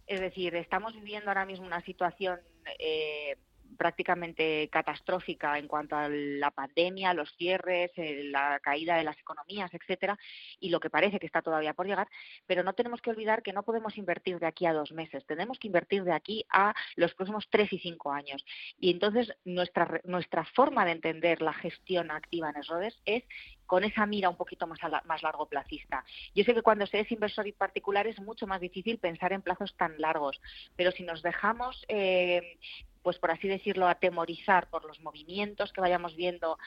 Es 0.08 0.20
decir, 0.20 0.56
estamos 0.56 0.94
viviendo 0.94 1.30
ahora 1.30 1.46
mismo 1.46 1.66
una 1.66 1.82
situación 1.82 2.40
eh, 2.80 3.38
prácticamente 3.78 4.70
catastrófica 4.70 5.58
en 5.58 5.68
cuanto 5.68 5.96
a 5.96 6.10
la 6.10 6.52
pandemia, 6.52 7.14
los 7.14 7.36
cierres, 7.36 7.92
eh, 7.98 8.24
la 8.26 8.60
caída 8.60 8.98
de 8.98 9.04
las 9.04 9.18
economías, 9.18 9.74
etcétera, 9.74 10.18
y 10.60 10.70
lo 10.70 10.80
que 10.80 10.90
parece 10.90 11.20
que 11.20 11.26
está 11.26 11.42
todavía 11.42 11.74
por 11.74 11.88
llegar, 11.88 12.08
pero 12.46 12.64
no 12.64 12.74
tenemos 12.74 13.02
que 13.02 13.10
olvidar 13.10 13.44
que 13.44 13.54
no 13.54 13.64
podemos 13.64 13.98
invertir 13.98 14.40
de 14.40 14.48
aquí 14.48 14.66
a 14.66 14.74
dos 14.74 14.92
meses, 14.92 15.26
tenemos 15.26 15.60
que 15.60 15.68
invertir 15.68 16.04
de 16.04 16.14
aquí 16.14 16.46
a 16.50 16.74
los 16.96 17.14
próximos 17.14 17.48
tres 17.50 17.72
y 17.74 17.80
cinco 17.80 18.12
años. 18.12 18.44
Y 18.80 18.92
entonces 18.92 19.34
nuestra, 19.46 20.02
nuestra 20.04 20.46
forma 20.46 20.86
de 20.86 20.92
entender 20.92 21.42
la 21.42 21.54
gestión 21.54 22.12
activa 22.12 22.50
en 22.50 22.58
ESRODES 22.58 23.02
es 23.06 23.24
con 23.72 23.86
esa 23.86 24.06
mira 24.06 24.28
un 24.28 24.36
poquito 24.36 24.68
más, 24.68 24.84
a 24.84 25.02
más 25.06 25.24
largo 25.24 25.48
placista. 25.48 26.04
Yo 26.36 26.44
sé 26.44 26.54
que 26.54 26.62
cuando 26.62 26.86
se 26.88 27.00
es 27.00 27.10
inversor 27.10 27.48
y 27.48 27.54
particular 27.54 28.06
es 28.06 28.20
mucho 28.20 28.46
más 28.46 28.60
difícil 28.60 28.98
pensar 28.98 29.32
en 29.32 29.42
plazos 29.42 29.74
tan 29.78 29.96
largos, 29.98 30.42
pero 30.76 30.92
si 30.92 31.04
nos 31.04 31.22
dejamos 31.22 31.86
eh, 31.88 32.58
pues 33.04 33.18
por 33.18 33.32
así 33.32 33.48
decirlo, 33.48 33.88
atemorizar 33.88 34.70
por 34.70 34.86
los 34.86 35.00
movimientos 35.02 35.74
que 35.74 35.82
vayamos 35.82 36.16
viendo 36.16 36.58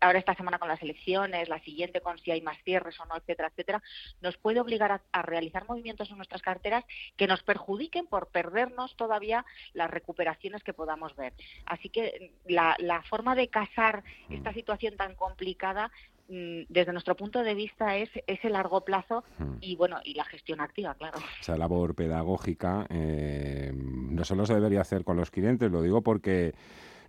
ahora 0.00 0.18
esta 0.18 0.34
semana 0.34 0.58
con 0.58 0.68
las 0.68 0.82
elecciones, 0.82 1.48
la 1.48 1.60
siguiente 1.60 2.00
con 2.00 2.18
si 2.18 2.30
hay 2.30 2.42
más 2.42 2.58
cierres 2.64 2.98
o 3.00 3.06
no, 3.06 3.16
etcétera, 3.16 3.48
etcétera, 3.48 3.82
nos 4.20 4.36
puede 4.36 4.60
obligar 4.60 5.00
a, 5.12 5.22
realizar 5.22 5.66
movimientos 5.66 6.10
en 6.10 6.16
nuestras 6.16 6.42
carteras 6.42 6.84
que 7.16 7.26
nos 7.26 7.42
perjudiquen 7.42 8.06
por 8.06 8.28
perdernos 8.28 8.96
todavía 8.96 9.44
las 9.72 9.90
recuperaciones 9.90 10.62
que 10.62 10.74
podamos 10.74 11.16
ver. 11.16 11.32
Así 11.66 11.88
que 11.88 12.32
la, 12.46 12.76
la 12.78 13.02
forma 13.02 13.34
de 13.34 13.48
casar 13.48 14.04
esta 14.28 14.50
mm. 14.50 14.54
situación 14.54 14.96
tan 14.96 15.14
complicada 15.14 15.90
Mm, 16.13 16.13
desde 16.28 16.92
nuestro 16.92 17.16
punto 17.16 17.42
de 17.42 17.54
vista 17.54 17.96
es 17.96 18.08
ese 18.26 18.48
largo 18.48 18.82
plazo 18.82 19.24
hmm. 19.38 19.56
y 19.60 19.76
bueno 19.76 19.98
y 20.04 20.14
la 20.14 20.24
gestión 20.24 20.60
activa 20.60 20.94
claro 20.94 21.18
esa 21.40 21.56
labor 21.56 21.94
pedagógica 21.94 22.86
eh, 22.88 23.72
no 23.74 24.24
solo 24.24 24.46
se 24.46 24.54
debería 24.54 24.80
hacer 24.80 25.04
con 25.04 25.16
los 25.16 25.30
clientes 25.30 25.70
lo 25.70 25.82
digo 25.82 26.02
porque 26.02 26.54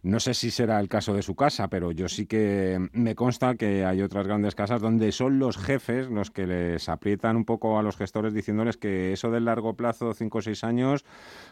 No 0.05 0.19
sé 0.19 0.35
si 0.35 0.51
será 0.51 0.79
el 0.79 0.87
caso 0.87 1.15
de 1.15 1.23
su 1.23 1.33
casa, 1.33 1.67
pero 1.67 1.91
yo 1.91 2.07
sí 2.07 2.27
que 2.27 2.77
me 2.93 3.15
consta 3.15 3.55
que 3.55 3.85
hay 3.85 4.03
otras 4.03 4.27
grandes 4.27 4.53
casas 4.53 4.79
donde 4.79 5.11
son 5.11 5.39
los 5.39 5.57
jefes 5.57 6.11
los 6.11 6.29
que 6.29 6.45
les 6.45 6.89
aprietan 6.89 7.35
un 7.35 7.43
poco 7.43 7.79
a 7.79 7.81
los 7.81 7.97
gestores 7.97 8.31
diciéndoles 8.31 8.77
que 8.77 9.13
eso 9.13 9.31
del 9.31 9.45
largo 9.45 9.75
plazo, 9.75 10.13
cinco 10.13 10.37
o 10.37 10.41
seis 10.43 10.63
años, 10.63 11.05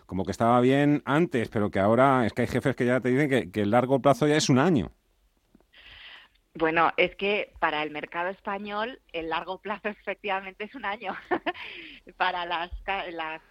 como 0.05 0.23
que 0.23 0.29
estaba 0.29 0.61
bien 0.61 1.01
antes, 1.05 1.49
pero 1.49 1.71
que 1.71 1.79
ahora 1.79 2.27
es 2.27 2.33
que 2.33 2.43
hay 2.43 2.47
jefes 2.47 2.75
que 2.75 2.85
ya 2.85 2.99
te 2.99 3.09
dicen 3.09 3.27
que, 3.27 3.49
que 3.49 3.61
el 3.61 3.71
largo 3.71 4.03
plazo 4.03 4.27
ya 4.27 4.35
es 4.35 4.49
un 4.49 4.59
año. 4.59 4.91
Bueno, 6.55 6.91
es 6.97 7.15
que 7.15 7.51
para 7.59 7.81
el 7.81 7.89
mercado 7.89 8.29
español 8.29 9.01
el 9.11 9.29
largo 9.29 9.59
plazo 9.59 9.87
efectivamente 9.89 10.65
es 10.65 10.75
un 10.75 10.85
año. 10.85 11.15
para 12.17 12.45
las, 12.45 12.69
las, 13.11 13.41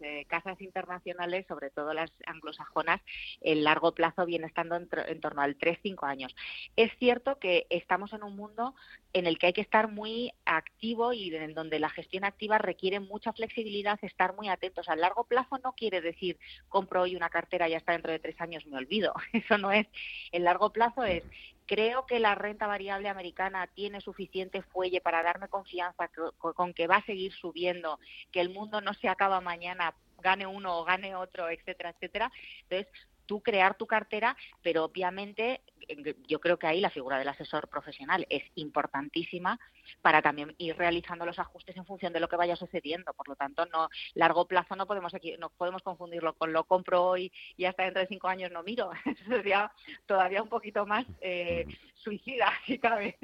eh, 0.00 0.26
casas 0.26 0.60
internacionales, 0.60 1.46
sobre 1.48 1.70
todo 1.70 1.94
las 1.94 2.10
anglosajonas, 2.26 3.00
el 3.40 3.64
largo 3.64 3.94
plazo 3.94 4.26
viene 4.26 4.46
estando 4.46 4.76
en, 4.76 4.88
en 5.06 5.20
torno 5.20 5.40
al 5.40 5.56
3-5 5.56 6.06
años. 6.06 6.36
Es 6.76 6.92
cierto 6.98 7.38
que 7.38 7.66
estamos 7.70 8.12
en 8.12 8.22
un 8.22 8.36
mundo 8.36 8.74
en 9.14 9.26
el 9.26 9.38
que 9.38 9.46
hay 9.46 9.52
que 9.54 9.62
estar 9.62 9.90
muy 9.90 10.32
activo 10.44 11.14
y 11.14 11.34
en 11.34 11.54
donde 11.54 11.78
la 11.78 11.88
gestión 11.88 12.24
activa 12.24 12.58
requiere 12.58 13.00
mucha 13.00 13.32
flexibilidad, 13.32 13.98
estar 14.02 14.34
muy 14.34 14.48
atentos. 14.48 14.88
A 14.90 14.96
largo 14.96 15.24
plazo 15.24 15.58
no 15.64 15.72
quiere 15.72 16.02
decir 16.02 16.38
compro 16.68 17.02
hoy 17.02 17.16
una 17.16 17.30
cartera 17.30 17.68
y 17.68 17.74
hasta 17.74 17.92
dentro 17.92 18.12
de 18.12 18.18
tres 18.18 18.38
años 18.40 18.66
me 18.66 18.76
olvido. 18.76 19.14
Eso 19.32 19.56
no 19.56 19.72
es. 19.72 19.86
El 20.30 20.44
largo 20.44 20.72
plazo 20.72 21.04
es 21.04 21.22
Creo 21.66 22.06
que 22.06 22.20
la 22.20 22.34
renta 22.34 22.66
variable 22.66 23.08
americana 23.08 23.66
tiene 23.68 24.00
suficiente 24.00 24.62
fuelle 24.62 25.00
para 25.00 25.22
darme 25.22 25.48
confianza 25.48 26.10
con 26.38 26.74
que 26.74 26.86
va 26.86 26.96
a 26.96 27.06
seguir 27.06 27.32
subiendo, 27.32 27.98
que 28.30 28.40
el 28.40 28.50
mundo 28.50 28.80
no 28.80 28.92
se 28.94 29.08
acaba 29.08 29.40
mañana, 29.40 29.94
gane 30.20 30.46
uno 30.46 30.78
o 30.78 30.84
gane 30.84 31.14
otro, 31.16 31.48
etcétera, 31.48 31.90
etcétera. 31.90 32.30
Entonces, 32.68 32.88
tú 33.26 33.42
crear 33.42 33.76
tu 33.76 33.86
cartera, 33.86 34.36
pero 34.62 34.84
obviamente 34.84 35.62
yo 36.26 36.40
creo 36.40 36.58
que 36.58 36.66
ahí 36.66 36.80
la 36.80 36.90
figura 36.90 37.18
del 37.18 37.28
asesor 37.28 37.68
profesional 37.68 38.26
es 38.30 38.42
importantísima 38.54 39.58
para 40.02 40.22
también 40.22 40.54
ir 40.58 40.76
realizando 40.76 41.26
los 41.26 41.38
ajustes 41.38 41.76
en 41.76 41.84
función 41.84 42.12
de 42.12 42.20
lo 42.20 42.28
que 42.28 42.36
vaya 42.36 42.56
sucediendo. 42.56 43.12
Por 43.14 43.28
lo 43.28 43.36
tanto, 43.36 43.66
no 43.66 43.88
largo 44.14 44.46
plazo 44.46 44.76
no 44.76 44.86
podemos 44.86 45.14
aquí, 45.14 45.34
no 45.38 45.50
podemos 45.50 45.82
confundirlo 45.82 46.34
con 46.34 46.52
lo 46.52 46.64
compro 46.64 47.04
hoy 47.04 47.32
y 47.56 47.64
hasta 47.64 47.84
dentro 47.84 48.00
de 48.00 48.08
cinco 48.08 48.28
años 48.28 48.50
no 48.50 48.62
miro. 48.62 48.90
Eso 49.04 49.24
sería 49.28 49.72
todavía 50.06 50.42
un 50.42 50.48
poquito 50.48 50.86
más 50.86 51.06
eh, 51.20 51.66
suicida, 51.94 52.52
si 52.66 52.78
cabe. 52.78 53.18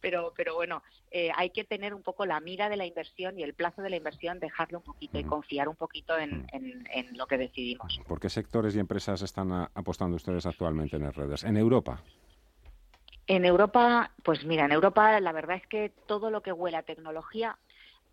pero, 0.00 0.32
pero 0.36 0.54
bueno, 0.54 0.82
eh, 1.10 1.30
hay 1.36 1.50
que 1.50 1.64
tener 1.64 1.94
un 1.94 2.02
poco 2.02 2.26
la 2.26 2.40
mira 2.40 2.68
de 2.68 2.76
la 2.76 2.86
inversión 2.86 3.38
y 3.38 3.42
el 3.42 3.54
plazo 3.54 3.82
de 3.82 3.90
la 3.90 3.96
inversión, 3.96 4.40
dejarlo 4.40 4.78
un 4.78 4.84
poquito 4.84 5.18
y 5.18 5.24
confiar 5.24 5.68
un 5.68 5.76
poquito 5.76 6.16
en, 6.18 6.46
en 6.52 7.16
lo 7.16 7.26
que 7.26 7.38
decidimos. 7.38 8.00
¿Por 8.06 8.20
qué 8.20 8.28
sectores 8.28 8.74
y 8.76 8.78
empresas 8.78 9.22
están 9.22 9.52
apostando 9.74 10.16
ustedes 10.16 10.46
actualmente 10.46 10.96
en 10.96 11.12
redes? 11.12 11.44
En 11.44 11.56
Europa 11.56 11.81
en 13.26 13.44
Europa, 13.44 14.10
pues 14.22 14.44
mira, 14.44 14.64
en 14.64 14.72
Europa 14.72 15.18
la 15.20 15.32
verdad 15.32 15.56
es 15.56 15.66
que 15.66 15.92
todo 16.06 16.30
lo 16.30 16.42
que 16.42 16.52
huele 16.52 16.76
a 16.76 16.82
tecnología 16.82 17.58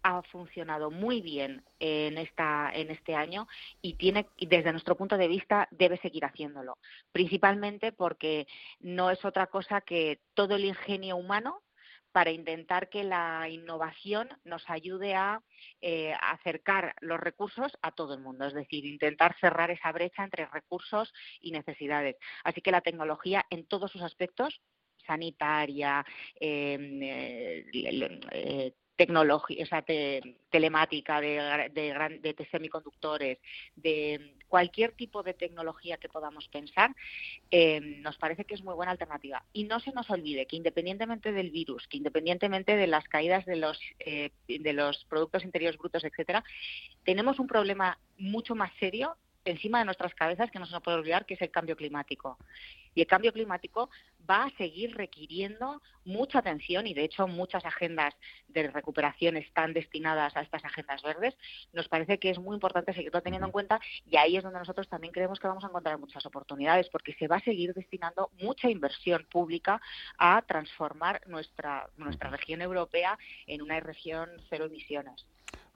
ha 0.01 0.21
funcionado 0.23 0.91
muy 0.91 1.21
bien 1.21 1.63
en 1.79 2.17
esta 2.17 2.71
en 2.73 2.89
este 2.89 3.15
año 3.15 3.47
y 3.81 3.95
tiene 3.95 4.27
desde 4.39 4.71
nuestro 4.71 4.95
punto 4.95 5.17
de 5.17 5.27
vista 5.27 5.67
debe 5.71 5.97
seguir 5.97 6.23
haciéndolo 6.23 6.77
principalmente 7.11 7.91
porque 7.91 8.47
no 8.79 9.11
es 9.11 9.25
otra 9.25 9.47
cosa 9.47 9.81
que 9.81 10.21
todo 10.35 10.55
el 10.55 10.63
ingenio 10.63 11.17
humano 11.17 11.61
para 12.11 12.31
intentar 12.31 12.89
que 12.89 13.03
la 13.03 13.47
innovación 13.49 14.29
nos 14.43 14.69
ayude 14.69 15.15
a 15.15 15.41
eh, 15.81 16.13
acercar 16.21 16.95
los 17.01 17.19
recursos 17.19 17.77
a 17.81 17.91
todo 17.91 18.13
el 18.13 18.21
mundo, 18.21 18.45
es 18.45 18.53
decir, 18.53 18.85
intentar 18.85 19.35
cerrar 19.39 19.71
esa 19.71 19.91
brecha 19.91 20.23
entre 20.23 20.47
recursos 20.47 21.13
y 21.39 21.51
necesidades. 21.51 22.15
Así 22.43 22.61
que 22.61 22.71
la 22.71 22.81
tecnología 22.81 23.45
en 23.49 23.65
todos 23.67 23.91
sus 23.91 24.01
aspectos 24.01 24.61
sanitaria, 25.05 26.05
em, 26.39 27.01
eh, 27.01 27.65
eh, 28.31 28.73
tecnología, 28.99 29.63
o 29.63 29.81
telemática, 30.51 31.21
de, 31.21 31.69
de, 32.21 32.47
semiconductores, 32.51 33.37
de 33.77 34.35
cualquier 34.49 34.91
tipo 34.91 35.23
de 35.23 35.33
tecnología 35.33 35.95
que 35.95 36.09
podamos 36.09 36.49
pensar, 36.49 36.93
eh, 37.49 37.79
nos 37.79 38.17
parece 38.17 38.43
que 38.43 38.55
es 38.55 38.61
muy 38.61 38.73
buena 38.73 38.91
alternativa. 38.91 39.45
Y 39.53 39.63
no 39.63 39.79
se 39.79 39.93
nos 39.93 40.09
olvide 40.09 40.47
que 40.47 40.57
independientemente 40.57 41.31
del 41.31 41.49
virus, 41.49 41.87
que 41.87 41.95
independientemente 41.95 42.75
de 42.75 42.87
las 42.87 43.07
caídas 43.07 43.45
de 43.45 43.55
los, 43.55 43.79
eh, 43.99 44.31
de 44.49 44.73
los 44.73 45.05
productos 45.05 45.45
interiores 45.45 45.79
brutos, 45.79 46.03
etcétera, 46.03 46.43
tenemos 47.05 47.39
un 47.39 47.47
problema 47.47 47.97
mucho 48.17 48.53
más 48.53 48.71
serio 48.81 49.15
encima 49.45 49.79
de 49.79 49.85
nuestras 49.85 50.13
cabezas 50.13 50.51
que 50.51 50.59
no 50.59 50.65
se 50.65 50.73
nos 50.73 50.83
puede 50.83 50.97
olvidar, 50.97 51.25
que 51.25 51.35
es 51.35 51.41
el 51.41 51.51
cambio 51.51 51.75
climático. 51.75 52.37
Y 52.95 53.01
el 53.01 53.07
cambio 53.07 53.31
climático 53.31 53.89
va 54.29 54.45
a 54.45 54.49
seguir 54.57 54.95
requiriendo 54.95 55.81
mucha 56.05 56.39
atención 56.39 56.87
y, 56.87 56.93
de 56.93 57.03
hecho, 57.03 57.27
muchas 57.27 57.65
agendas 57.65 58.15
de 58.47 58.67
recuperación 58.67 59.37
están 59.37 59.73
destinadas 59.73 60.35
a 60.35 60.41
estas 60.41 60.65
agendas 60.65 61.01
verdes. 61.01 61.35
Nos 61.73 61.87
parece 61.87 62.19
que 62.19 62.29
es 62.29 62.39
muy 62.39 62.55
importante 62.55 62.93
seguirlo 62.93 63.21
teniendo 63.21 63.47
en 63.47 63.51
cuenta 63.51 63.79
y 64.09 64.17
ahí 64.17 64.37
es 64.37 64.43
donde 64.43 64.59
nosotros 64.59 64.89
también 64.89 65.13
creemos 65.13 65.39
que 65.39 65.47
vamos 65.47 65.63
a 65.63 65.67
encontrar 65.67 65.97
muchas 65.99 66.25
oportunidades 66.25 66.89
porque 66.89 67.13
se 67.13 67.27
va 67.27 67.37
a 67.37 67.41
seguir 67.41 67.73
destinando 67.73 68.31
mucha 68.41 68.69
inversión 68.69 69.25
pública 69.31 69.81
a 70.17 70.41
transformar 70.43 71.21
nuestra, 71.27 71.89
nuestra 71.97 72.29
región 72.29 72.61
europea 72.61 73.17
en 73.47 73.61
una 73.61 73.79
región 73.79 74.29
cero 74.49 74.65
emisiones. 74.65 75.25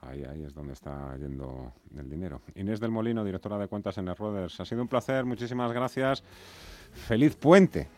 Ahí, 0.08 0.24
ahí 0.24 0.44
es 0.44 0.54
donde 0.54 0.72
está 0.72 1.16
yendo 1.16 1.72
el 1.96 2.08
dinero. 2.08 2.40
Inés 2.54 2.80
del 2.80 2.90
Molino, 2.90 3.24
directora 3.24 3.58
de 3.58 3.68
cuentas 3.68 3.96
en 3.98 4.06
Reuters. 4.06 4.60
Ha 4.60 4.64
sido 4.64 4.82
un 4.82 4.88
placer, 4.88 5.24
muchísimas 5.24 5.72
gracias. 5.72 6.22
Feliz 6.92 7.36
puente. 7.36 7.88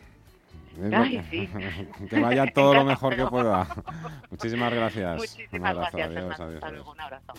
que 2.09 2.19
vaya 2.19 2.45
todo 2.53 2.73
lo 2.75 2.85
mejor 2.85 3.15
que 3.15 3.25
pueda. 3.25 3.67
Muchísimas 4.29 4.73
gracias. 4.73 5.17
Muchísimas 5.17 5.71
un 5.71 5.77
abrazo. 5.77 5.97
gracias. 5.97 6.39
Adiós, 6.39 6.63
adiós, 6.63 6.87
Un 6.87 7.01
abrazo. 7.01 7.33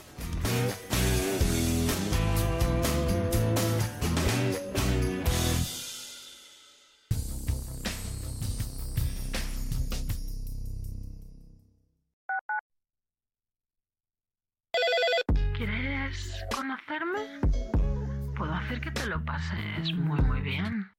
Puedo 18.37 18.53
hacer 18.55 18.81
que 18.81 18.91
te 18.91 19.07
lo 19.07 19.25
pases 19.25 19.93
muy 19.95 20.21
muy 20.21 20.41
bien 20.41 20.91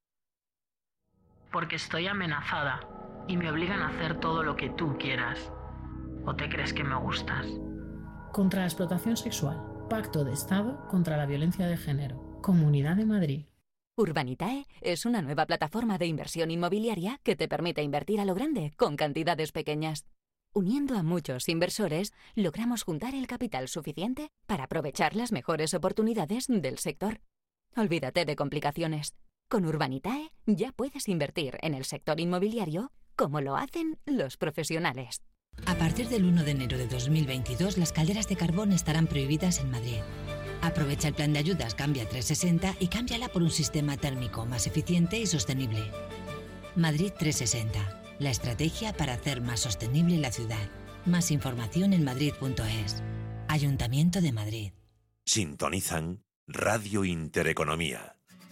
porque 1.52 1.78
estoy 1.78 2.08
amenazada 2.08 2.80
y 3.28 3.38
me 3.38 3.50
obligan 3.50 3.82
a 3.82 3.90
hacer 3.90 4.20
todo 4.20 4.44
lo 4.44 4.56
que 4.56 4.70
tú 4.70 4.98
quieras. 4.98 5.52
¿O 6.26 6.36
te 6.36 6.50
crees 6.50 6.74
que 6.74 6.84
me 6.84 6.96
gustas? 6.96 7.48
Contra 8.32 8.62
la 8.62 8.66
explotación 8.68 9.18
sexual. 9.18 9.62
Pacto 9.90 10.24
de 10.24 10.34
Estado 10.34 10.88
contra 10.88 11.18
la 11.18 11.26
violencia 11.26 11.66
de 11.68 11.78
género. 11.78 12.40
Comunidad 12.42 12.96
de 12.96 13.06
Madrid. 13.06 13.46
Urbanitae 13.96 14.66
es 14.82 15.06
una 15.06 15.22
nueva 15.22 15.46
plataforma 15.46 15.98
de 15.98 16.06
inversión 16.06 16.52
inmobiliaria 16.52 17.20
que 17.24 17.36
te 17.36 17.48
permite 17.48 17.84
invertir 17.84 18.20
a 18.20 18.26
lo 18.26 18.36
grande 18.36 18.72
con 18.78 18.96
cantidades 18.96 19.52
pequeñas. 19.52 20.06
Uniendo 20.54 20.98
a 20.98 21.04
muchos 21.04 21.48
inversores, 21.48 22.12
logramos 22.36 22.84
juntar 22.84 23.14
el 23.14 23.28
capital 23.28 23.68
suficiente 23.68 24.32
para 24.48 24.64
aprovechar 24.64 25.16
las 25.16 25.32
mejores 25.32 25.76
oportunidades 25.76 26.48
del 26.48 26.80
sector. 26.80 27.22
Olvídate 27.76 28.26
de 28.26 28.36
complicaciones. 28.36 29.16
Con 29.48 29.66
Urbanitae 29.66 30.32
ya 30.48 30.72
puedes 30.72 31.08
invertir 31.08 31.58
en 31.62 31.76
el 31.76 31.86
sector 31.86 32.20
inmobiliario 32.20 32.92
como 33.16 33.42
lo 33.42 33.58
hacen 33.58 34.00
los 34.06 34.38
profesionales. 34.38 35.22
A 35.66 35.76
partir 35.76 36.08
del 36.08 36.26
1 36.26 36.44
de 36.44 36.52
enero 36.52 36.78
de 36.78 36.88
2022, 36.88 37.78
las 37.78 37.92
calderas 37.92 38.28
de 38.28 38.38
carbón 38.38 38.72
estarán 38.72 39.08
prohibidas 39.08 39.60
en 39.60 39.70
Madrid. 39.70 40.00
Aprovecha 40.62 41.10
el 41.10 41.14
plan 41.14 41.34
de 41.34 41.40
ayudas 41.40 41.76
Cambia 41.76 42.08
360 42.08 42.76
y 42.80 42.88
cámbiala 42.88 43.30
por 43.30 43.44
un 43.44 43.52
sistema 43.52 43.98
térmico 43.98 44.46
más 44.46 44.68
eficiente 44.68 45.20
y 45.20 45.28
sostenible. 45.28 45.92
Madrid 46.76 47.12
360, 47.18 48.09
la 48.20 48.30
estrategia 48.30 48.94
para 48.94 49.14
hacer 49.14 49.42
más 49.42 49.62
sostenible 49.62 50.18
la 50.18 50.32
ciudad. 50.32 50.70
Más 51.06 51.32
información 51.32 51.94
en 51.94 52.04
madrid.es. 52.04 53.04
Ayuntamiento 53.48 54.22
de 54.22 54.32
Madrid. 54.32 54.72
Sintonizan 55.26 56.24
Radio 56.48 57.06
Intereconomía. 57.06 58.19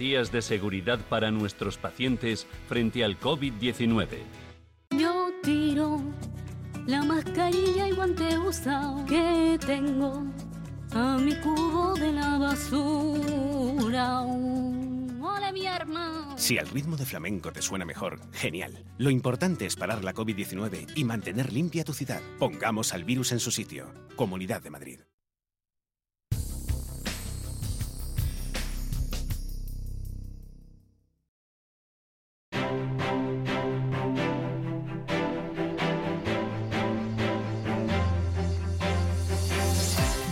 garantías 0.00 0.32
de 0.32 0.40
seguridad 0.40 0.98
para 1.10 1.30
nuestros 1.30 1.76
pacientes 1.76 2.46
frente 2.68 3.04
al 3.04 3.20
COVID-19. 3.20 4.06
Yo 4.98 5.28
tiro 5.42 6.00
la 6.86 7.02
mascarilla 7.02 7.86
y 7.86 7.92
guante 7.92 8.38
usado 8.38 9.04
que 9.04 9.58
tengo 9.66 10.24
a 10.92 11.18
mi 11.18 11.34
cubo 11.40 11.94
de 11.96 12.12
la 12.12 12.38
basura. 12.38 14.22
¡Hola, 14.22 15.52
mi 15.52 15.66
hermano! 15.66 16.34
Si 16.38 16.56
al 16.56 16.68
ritmo 16.68 16.96
de 16.96 17.04
flamenco 17.04 17.52
te 17.52 17.60
suena 17.60 17.84
mejor, 17.84 18.20
genial. 18.32 18.82
Lo 18.96 19.10
importante 19.10 19.66
es 19.66 19.76
parar 19.76 20.02
la 20.02 20.14
COVID-19 20.14 20.92
y 20.96 21.04
mantener 21.04 21.52
limpia 21.52 21.84
tu 21.84 21.92
ciudad. 21.92 22.22
Pongamos 22.38 22.94
al 22.94 23.04
virus 23.04 23.32
en 23.32 23.40
su 23.40 23.50
sitio. 23.50 23.92
Comunidad 24.16 24.62
de 24.62 24.70
Madrid. 24.70 25.00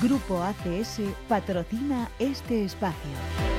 Grupo 0.09 0.43
ACS 0.43 1.01
patrocina 1.29 2.09
este 2.19 2.65
espacio. 2.65 3.58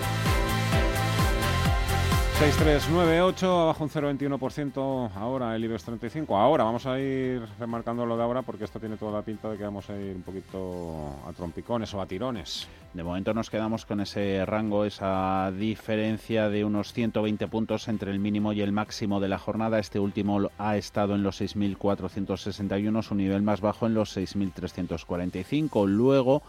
6398, 2.39 3.59
abajo 3.59 3.83
un 3.83 3.89
0,21% 3.89 5.11
ahora 5.13 5.57
el 5.57 5.65
IBEX 5.65 5.83
35. 5.83 6.37
Ahora 6.37 6.63
vamos 6.63 6.85
a 6.85 6.97
ir 6.97 7.41
remarcando 7.59 8.05
lo 8.05 8.15
de 8.15 8.23
ahora 8.23 8.43
porque 8.43 8.63
esto 8.63 8.79
tiene 8.79 8.95
toda 8.95 9.11
la 9.11 9.23
pinta 9.23 9.49
de 9.49 9.57
que 9.57 9.65
vamos 9.65 9.89
a 9.89 9.99
ir 9.99 10.15
un 10.15 10.21
poquito 10.21 11.15
a 11.27 11.33
trompicones 11.33 11.93
o 11.93 12.01
a 12.01 12.05
tirones. 12.05 12.69
De 12.93 13.03
momento 13.03 13.33
nos 13.33 13.49
quedamos 13.49 13.85
con 13.85 13.99
ese 13.99 14.45
rango, 14.45 14.85
esa 14.85 15.51
diferencia 15.51 16.47
de 16.47 16.63
unos 16.63 16.93
120 16.93 17.45
puntos 17.49 17.89
entre 17.89 18.09
el 18.09 18.19
mínimo 18.19 18.53
y 18.53 18.61
el 18.61 18.71
máximo 18.71 19.19
de 19.19 19.27
la 19.27 19.37
jornada. 19.37 19.77
Este 19.77 19.99
último 19.99 20.49
ha 20.57 20.77
estado 20.77 21.15
en 21.15 21.23
los 21.23 21.41
6.461, 21.41 23.03
su 23.03 23.15
nivel 23.15 23.41
más 23.41 23.59
bajo 23.59 23.85
en 23.85 23.95
los 23.95 24.15
6.345. 24.15 25.85
Luego, 25.89 26.41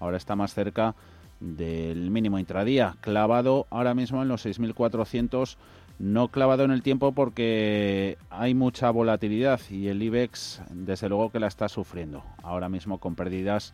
ahora 0.00 0.16
está 0.16 0.34
más 0.34 0.54
cerca 0.54 0.96
del 1.40 2.10
mínimo 2.10 2.38
intradía, 2.38 2.96
clavado 3.00 3.66
ahora 3.70 3.94
mismo 3.94 4.22
en 4.22 4.28
los 4.28 4.46
6.400, 4.46 5.56
no 5.98 6.28
clavado 6.28 6.64
en 6.64 6.70
el 6.70 6.82
tiempo 6.82 7.12
porque 7.12 8.18
hay 8.30 8.54
mucha 8.54 8.90
volatilidad 8.90 9.60
y 9.70 9.88
el 9.88 10.02
IBEX 10.02 10.62
desde 10.70 11.08
luego 11.08 11.30
que 11.30 11.40
la 11.40 11.46
está 11.46 11.68
sufriendo, 11.68 12.22
ahora 12.42 12.68
mismo 12.68 12.98
con 12.98 13.14
pérdidas 13.14 13.72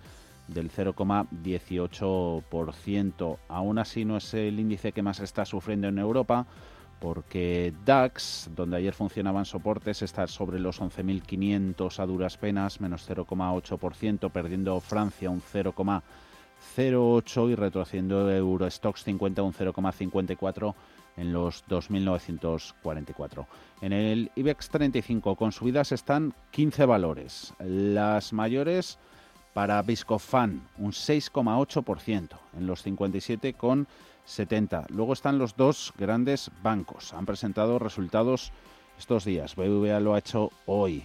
del 0.49 0.71
0,18%. 0.71 3.39
Aún 3.49 3.79
así 3.79 4.05
no 4.05 4.17
es 4.17 4.35
el 4.35 4.61
índice 4.61 4.93
que 4.93 5.03
más 5.03 5.21
está 5.21 5.45
sufriendo 5.45 5.89
en 5.89 5.99
Europa 5.99 6.47
porque 7.01 7.73
DAX, 7.85 8.49
donde 8.55 8.77
ayer 8.77 8.95
funcionaban 8.95 9.45
soportes, 9.45 10.03
está 10.03 10.29
sobre 10.29 10.61
los 10.61 10.81
11.500 10.81 11.99
a 11.99 12.07
duras 12.07 12.37
penas, 12.37 12.81
menos 12.81 13.11
0,8%, 13.11 14.31
perdiendo 14.31 14.79
Francia 14.79 15.29
un 15.29 15.43
0,5%. 15.43 16.03
0,8 16.77 17.51
y 17.51 17.55
retrocediendo 17.55 18.31
Eurostox 18.31 19.05
50 19.05 19.43
un 19.43 19.53
0,54 19.53 20.75
en 21.17 21.33
los 21.33 21.65
2.944. 21.67 23.47
En 23.81 23.93
el 23.93 24.31
IBEX 24.35 24.69
35 24.71 25.37
con 25.37 25.53
subidas 25.53 25.93
están 25.93 26.35
15 26.51 26.87
valores. 26.87 27.55
Las 27.59 28.33
mayores 28.33 28.99
para 29.53 29.83
Viscofan 29.83 30.67
un 30.79 30.93
6,8% 30.93 32.29
en 32.57 32.67
los 32.67 32.87
57,70. 32.87 34.87
Luego 34.89 35.13
están 35.13 35.39
los 35.39 35.57
dos 35.57 35.93
grandes 35.99 36.51
bancos. 36.63 37.13
Han 37.13 37.27
presentado 37.27 37.79
resultados 37.79 38.53
estos 38.99 39.25
días. 39.25 39.55
BBVA 39.57 40.01
lo 40.01 40.15
ha 40.15 40.19
hecho 40.19 40.51
hoy 40.67 41.05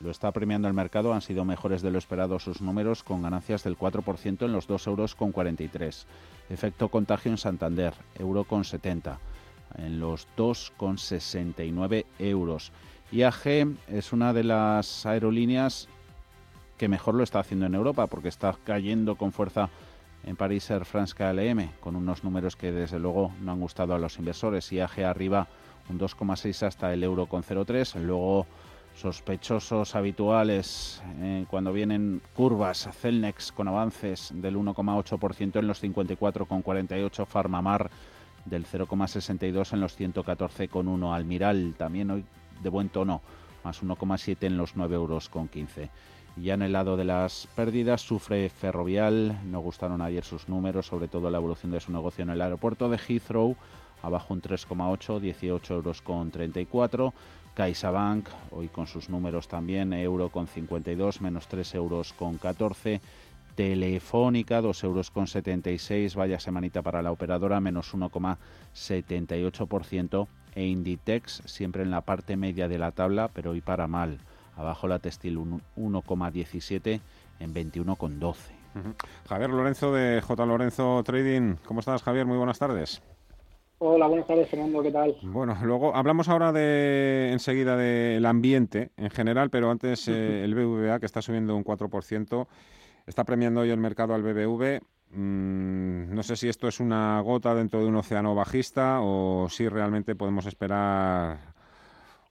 lo 0.00 0.12
está 0.12 0.30
premiando 0.30 0.68
el 0.68 0.74
mercado, 0.74 1.12
han 1.12 1.22
sido 1.22 1.44
mejores 1.44 1.82
de 1.82 1.90
lo 1.90 1.98
esperado 1.98 2.38
sus 2.38 2.60
números 2.60 3.02
con 3.02 3.22
ganancias 3.22 3.64
del 3.64 3.76
4% 3.76 4.44
en 4.44 4.52
los 4.52 4.68
2 4.68 4.86
euros 4.86 5.14
con 5.16 5.32
43. 5.32 6.06
Efecto 6.50 6.88
contagio 6.88 7.32
en 7.32 7.38
Santander, 7.38 7.94
euro 8.14 8.44
con 8.44 8.64
70, 8.64 9.18
en 9.76 9.98
los 9.98 10.28
2 10.36 10.72
con 10.76 10.98
69 10.98 12.06
euros. 12.20 12.70
IAG 13.10 13.74
es 13.88 14.12
una 14.12 14.32
de 14.32 14.44
las 14.44 15.04
aerolíneas 15.04 15.88
que 16.76 16.88
mejor 16.88 17.16
lo 17.16 17.24
está 17.24 17.40
haciendo 17.40 17.66
en 17.66 17.74
Europa 17.74 18.06
porque 18.06 18.28
está 18.28 18.56
cayendo 18.64 19.16
con 19.16 19.32
fuerza 19.32 19.68
en 20.24 20.36
París 20.36 20.70
Air 20.70 20.84
France 20.84 21.14
KLM 21.14 21.70
con 21.80 21.96
unos 21.96 22.22
números 22.22 22.54
que 22.54 22.70
desde 22.70 23.00
luego 23.00 23.32
no 23.40 23.50
han 23.50 23.60
gustado 23.60 23.94
a 23.94 23.98
los 23.98 24.16
inversores. 24.18 24.70
IAG 24.70 25.04
arriba 25.04 25.48
un 25.88 25.98
2,6 25.98 26.66
hasta 26.66 26.92
el 26.92 27.02
euro 27.02 27.26
con 27.26 27.42
0,3. 27.42 28.00
Luego 28.00 28.46
sospechosos 28.98 29.94
habituales 29.94 31.00
eh, 31.20 31.44
cuando 31.48 31.72
vienen 31.72 32.20
curvas, 32.34 32.88
Celnex 33.00 33.52
con 33.52 33.68
avances 33.68 34.32
del 34.34 34.56
1,8% 34.56 35.60
en 35.60 35.66
los 35.68 35.82
54,48, 35.82 37.26
Farmamar 37.26 37.90
del 38.44 38.66
0,62 38.66 39.72
en 39.72 39.80
los 39.80 39.98
114,1, 39.98 41.14
Almiral 41.14 41.74
también 41.78 42.10
hoy 42.10 42.24
de 42.60 42.68
buen 42.70 42.88
tono, 42.88 43.20
más 43.62 43.82
1,7 43.82 44.36
en 44.40 44.56
los 44.56 44.74
9 44.74 44.96
euros 44.96 45.28
con 45.28 45.46
15. 45.46 45.90
Ya 46.36 46.54
en 46.54 46.62
el 46.62 46.72
lado 46.72 46.96
de 46.96 47.04
las 47.04 47.48
pérdidas 47.54 48.00
sufre 48.00 48.48
Ferrovial, 48.48 49.38
no 49.44 49.60
gustaron 49.60 50.02
ayer 50.02 50.24
sus 50.24 50.48
números, 50.48 50.86
sobre 50.86 51.06
todo 51.06 51.30
la 51.30 51.38
evolución 51.38 51.70
de 51.70 51.80
su 51.80 51.92
negocio 51.92 52.22
en 52.22 52.30
el 52.30 52.40
aeropuerto 52.40 52.88
de 52.88 52.98
Heathrow, 52.98 53.56
abajo 54.02 54.34
un 54.34 54.42
3,8, 54.42 55.20
18 55.20 55.74
euros 55.74 56.02
con 56.02 56.30
34. 56.30 57.12
CaixaBank, 57.58 58.26
hoy 58.52 58.68
con 58.68 58.86
sus 58.86 59.10
números 59.10 59.48
también, 59.48 59.92
euro 59.92 60.28
con 60.28 60.46
52, 60.46 61.20
menos 61.20 61.48
3 61.48 61.74
euros 61.74 62.12
con 62.12 62.38
14. 62.38 63.00
Telefónica, 63.56 64.60
2 64.60 64.84
euros 64.84 65.10
con 65.10 65.26
76, 65.26 66.14
vaya 66.14 66.38
semanita 66.38 66.82
para 66.82 67.02
la 67.02 67.10
operadora, 67.10 67.58
menos 67.58 67.92
1,78%. 67.92 70.28
E 70.54 70.66
Inditex, 70.66 71.42
siempre 71.46 71.82
en 71.82 71.90
la 71.90 72.02
parte 72.02 72.36
media 72.36 72.68
de 72.68 72.78
la 72.78 72.92
tabla, 72.92 73.26
pero 73.26 73.50
hoy 73.50 73.60
para 73.60 73.88
mal. 73.88 74.18
Abajo 74.56 74.86
la 74.86 75.00
textil 75.00 75.36
1,17 75.36 77.00
en 77.40 77.54
21,12. 77.54 78.36
Javier 79.28 79.50
Lorenzo 79.50 79.92
de 79.92 80.20
J. 80.20 80.46
Lorenzo 80.46 81.02
Trading. 81.02 81.56
¿Cómo 81.64 81.80
estás, 81.80 82.04
Javier? 82.04 82.24
Muy 82.24 82.36
buenas 82.36 82.60
tardes. 82.60 83.02
Hola, 83.80 84.08
buenas 84.08 84.26
tardes, 84.26 84.48
Fernando, 84.48 84.82
¿qué 84.82 84.90
tal? 84.90 85.16
Bueno, 85.22 85.56
luego 85.62 85.94
hablamos 85.94 86.28
ahora 86.28 86.50
de 86.50 87.30
enseguida 87.30 87.76
del 87.76 88.26
ambiente 88.26 88.90
en 88.96 89.08
general, 89.10 89.50
pero 89.50 89.70
antes 89.70 90.08
eh, 90.08 90.42
el 90.42 90.52
BBVA, 90.56 90.98
que 90.98 91.06
está 91.06 91.22
subiendo 91.22 91.54
un 91.54 91.62
4%, 91.62 92.48
está 93.06 93.22
premiando 93.22 93.60
hoy 93.60 93.70
el 93.70 93.78
mercado 93.78 94.14
al 94.14 94.22
BBV. 94.24 94.80
Mm, 95.12 96.12
no 96.12 96.22
sé 96.24 96.34
si 96.34 96.48
esto 96.48 96.66
es 96.66 96.80
una 96.80 97.20
gota 97.20 97.54
dentro 97.54 97.78
de 97.80 97.86
un 97.86 97.94
océano 97.94 98.34
bajista 98.34 98.98
o 99.00 99.48
si 99.48 99.68
realmente 99.68 100.16
podemos 100.16 100.46
esperar 100.46 101.54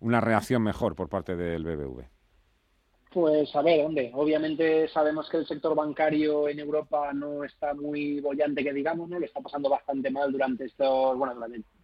una 0.01 0.19
reacción 0.19 0.61
mejor 0.61 0.95
por 0.95 1.07
parte 1.07 1.37
del 1.37 1.63
BBV. 1.63 2.16
Pues 3.18 3.55
a 3.55 3.63
ver, 3.63 3.84
hombre, 3.84 4.11
obviamente 4.13 4.88
sabemos 4.89 5.28
que 5.28 5.38
el 5.38 5.47
sector 5.47 5.74
bancario 5.74 6.47
en 6.47 6.59
Europa 6.59 7.11
no 7.13 7.43
está 7.43 7.74
muy 7.74 8.20
bollante, 8.20 8.63
que 8.63 8.72
digamos, 8.72 9.09
¿no? 9.09 9.18
Le 9.18 9.26
está 9.26 9.41
pasando 9.41 9.72
bastante 9.72 10.11
mal 10.11 10.32
durante 10.32 10.65
estos, 10.65 11.18
bueno, 11.18 11.34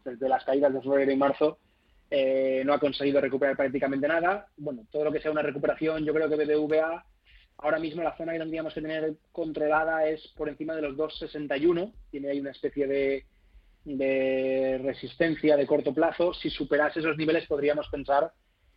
desde 0.06 0.30
las 0.30 0.46
caídas 0.46 0.72
de 0.72 0.82
febrero 0.84 1.12
y 1.12 1.18
marzo, 1.18 1.58
eh, 2.12 2.62
no 2.64 2.74
ha 2.76 2.80
conseguido 2.80 3.20
recuperar 3.20 3.58
prácticamente 3.58 4.08
nada. 4.08 4.46
Bueno, 4.58 4.86
todo 4.92 5.06
lo 5.06 5.12
que 5.12 5.22
sea 5.22 5.32
una 5.32 5.42
recuperación, 5.42 6.06
yo 6.06 6.14
creo 6.14 6.30
que 6.30 6.36
BBVA 6.36 7.04
ahora 7.58 7.80
mismo 7.80 8.04
la 8.04 8.16
zona 8.16 8.34
que 8.34 8.40
tendríamos 8.40 8.76
que 8.76 8.82
tener 8.82 9.16
controlada 9.32 10.08
es 10.08 10.22
por 10.38 10.50
encima 10.50 10.76
de 10.76 10.84
los 10.84 10.96
2,61, 10.96 11.94
tiene 12.12 12.30
ahí 12.30 12.42
una 12.42 12.52
especie 12.52 12.86
de, 12.86 13.26
de 13.86 14.80
resistencia 14.84 15.58
de 15.58 15.66
corto 15.66 15.96
plazo. 15.96 16.32
Si 16.36 16.52
superase 16.52 17.00
esos 17.00 17.18
niveles 17.18 17.48
podríamos 17.48 17.90
pensar 17.90 18.32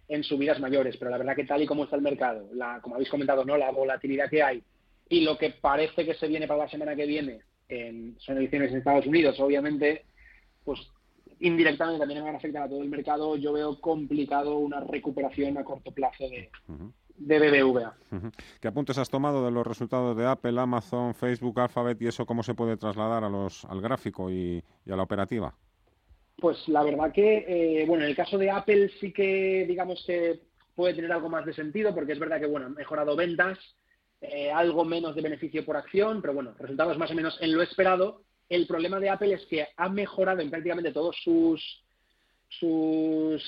en 0.09 0.23
subidas 0.23 0.61
mayores, 0.61 0.97
pero 0.97 1.11
la 1.11 1.19
verdad 1.19 1.37
que 1.37 1.45
tal 1.45 1.63
y 1.63 1.67
como 1.67 1.85
está 1.85 1.97
el 1.97 2.03
mercado, 2.03 2.49
la, 2.55 2.81
como 2.81 2.95
habéis 2.95 3.11
comentado, 3.11 3.45
no 3.45 3.57
la 3.57 3.71
volatilidad 3.71 4.31
que 4.31 4.43
hay 4.43 4.63
y 5.09 5.21
lo 5.21 5.37
que 5.39 5.51
parece 5.51 6.05
que 6.05 6.15
se 6.15 6.29
viene 6.29 6.47
para 6.47 6.65
la 6.65 6.69
semana 6.69 6.97
que 6.97 7.07
viene 7.07 7.41
en, 7.69 8.17
son 8.19 8.39
elecciones 8.39 8.71
en 8.71 8.79
Estados 8.79 9.07
Unidos, 9.07 9.39
obviamente, 9.41 10.05
pues 10.65 10.81
indirectamente 11.41 11.99
también 11.99 12.25
van 12.25 12.35
a 12.35 12.39
afectar 12.39 12.63
a 12.63 12.69
todo 12.69 12.83
el 12.83 12.89
mercado. 12.89 13.37
Yo 13.37 13.53
veo 13.53 13.81
complicado 13.81 14.57
una 14.59 14.81
recuperación 14.81 15.59
a 15.59 15.65
corto 15.65 15.93
plazo 15.93 16.25
de, 16.29 16.51
de 17.17 17.39
BBVA. 17.39 17.95
¿Qué 18.61 18.69
apuntes 18.69 18.99
has 18.99 19.11
tomado 19.11 19.45
de 19.45 19.51
los 19.51 19.67
resultados 19.67 20.17
de 20.17 20.27
Apple, 20.27 20.59
Amazon, 20.61 21.15
Facebook, 21.15 21.61
Alphabet 21.61 22.01
y 22.01 22.07
eso 22.07 22.27
cómo 22.27 22.43
se 22.43 22.55
puede 22.55 22.77
trasladar 22.77 23.25
a 23.25 23.29
los, 23.29 23.65
al 23.67 23.81
gráfico 23.81 24.31
y 24.31 24.63
a 24.89 24.97
la 24.97 25.03
operativa? 25.03 25.55
Pues 26.39 26.69
la 26.69 26.83
verdad 26.83 27.13
que, 27.13 27.45
eh, 27.49 27.85
bueno, 27.87 28.05
en 28.05 28.11
el 28.11 28.17
caso 28.17 28.37
de 28.37 28.51
Apple 28.51 28.91
sí 29.01 29.13
que 29.13 29.65
digamos 29.67 30.05
que 30.07 30.41
puede 30.75 30.95
tener 30.95 31.11
algo 31.11 31.31
más 31.31 31.47
de 31.47 31.55
sentido, 31.55 31.95
porque 31.95 32.13
es 32.13 32.19
verdad 32.19 32.39
que, 32.39 32.47
bueno, 32.47 32.67
han 32.67 32.75
mejorado 32.75 33.17
ventas, 33.17 33.59
eh, 34.21 34.51
algo 34.51 34.85
menos 34.85 35.15
de 35.15 35.23
beneficio 35.23 35.65
por 35.65 35.77
acción, 35.77 36.21
pero 36.21 36.35
bueno, 36.35 36.55
resultados 36.59 36.99
más 36.99 37.11
o 37.11 37.15
menos 37.15 37.39
en 37.41 37.55
lo 37.55 37.63
esperado. 37.63 38.23
El 38.49 38.67
problema 38.67 39.01
de 39.01 39.11
Apple 39.11 39.33
es 39.33 39.47
que 39.47 39.67
ha 39.77 39.89
mejorado 39.89 40.41
en 40.41 40.51
prácticamente 40.51 40.93
todos 40.93 41.17
sus 41.23 41.83
sus, 42.49 43.43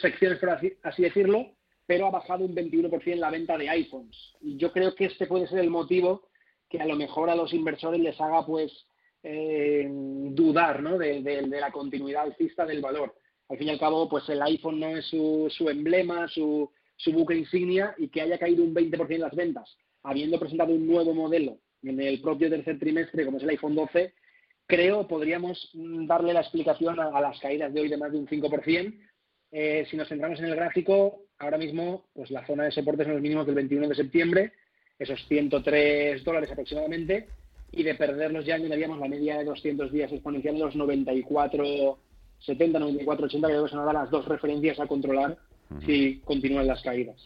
secciones, 0.00 0.38
por 0.38 0.50
así, 0.50 0.72
así 0.82 1.02
decirlo, 1.02 1.52
pero 1.86 2.06
ha 2.06 2.10
bajado 2.10 2.44
un 2.44 2.54
21% 2.54 3.16
la 3.16 3.30
venta 3.30 3.58
de 3.58 3.68
iPhones. 3.68 4.16
Y 4.40 4.56
yo 4.56 4.72
creo 4.72 4.94
que 4.94 5.06
este 5.06 5.26
puede 5.26 5.46
ser 5.46 5.58
el 5.58 5.70
motivo 5.70 6.28
que 6.68 6.80
a 6.80 6.86
lo 6.86 6.96
mejor 6.96 7.30
a 7.30 7.36
los 7.36 7.52
inversores 7.52 8.00
les 8.00 8.20
haga 8.20 8.44
pues 8.46 8.86
eh, 9.24 9.88
dudar 9.90 10.82
¿no? 10.82 10.98
de, 10.98 11.46
la 11.50 11.72
continuidad 11.72 12.24
alcista 12.24 12.64
del 12.64 12.80
valor. 12.80 13.14
Al 13.48 13.58
fin 13.58 13.68
y 13.68 13.70
al 13.70 13.78
cabo, 13.78 14.08
pues 14.08 14.28
el 14.28 14.42
iPhone 14.42 14.78
no 14.78 14.96
es 14.96 15.06
su, 15.06 15.50
su 15.50 15.68
emblema, 15.68 16.28
su, 16.28 16.70
su 16.96 17.12
buque 17.12 17.34
insignia 17.34 17.94
y 17.98 18.08
que 18.08 18.20
haya 18.20 18.38
caído 18.38 18.62
un 18.62 18.74
20% 18.74 19.14
en 19.14 19.20
las 19.20 19.34
ventas, 19.34 19.76
habiendo 20.02 20.38
presentado 20.38 20.72
un 20.72 20.86
nuevo 20.86 21.14
modelo 21.14 21.58
en 21.82 22.00
el 22.00 22.20
propio 22.20 22.50
tercer 22.50 22.78
trimestre, 22.78 23.24
como 23.24 23.38
es 23.38 23.42
el 23.42 23.50
iPhone 23.50 23.74
12, 23.74 24.12
creo 24.66 25.06
podríamos 25.06 25.70
darle 25.74 26.32
la 26.32 26.40
explicación 26.40 26.98
a, 26.98 27.20
las 27.20 27.38
caídas 27.40 27.72
de 27.72 27.80
hoy 27.80 27.88
de 27.88 27.96
más 27.96 28.12
de 28.12 28.18
un 28.18 28.26
5%. 28.26 28.94
Eh, 29.52 29.86
si 29.90 29.96
nos 29.96 30.08
centramos 30.08 30.38
en 30.40 30.46
el 30.46 30.56
gráfico, 30.56 31.26
ahora 31.38 31.58
mismo 31.58 32.06
pues 32.14 32.30
la 32.30 32.46
zona 32.46 32.64
de 32.64 32.72
soporte 32.72 33.04
son 33.04 33.14
los 33.14 33.22
mínimos 33.22 33.46
del 33.46 33.54
21 33.54 33.88
de 33.88 33.94
septiembre, 33.94 34.52
esos 34.98 35.24
103 35.28 36.24
dólares 36.24 36.50
aproximadamente, 36.50 37.28
y 37.76 37.82
de 37.82 37.94
perderlos 37.94 38.44
ya 38.44 38.56
añadiríamos 38.56 38.98
la 38.98 39.08
media 39.08 39.38
de 39.38 39.44
200 39.44 39.90
días 39.90 40.12
exponencial 40.12 40.54
de 40.54 40.60
los 40.60 40.76
94, 40.76 41.98
70, 42.40 42.78
94, 42.78 43.26
80, 43.26 43.48
que 43.48 43.68
son 43.68 43.78
ahora 43.80 43.92
las 43.92 44.10
dos 44.10 44.26
referencias 44.26 44.78
a 44.80 44.86
controlar 44.86 45.36
si 45.84 46.20
continúan 46.24 46.66
las 46.66 46.82
caídas. 46.82 47.16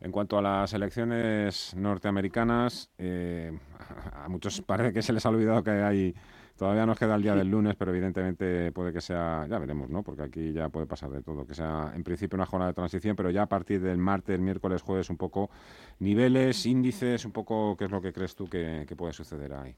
En 0.00 0.12
cuanto 0.12 0.38
a 0.38 0.42
las 0.42 0.72
elecciones 0.74 1.74
norteamericanas, 1.74 2.90
eh, 2.98 3.52
a 4.12 4.28
muchos 4.28 4.60
parece 4.60 4.92
que 4.92 5.02
se 5.02 5.12
les 5.12 5.24
ha 5.24 5.30
olvidado 5.30 5.64
que 5.64 5.70
hay 5.70 6.14
Todavía 6.56 6.86
nos 6.86 6.96
queda 6.96 7.16
el 7.16 7.22
día 7.22 7.34
del 7.34 7.50
lunes, 7.50 7.74
pero 7.76 7.90
evidentemente 7.90 8.70
puede 8.70 8.92
que 8.92 9.00
sea, 9.00 9.44
ya 9.50 9.58
veremos, 9.58 9.90
¿no? 9.90 10.04
Porque 10.04 10.22
aquí 10.22 10.52
ya 10.52 10.68
puede 10.68 10.86
pasar 10.86 11.10
de 11.10 11.20
todo, 11.20 11.44
que 11.44 11.54
sea 11.54 11.92
en 11.96 12.04
principio 12.04 12.36
una 12.36 12.46
jornada 12.46 12.70
de 12.70 12.76
transición, 12.76 13.16
pero 13.16 13.30
ya 13.30 13.42
a 13.42 13.48
partir 13.48 13.80
del 13.80 13.98
martes, 13.98 14.38
miércoles, 14.38 14.80
jueves, 14.80 15.10
un 15.10 15.16
poco 15.16 15.50
niveles, 15.98 16.64
índices, 16.64 17.24
un 17.24 17.32
poco 17.32 17.76
qué 17.76 17.86
es 17.86 17.90
lo 17.90 18.00
que 18.00 18.12
crees 18.12 18.36
tú 18.36 18.48
que, 18.48 18.86
puede 18.96 19.12
suceder 19.12 19.52
ahí. 19.52 19.74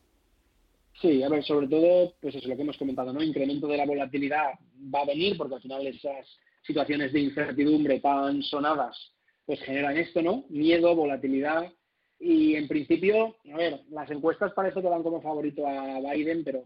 Sí, 1.00 1.22
a 1.22 1.30
ver, 1.30 1.42
sobre 1.44 1.66
todo, 1.66 2.12
pues 2.20 2.34
es 2.34 2.44
lo 2.44 2.54
que 2.54 2.62
hemos 2.62 2.76
comentado, 2.76 3.10
¿no? 3.10 3.22
Incremento 3.22 3.66
de 3.66 3.78
la 3.78 3.86
volatilidad 3.86 4.52
va 4.94 5.00
a 5.00 5.06
venir, 5.06 5.38
porque 5.38 5.54
al 5.54 5.62
final 5.62 5.86
esas 5.86 6.26
situaciones 6.66 7.10
de 7.14 7.20
incertidumbre 7.20 8.00
tan 8.00 8.42
sonadas, 8.42 9.14
pues 9.46 9.60
generan 9.62 9.96
esto, 9.96 10.20
¿no? 10.20 10.44
Miedo, 10.50 10.94
volatilidad, 10.94 11.72
y 12.18 12.56
en 12.56 12.66
principio, 12.66 13.36
a 13.52 13.56
ver, 13.56 13.80
las 13.90 14.10
encuestas 14.10 14.52
parece 14.54 14.80
que 14.80 14.88
van 14.88 15.02
como 15.02 15.20
favorito 15.20 15.66
a 15.66 16.00
Biden, 16.00 16.44
pero 16.44 16.64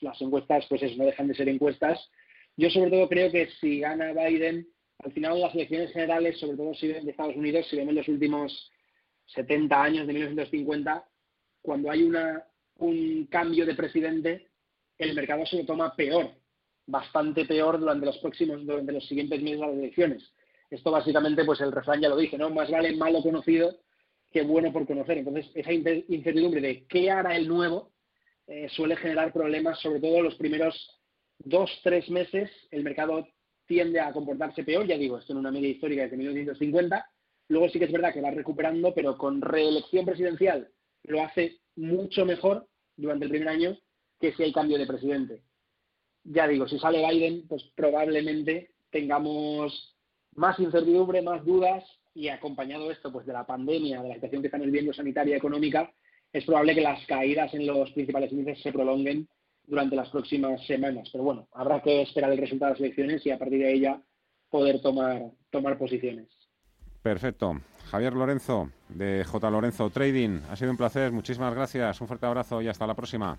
las 0.00 0.20
encuestas, 0.20 0.66
pues 0.68 0.82
eso, 0.82 0.96
no 0.96 1.06
dejan 1.06 1.28
de 1.28 1.34
ser 1.34 1.48
encuestas. 1.48 1.98
Yo 2.56 2.68
sobre 2.70 2.90
todo 2.90 3.08
creo 3.08 3.30
que 3.30 3.48
si 3.60 3.80
gana 3.80 4.12
Biden, 4.12 4.68
al 4.98 5.12
final 5.12 5.40
las 5.40 5.54
elecciones 5.54 5.92
generales, 5.92 6.38
sobre 6.38 6.56
todo 6.56 6.74
si 6.74 6.88
de 6.88 7.10
Estados 7.10 7.36
Unidos, 7.36 7.66
si 7.68 7.76
vemos 7.76 7.94
los 7.94 8.08
últimos 8.08 8.70
70 9.26 9.82
años 9.82 10.06
de 10.06 10.12
1950, 10.12 11.08
cuando 11.62 11.90
hay 11.90 12.02
una, 12.02 12.44
un 12.78 13.26
cambio 13.26 13.64
de 13.64 13.74
presidente, 13.74 14.48
el 14.98 15.14
mercado 15.14 15.46
se 15.46 15.56
lo 15.56 15.64
toma 15.64 15.96
peor, 15.96 16.30
bastante 16.86 17.46
peor 17.46 17.80
durante 17.80 18.04
los 18.04 18.18
próximos, 18.18 18.66
durante 18.66 18.92
los 18.92 19.06
siguientes 19.06 19.40
meses 19.40 19.60
de 19.60 19.66
las 19.66 19.76
elecciones. 19.76 20.32
Esto 20.70 20.90
básicamente, 20.90 21.44
pues 21.44 21.60
el 21.62 21.72
refrán 21.72 22.02
ya 22.02 22.10
lo 22.10 22.16
dice, 22.16 22.36
¿no? 22.36 22.50
Más 22.50 22.70
vale 22.70 22.94
malo 22.96 23.22
conocido 23.22 23.78
qué 24.30 24.42
bueno 24.42 24.72
por 24.72 24.86
conocer. 24.86 25.18
Entonces, 25.18 25.50
esa 25.54 25.72
incertidumbre 25.72 26.60
de 26.60 26.86
qué 26.86 27.10
hará 27.10 27.36
el 27.36 27.48
nuevo 27.48 27.92
eh, 28.46 28.68
suele 28.70 28.96
generar 28.96 29.32
problemas, 29.32 29.80
sobre 29.80 30.00
todo 30.00 30.22
los 30.22 30.34
primeros 30.36 31.00
dos, 31.38 31.70
tres 31.82 32.08
meses. 32.10 32.50
El 32.70 32.82
mercado 32.82 33.26
tiende 33.66 34.00
a 34.00 34.12
comportarse 34.12 34.64
peor, 34.64 34.86
ya 34.86 34.96
digo, 34.96 35.18
esto 35.18 35.32
en 35.32 35.38
una 35.38 35.50
media 35.50 35.68
histórica 35.68 36.02
desde 36.02 36.16
1950. 36.16 37.06
Luego 37.48 37.68
sí 37.68 37.78
que 37.78 37.84
es 37.84 37.92
verdad 37.92 38.12
que 38.12 38.20
va 38.20 38.30
recuperando, 38.30 38.94
pero 38.94 39.16
con 39.16 39.40
reelección 39.40 40.04
presidencial 40.04 40.68
lo 41.04 41.22
hace 41.22 41.58
mucho 41.76 42.24
mejor 42.24 42.68
durante 42.96 43.24
el 43.24 43.30
primer 43.30 43.48
año 43.48 43.78
que 44.20 44.32
si 44.32 44.42
hay 44.42 44.52
cambio 44.52 44.78
de 44.78 44.86
presidente. 44.86 45.42
Ya 46.24 46.46
digo, 46.46 46.68
si 46.68 46.78
sale 46.78 47.06
Biden, 47.08 47.46
pues 47.48 47.62
probablemente 47.74 48.74
tengamos 48.90 49.96
más 50.34 50.58
incertidumbre, 50.58 51.22
más 51.22 51.44
dudas 51.44 51.84
y 52.20 52.28
acompañado 52.28 52.90
esto 52.90 53.10
pues 53.10 53.24
de 53.24 53.32
la 53.32 53.46
pandemia, 53.46 54.02
de 54.02 54.08
la 54.10 54.14
situación 54.14 54.42
que 54.42 54.48
estamos 54.48 54.66
viviendo 54.66 54.92
sanitaria 54.92 55.34
y 55.34 55.38
económica, 55.38 55.90
es 56.30 56.44
probable 56.44 56.74
que 56.74 56.82
las 56.82 57.04
caídas 57.06 57.52
en 57.54 57.66
los 57.66 57.90
principales 57.92 58.30
índices 58.30 58.62
se 58.62 58.72
prolonguen 58.72 59.26
durante 59.66 59.96
las 59.96 60.10
próximas 60.10 60.60
semanas. 60.66 61.08
Pero 61.10 61.24
bueno, 61.24 61.48
habrá 61.52 61.80
que 61.80 62.02
esperar 62.02 62.30
el 62.30 62.38
resultado 62.38 62.74
de 62.74 62.74
las 62.74 62.80
elecciones 62.80 63.24
y 63.24 63.30
a 63.30 63.38
partir 63.38 63.60
de 63.60 63.72
ella 63.72 64.02
poder 64.50 64.82
tomar, 64.82 65.30
tomar 65.50 65.78
posiciones. 65.78 66.28
Perfecto. 67.02 67.58
Javier 67.90 68.12
Lorenzo, 68.12 68.70
de 68.90 69.24
J. 69.24 69.50
Lorenzo 69.50 69.88
Trading, 69.88 70.40
ha 70.50 70.56
sido 70.56 70.72
un 70.72 70.76
placer. 70.76 71.12
Muchísimas 71.12 71.54
gracias. 71.54 72.02
Un 72.02 72.06
fuerte 72.06 72.26
abrazo 72.26 72.60
y 72.60 72.68
hasta 72.68 72.86
la 72.86 72.94
próxima. 72.94 73.38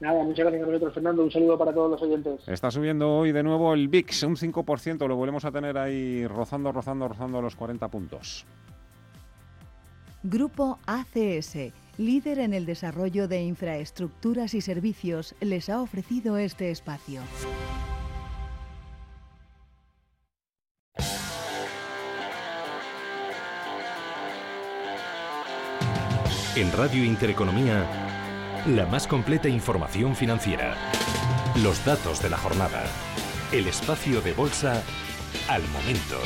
Nada, 0.00 0.22
muchas 0.22 0.44
gracias 0.44 0.62
a 0.62 0.66
vosotros, 0.66 0.94
Fernando. 0.94 1.22
Un 1.24 1.30
saludo 1.30 1.58
para 1.58 1.72
todos 1.72 1.90
los 1.90 2.02
oyentes. 2.02 2.46
Está 2.46 2.70
subiendo 2.70 3.16
hoy 3.16 3.32
de 3.32 3.42
nuevo 3.42 3.74
el 3.74 3.88
VIX, 3.88 4.22
un 4.24 4.36
5%. 4.36 5.08
Lo 5.08 5.16
volvemos 5.16 5.44
a 5.44 5.50
tener 5.50 5.76
ahí 5.76 6.26
rozando, 6.26 6.70
rozando, 6.70 7.08
rozando 7.08 7.42
los 7.42 7.56
40 7.56 7.88
puntos. 7.88 8.46
Grupo 10.22 10.78
ACS, 10.86 11.72
líder 11.96 12.38
en 12.38 12.54
el 12.54 12.64
desarrollo 12.64 13.26
de 13.26 13.42
infraestructuras 13.42 14.54
y 14.54 14.60
servicios, 14.60 15.34
les 15.40 15.68
ha 15.68 15.80
ofrecido 15.80 16.36
este 16.36 16.70
espacio. 16.70 17.22
En 26.56 26.72
Radio 26.72 27.04
Intereconomía 27.04 28.07
la 28.66 28.86
más 28.86 29.06
completa 29.06 29.48
información 29.48 30.14
financiera. 30.14 30.74
Los 31.62 31.84
datos 31.84 32.22
de 32.22 32.30
la 32.30 32.36
jornada. 32.36 32.84
El 33.52 33.66
espacio 33.66 34.20
de 34.20 34.32
bolsa 34.32 34.82
al 35.48 35.62
momento. 35.68 36.18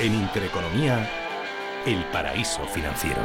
En 0.00 0.14
Intereconomía, 0.14 1.08
el 1.86 2.04
paraíso 2.06 2.64
financiero. 2.66 3.20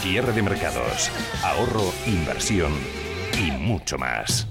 Cierre 0.00 0.32
de 0.32 0.42
mercados, 0.42 1.10
ahorro, 1.44 1.92
inversión 2.06 2.72
y 3.38 3.52
mucho 3.52 3.98
más. 3.98 4.48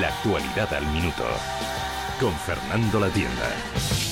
La 0.00 0.08
actualidad 0.08 0.72
al 0.74 0.86
minuto. 0.86 1.24
Con 2.20 2.32
Fernando 2.34 3.00
La 3.00 3.08
Tienda. 3.08 4.11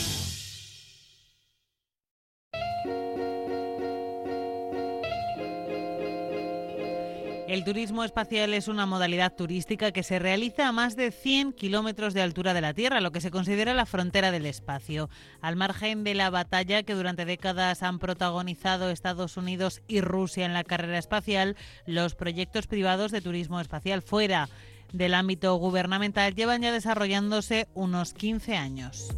Turismo 7.70 8.02
espacial 8.02 8.52
es 8.52 8.66
una 8.66 8.84
modalidad 8.84 9.36
turística 9.36 9.92
que 9.92 10.02
se 10.02 10.18
realiza 10.18 10.66
a 10.66 10.72
más 10.72 10.96
de 10.96 11.12
100 11.12 11.52
kilómetros 11.52 12.14
de 12.14 12.20
altura 12.20 12.52
de 12.52 12.60
la 12.60 12.74
Tierra, 12.74 13.00
lo 13.00 13.12
que 13.12 13.20
se 13.20 13.30
considera 13.30 13.74
la 13.74 13.86
frontera 13.86 14.32
del 14.32 14.44
espacio. 14.46 15.08
Al 15.40 15.54
margen 15.54 16.02
de 16.02 16.14
la 16.14 16.30
batalla 16.30 16.82
que 16.82 16.96
durante 16.96 17.24
décadas 17.24 17.84
han 17.84 18.00
protagonizado 18.00 18.90
Estados 18.90 19.36
Unidos 19.36 19.82
y 19.86 20.00
Rusia 20.00 20.46
en 20.46 20.52
la 20.52 20.64
carrera 20.64 20.98
espacial, 20.98 21.54
los 21.86 22.16
proyectos 22.16 22.66
privados 22.66 23.12
de 23.12 23.20
turismo 23.20 23.60
espacial 23.60 24.02
fuera 24.02 24.48
del 24.92 25.14
ámbito 25.14 25.54
gubernamental 25.54 26.34
llevan 26.34 26.62
ya 26.62 26.72
desarrollándose 26.72 27.68
unos 27.74 28.14
15 28.14 28.56
años. 28.56 29.14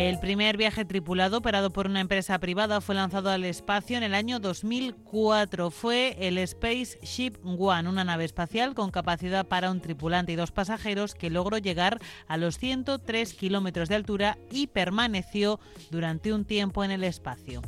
El 0.00 0.18
primer 0.18 0.56
viaje 0.56 0.86
tripulado 0.86 1.36
operado 1.36 1.74
por 1.74 1.86
una 1.86 2.00
empresa 2.00 2.38
privada 2.38 2.80
fue 2.80 2.94
lanzado 2.94 3.28
al 3.28 3.44
espacio 3.44 3.98
en 3.98 4.02
el 4.02 4.14
año 4.14 4.40
2004. 4.40 5.70
Fue 5.70 6.16
el 6.18 6.38
Spaceship 6.48 7.34
One, 7.44 7.86
una 7.86 8.02
nave 8.02 8.24
espacial 8.24 8.74
con 8.74 8.90
capacidad 8.90 9.46
para 9.46 9.70
un 9.70 9.82
tripulante 9.82 10.32
y 10.32 10.36
dos 10.36 10.52
pasajeros 10.52 11.14
que 11.14 11.28
logró 11.28 11.58
llegar 11.58 12.00
a 12.28 12.38
los 12.38 12.56
103 12.56 13.34
kilómetros 13.34 13.90
de 13.90 13.96
altura 13.96 14.38
y 14.50 14.68
permaneció 14.68 15.60
durante 15.90 16.32
un 16.32 16.46
tiempo 16.46 16.82
en 16.82 16.92
el 16.92 17.04
espacio. 17.04 17.60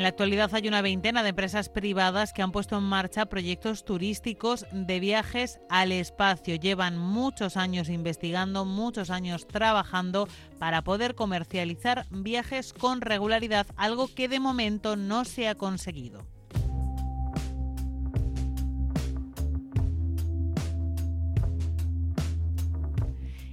En 0.00 0.04
la 0.04 0.08
actualidad 0.08 0.54
hay 0.54 0.66
una 0.66 0.80
veintena 0.80 1.22
de 1.22 1.28
empresas 1.28 1.68
privadas 1.68 2.32
que 2.32 2.40
han 2.40 2.52
puesto 2.52 2.78
en 2.78 2.84
marcha 2.84 3.26
proyectos 3.26 3.84
turísticos 3.84 4.64
de 4.72 4.98
viajes 4.98 5.60
al 5.68 5.92
espacio. 5.92 6.54
Llevan 6.54 6.96
muchos 6.96 7.58
años 7.58 7.90
investigando, 7.90 8.64
muchos 8.64 9.10
años 9.10 9.46
trabajando 9.46 10.26
para 10.58 10.80
poder 10.80 11.14
comercializar 11.14 12.06
viajes 12.08 12.72
con 12.72 13.02
regularidad, 13.02 13.66
algo 13.76 14.08
que 14.08 14.28
de 14.28 14.40
momento 14.40 14.96
no 14.96 15.26
se 15.26 15.48
ha 15.48 15.54
conseguido. 15.54 16.24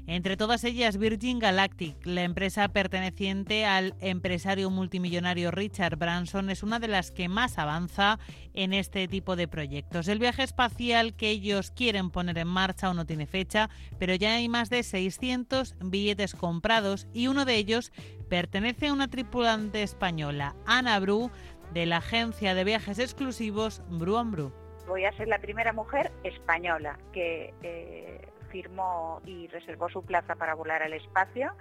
Entre 0.09 0.37
todas 0.37 0.63
ellas 0.63 0.95
Virgin 0.95 1.37
Galactic, 1.37 1.97
la 2.05 2.23
empresa 2.23 2.69
perteneciente 2.69 3.65
al 3.65 3.93
empresario 3.99 4.69
multimillonario 4.69 5.51
Richard 5.51 5.97
Branson, 5.97 6.49
es 6.49 6.63
una 6.63 6.79
de 6.79 6.87
las 6.87 7.11
que 7.11 7.27
más 7.27 7.57
avanza 7.57 8.17
en 8.53 8.71
este 8.71 9.09
tipo 9.09 9.35
de 9.35 9.49
proyectos. 9.49 10.07
El 10.07 10.19
viaje 10.19 10.43
espacial 10.43 11.13
que 11.13 11.29
ellos 11.29 11.71
quieren 11.71 12.09
poner 12.09 12.37
en 12.37 12.47
marcha 12.47 12.87
aún 12.87 12.95
no 12.95 13.05
tiene 13.05 13.27
fecha, 13.27 13.69
pero 13.99 14.15
ya 14.15 14.35
hay 14.35 14.47
más 14.47 14.69
de 14.69 14.81
600 14.81 15.75
billetes 15.81 16.35
comprados 16.35 17.09
y 17.13 17.27
uno 17.27 17.43
de 17.43 17.55
ellos 17.55 17.91
pertenece 18.29 18.87
a 18.87 18.93
una 18.93 19.09
tripulante 19.09 19.83
española, 19.83 20.55
Ana 20.65 21.01
Bru, 21.01 21.31
de 21.73 21.85
la 21.85 21.97
agencia 21.97 22.55
de 22.55 22.63
viajes 22.63 22.99
exclusivos 22.99 23.81
Bru 23.89 24.23
Bru. 24.23 24.53
Voy 24.87 25.03
a 25.03 25.11
ser 25.17 25.27
la 25.27 25.39
primera 25.39 25.73
mujer 25.73 26.13
española 26.23 26.97
que 27.11 27.53
eh, 27.61 28.21
firmó 28.49 29.21
y 29.25 29.47
reservó 29.47 29.89
su 29.89 30.03
plaza 30.03 30.35
para 30.35 30.55
volar 30.55 30.83
al 30.83 30.93
espacio 30.93 31.53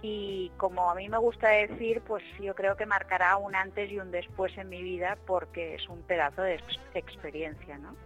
y 0.00 0.52
como 0.56 0.90
a 0.90 0.94
mí 0.94 1.08
me 1.08 1.18
gusta 1.18 1.48
decir, 1.48 2.02
pues 2.02 2.22
yo 2.40 2.54
creo 2.54 2.76
que 2.76 2.86
marcará 2.86 3.36
un 3.36 3.54
antes 3.54 3.90
y 3.90 3.98
un 3.98 4.10
después 4.10 4.56
en 4.56 4.68
mi 4.68 4.82
vida 4.82 5.18
porque 5.26 5.74
es 5.74 5.88
un 5.88 6.02
pedazo 6.02 6.42
de 6.42 6.60
experiencia, 6.94 7.78
¿no? 7.78 7.96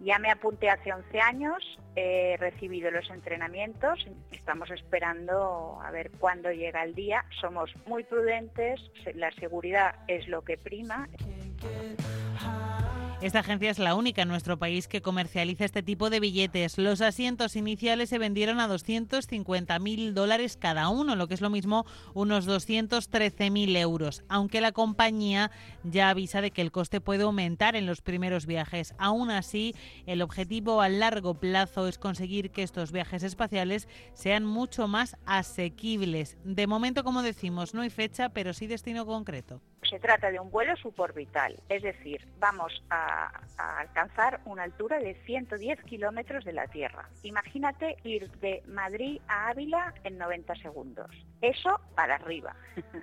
Ya 0.00 0.18
me 0.18 0.30
apunté 0.30 0.68
hace 0.68 0.92
11 0.92 1.20
años, 1.20 1.78
he 1.94 2.36
recibido 2.38 2.90
los 2.90 3.08
entrenamientos, 3.10 4.06
estamos 4.30 4.70
esperando 4.70 5.78
a 5.82 5.90
ver 5.90 6.10
cuándo 6.18 6.50
llega 6.52 6.84
el 6.84 6.94
día. 6.94 7.24
Somos 7.40 7.74
muy 7.86 8.04
prudentes, 8.04 8.78
la 9.14 9.30
seguridad 9.32 9.94
es 10.06 10.28
lo 10.28 10.42
que 10.42 10.58
prima. 10.58 11.08
Esta 13.22 13.38
agencia 13.38 13.70
es 13.70 13.78
la 13.78 13.94
única 13.94 14.20
en 14.20 14.28
nuestro 14.28 14.58
país 14.58 14.88
que 14.88 15.00
comercializa 15.00 15.64
este 15.64 15.82
tipo 15.82 16.10
de 16.10 16.20
billetes. 16.20 16.76
Los 16.76 17.00
asientos 17.00 17.56
iniciales 17.56 18.10
se 18.10 18.18
vendieron 18.18 18.60
a 18.60 18.68
250.000 18.68 20.12
dólares 20.12 20.58
cada 20.58 20.90
uno, 20.90 21.16
lo 21.16 21.26
que 21.26 21.32
es 21.32 21.40
lo 21.40 21.48
mismo 21.48 21.86
unos 22.12 22.46
213.000 22.46 23.74
euros, 23.78 24.22
aunque 24.28 24.60
la 24.60 24.72
compañía 24.72 25.50
ya 25.82 26.10
avisa 26.10 26.42
de 26.42 26.50
que 26.50 26.60
el 26.60 26.72
coste 26.72 27.00
puede 27.00 27.22
aumentar 27.22 27.74
en 27.74 27.86
los 27.86 28.02
primeros 28.02 28.44
viajes. 28.44 28.94
Aún 28.98 29.30
así, 29.30 29.74
el 30.04 30.20
objetivo 30.20 30.82
a 30.82 30.90
largo 30.90 31.40
plazo 31.40 31.88
es 31.88 31.98
conseguir 31.98 32.50
que 32.50 32.62
estos 32.62 32.92
viajes 32.92 33.22
espaciales 33.22 33.88
sean 34.12 34.44
mucho 34.44 34.88
más 34.88 35.16
asequibles. 35.24 36.36
De 36.44 36.66
momento, 36.66 37.02
como 37.02 37.22
decimos, 37.22 37.72
no 37.72 37.80
hay 37.80 37.90
fecha, 37.90 38.28
pero 38.28 38.52
sí 38.52 38.66
destino 38.66 39.06
concreto. 39.06 39.62
Se 39.88 40.00
trata 40.00 40.30
de 40.32 40.40
un 40.40 40.50
vuelo 40.50 40.76
suborbital, 40.76 41.60
es 41.68 41.80
decir, 41.82 42.26
vamos 42.40 42.82
a, 42.90 43.05
alcanzar 43.56 44.40
una 44.44 44.64
altura 44.64 44.98
de 44.98 45.14
110 45.26 45.82
kilómetros 45.84 46.44
de 46.44 46.52
la 46.52 46.66
Tierra. 46.66 47.08
Imagínate 47.22 47.96
ir 48.04 48.30
de 48.40 48.62
Madrid 48.66 49.20
a 49.28 49.48
Ávila 49.48 49.94
en 50.04 50.18
90 50.18 50.54
segundos. 50.56 51.10
Eso 51.40 51.80
para 51.94 52.16
arriba. 52.16 52.54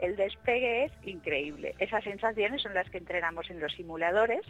El 0.00 0.16
despegue 0.16 0.84
es 0.84 0.92
increíble. 1.02 1.74
Esas 1.78 2.02
sensaciones 2.04 2.62
son 2.62 2.74
las 2.74 2.88
que 2.90 2.98
entrenamos 2.98 3.50
en 3.50 3.60
los 3.60 3.72
simuladores. 3.74 4.40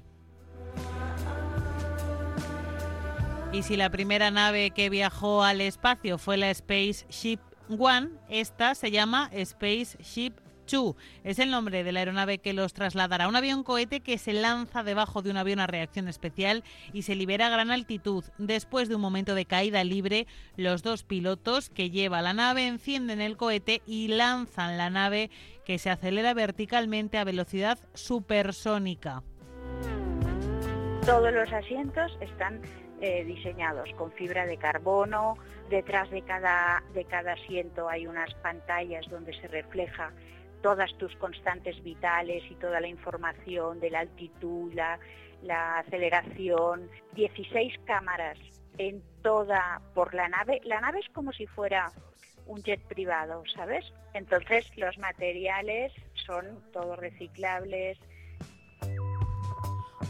Y 3.52 3.62
si 3.64 3.76
la 3.76 3.90
primera 3.90 4.30
nave 4.30 4.70
que 4.70 4.90
viajó 4.90 5.42
al 5.42 5.60
espacio 5.60 6.18
fue 6.18 6.36
la 6.36 6.54
Spaceship 6.54 7.40
One, 7.68 8.10
esta 8.28 8.76
se 8.76 8.92
llama 8.92 9.28
Spaceship 9.44 10.34
es 11.24 11.38
el 11.38 11.50
nombre 11.50 11.82
de 11.82 11.90
la 11.90 12.00
aeronave 12.00 12.38
que 12.38 12.52
los 12.52 12.72
trasladará. 12.72 13.28
Un 13.28 13.34
avión 13.34 13.64
cohete 13.64 14.00
que 14.00 14.18
se 14.18 14.32
lanza 14.32 14.84
debajo 14.84 15.20
de 15.20 15.30
un 15.30 15.36
avión 15.36 15.58
a 15.58 15.66
reacción 15.66 16.06
especial 16.06 16.62
y 16.92 17.02
se 17.02 17.16
libera 17.16 17.48
a 17.48 17.50
gran 17.50 17.70
altitud. 17.70 18.24
Después 18.38 18.88
de 18.88 18.94
un 18.94 19.00
momento 19.00 19.34
de 19.34 19.46
caída 19.46 19.82
libre, 19.82 20.26
los 20.56 20.82
dos 20.82 21.02
pilotos 21.02 21.70
que 21.70 21.90
lleva 21.90 22.22
la 22.22 22.34
nave 22.34 22.68
encienden 22.68 23.20
el 23.20 23.36
cohete 23.36 23.82
y 23.84 24.08
lanzan 24.08 24.78
la 24.78 24.90
nave 24.90 25.30
que 25.64 25.78
se 25.78 25.90
acelera 25.90 26.34
verticalmente 26.34 27.18
a 27.18 27.24
velocidad 27.24 27.78
supersónica. 27.94 29.22
Todos 31.04 31.32
los 31.32 31.52
asientos 31.52 32.16
están 32.20 32.60
eh, 33.00 33.24
diseñados 33.24 33.88
con 33.96 34.12
fibra 34.12 34.46
de 34.46 34.56
carbono. 34.56 35.36
Detrás 35.68 36.10
de 36.10 36.22
cada, 36.22 36.82
de 36.94 37.04
cada 37.06 37.32
asiento 37.32 37.88
hay 37.88 38.06
unas 38.06 38.32
pantallas 38.34 39.08
donde 39.08 39.32
se 39.40 39.48
refleja 39.48 40.12
todas 40.62 40.92
tus 40.98 41.14
constantes 41.16 41.82
vitales 41.82 42.42
y 42.50 42.54
toda 42.56 42.80
la 42.80 42.88
información 42.88 43.80
de 43.80 43.90
la 43.90 44.00
altitud, 44.00 44.72
la, 44.74 44.98
aceleración, 45.78 46.90
16 47.14 47.74
cámaras 47.86 48.38
en 48.78 49.02
toda 49.22 49.80
por 49.94 50.14
la 50.14 50.28
nave. 50.28 50.60
La 50.64 50.80
nave 50.80 51.00
es 51.00 51.08
como 51.10 51.32
si 51.32 51.46
fuera 51.46 51.90
un 52.46 52.62
jet 52.62 52.80
privado, 52.88 53.42
¿sabes? 53.54 53.84
Entonces 54.12 54.66
los 54.76 54.98
materiales 54.98 55.92
son 56.26 56.60
todos 56.72 56.98
reciclables, 56.98 57.98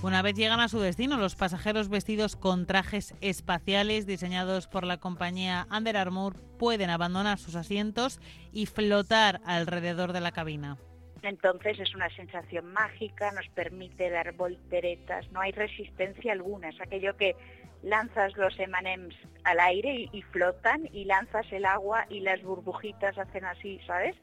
una 0.02 0.22
vez 0.22 0.34
llegan 0.34 0.60
a 0.60 0.68
su 0.68 0.80
destino, 0.80 1.18
los 1.18 1.36
pasajeros 1.36 1.88
vestidos 1.88 2.34
con 2.34 2.66
trajes 2.66 3.14
espaciales 3.20 4.06
diseñados 4.06 4.66
por 4.66 4.84
la 4.84 4.96
compañía 4.96 5.66
Under 5.70 5.96
Armour 5.96 6.36
pueden 6.58 6.88
abandonar 6.88 7.38
sus 7.38 7.54
asientos 7.54 8.18
y 8.52 8.66
flotar 8.66 9.40
alrededor 9.44 10.12
de 10.12 10.20
la 10.20 10.32
cabina. 10.32 10.78
Entonces 11.22 11.78
es 11.78 11.94
una 11.94 12.08
sensación 12.16 12.72
mágica, 12.72 13.30
nos 13.32 13.46
permite 13.48 14.08
dar 14.08 14.32
volteretas, 14.32 15.30
no 15.32 15.40
hay 15.40 15.52
resistencia 15.52 16.32
alguna, 16.32 16.70
es 16.70 16.80
aquello 16.80 17.14
que 17.18 17.36
lanzas 17.82 18.34
los 18.38 18.58
emanems 18.58 19.14
al 19.44 19.60
aire 19.60 20.08
y, 20.12 20.22
flotan 20.22 20.88
y 20.92 21.04
lanzas 21.04 21.46
el 21.52 21.66
agua 21.66 22.06
y 22.08 22.20
las 22.20 22.42
burbujitas 22.42 23.18
hacen 23.18 23.44
así, 23.44 23.80
¿sabes? 23.86 24.16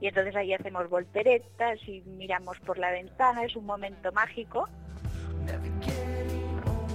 Y 0.00 0.06
entonces 0.06 0.36
ahí 0.36 0.52
hacemos 0.52 0.88
volteretas 0.88 1.80
y 1.88 2.02
miramos 2.02 2.58
por 2.60 2.78
la 2.78 2.92
ventana, 2.92 3.44
es 3.44 3.56
un 3.56 3.66
momento 3.66 4.12
mágico. 4.12 4.68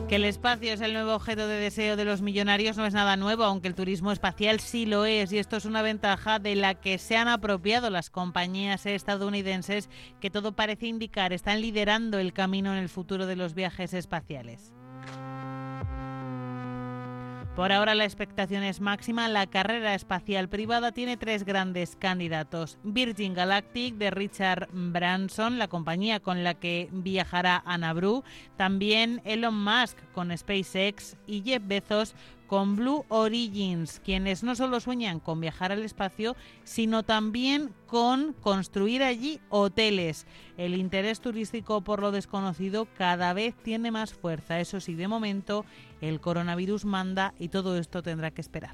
Que 0.10 0.16
el 0.16 0.26
espacio 0.26 0.74
es 0.74 0.82
el 0.82 0.94
nuevo 0.94 1.14
objeto 1.14 1.48
de 1.48 1.60
deseo 1.60 1.96
de 1.96 2.04
los 2.04 2.24
millonarios 2.24 2.78
no 2.78 2.88
es 2.88 2.96
nada 2.96 3.16
nuevo, 3.16 3.44
aunque 3.44 3.68
el 3.68 3.76
turismo 3.76 4.12
espacial 4.12 4.60
sí 4.60 4.88
lo 4.88 5.06
es, 5.06 5.32
y 5.32 5.38
esto 5.38 5.56
es 5.56 5.66
una 5.66 5.84
ventaja 5.84 6.40
de 6.40 6.56
la 6.56 6.74
que 6.74 6.98
se 6.98 7.16
han 7.16 7.28
apropiado 7.28 7.92
las 7.92 8.10
compañías 8.10 8.88
estadounidenses 8.88 9.88
que 10.20 10.32
todo 10.32 10.54
parece 10.54 10.88
indicar 10.88 11.32
están 11.32 11.62
liderando 11.62 12.18
el 12.18 12.34
camino 12.34 12.72
en 12.72 12.80
el 12.80 12.90
futuro 12.90 13.28
de 13.28 13.36
los 13.36 13.54
viajes 13.54 13.94
espaciales. 13.94 14.74
Por 17.60 17.74
ahora 17.74 17.94
la 17.94 18.06
expectación 18.06 18.64
es 18.64 18.80
máxima. 18.80 19.28
La 19.28 19.46
carrera 19.46 19.94
espacial 19.94 20.48
privada 20.48 20.94
tiene 20.94 21.18
tres 21.18 21.44
grandes 21.44 21.98
candidatos. 21.98 22.80
Virgin 22.84 23.34
Galactic 23.34 23.96
de 23.96 24.12
Richard 24.12 24.70
Branson, 24.72 25.60
la 25.60 25.68
compañía 25.68 26.22
con 26.22 26.46
la 26.46 26.54
que 26.54 26.88
viajará 26.94 27.62
Bru. 27.94 28.24
También 28.56 29.22
Elon 29.26 29.62
Musk 29.62 29.98
con 30.14 30.32
SpaceX 30.38 31.18
y 31.28 31.42
Jeff 31.42 31.62
Bezos 31.66 32.16
con 32.50 32.76
Blue 32.76 33.06
Origins, 33.10 34.02
quienes 34.04 34.44
no 34.44 34.56
solo 34.56 34.80
sueñan 34.80 35.20
con 35.20 35.40
viajar 35.40 35.72
al 35.72 35.84
espacio, 35.84 36.36
sino 36.64 37.04
también 37.04 37.70
con 37.86 38.34
construir 38.34 39.04
allí 39.04 39.40
hoteles. 39.50 40.26
El 40.58 40.76
interés 40.76 41.22
turístico 41.22 41.82
por 41.82 42.02
lo 42.02 42.12
desconocido 42.12 42.88
cada 42.98 43.34
vez 43.34 43.56
tiene 43.56 43.92
más 43.92 44.14
fuerza. 44.14 44.60
Eso 44.60 44.80
sí, 44.80 44.96
de 44.96 45.08
momento 45.08 45.64
el 46.02 46.20
coronavirus 46.20 46.86
manda 46.86 47.36
y 47.38 47.50
todo 47.50 47.78
esto 47.78 48.02
tendrá 48.02 48.32
que 48.32 48.42
esperar. 48.42 48.74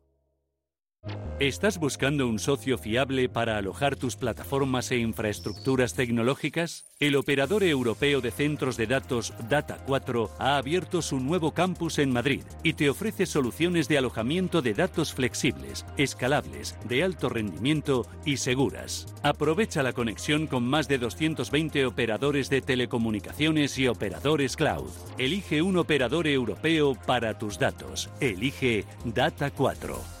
¿Estás 1.41 1.79
buscando 1.79 2.27
un 2.27 2.37
socio 2.37 2.77
fiable 2.77 3.27
para 3.27 3.57
alojar 3.57 3.95
tus 3.95 4.15
plataformas 4.15 4.91
e 4.91 4.97
infraestructuras 4.97 5.95
tecnológicas? 5.95 6.85
El 6.99 7.15
operador 7.15 7.63
europeo 7.63 8.21
de 8.21 8.29
centros 8.29 8.77
de 8.77 8.85
datos 8.85 9.33
Data4 9.49 10.29
ha 10.37 10.57
abierto 10.57 11.01
su 11.01 11.19
nuevo 11.19 11.55
campus 11.55 11.97
en 11.97 12.13
Madrid 12.13 12.43
y 12.61 12.73
te 12.73 12.91
ofrece 12.91 13.25
soluciones 13.25 13.87
de 13.87 13.97
alojamiento 13.97 14.61
de 14.61 14.75
datos 14.75 15.15
flexibles, 15.15 15.83
escalables, 15.97 16.77
de 16.87 17.03
alto 17.03 17.27
rendimiento 17.27 18.05
y 18.23 18.37
seguras. 18.37 19.07
Aprovecha 19.23 19.81
la 19.81 19.93
conexión 19.93 20.45
con 20.45 20.63
más 20.63 20.87
de 20.87 20.99
220 20.99 21.87
operadores 21.87 22.51
de 22.51 22.61
telecomunicaciones 22.61 23.79
y 23.79 23.87
operadores 23.87 24.55
cloud. 24.55 24.91
Elige 25.17 25.63
un 25.63 25.77
operador 25.77 26.27
europeo 26.27 26.93
para 27.07 27.39
tus 27.39 27.57
datos. 27.57 28.11
Elige 28.19 28.85
Data4. 29.05 30.20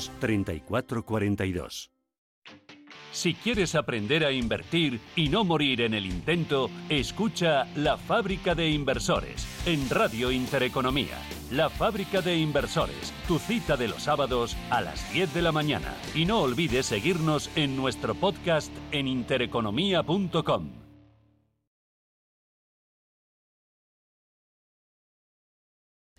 3442. 0.19 1.91
Si 3.11 3.33
quieres 3.33 3.75
aprender 3.75 4.23
a 4.25 4.31
invertir 4.31 5.01
y 5.17 5.27
no 5.27 5.43
morir 5.43 5.81
en 5.81 5.93
el 5.93 6.05
intento, 6.05 6.69
escucha 6.87 7.67
La 7.75 7.97
Fábrica 7.97 8.55
de 8.55 8.69
Inversores 8.69 9.45
en 9.65 9.89
Radio 9.89 10.31
Intereconomía. 10.31 11.17
La 11.51 11.69
Fábrica 11.69 12.21
de 12.21 12.37
Inversores, 12.37 13.13
tu 13.27 13.37
cita 13.37 13.75
de 13.75 13.89
los 13.89 14.03
sábados 14.03 14.55
a 14.69 14.79
las 14.79 15.11
10 15.11 15.33
de 15.33 15.41
la 15.41 15.51
mañana. 15.51 15.93
Y 16.15 16.23
no 16.23 16.39
olvides 16.39 16.85
seguirnos 16.85 17.49
en 17.57 17.75
nuestro 17.75 18.15
podcast 18.15 18.71
en 18.93 19.09
intereconomía.com. 19.09 20.80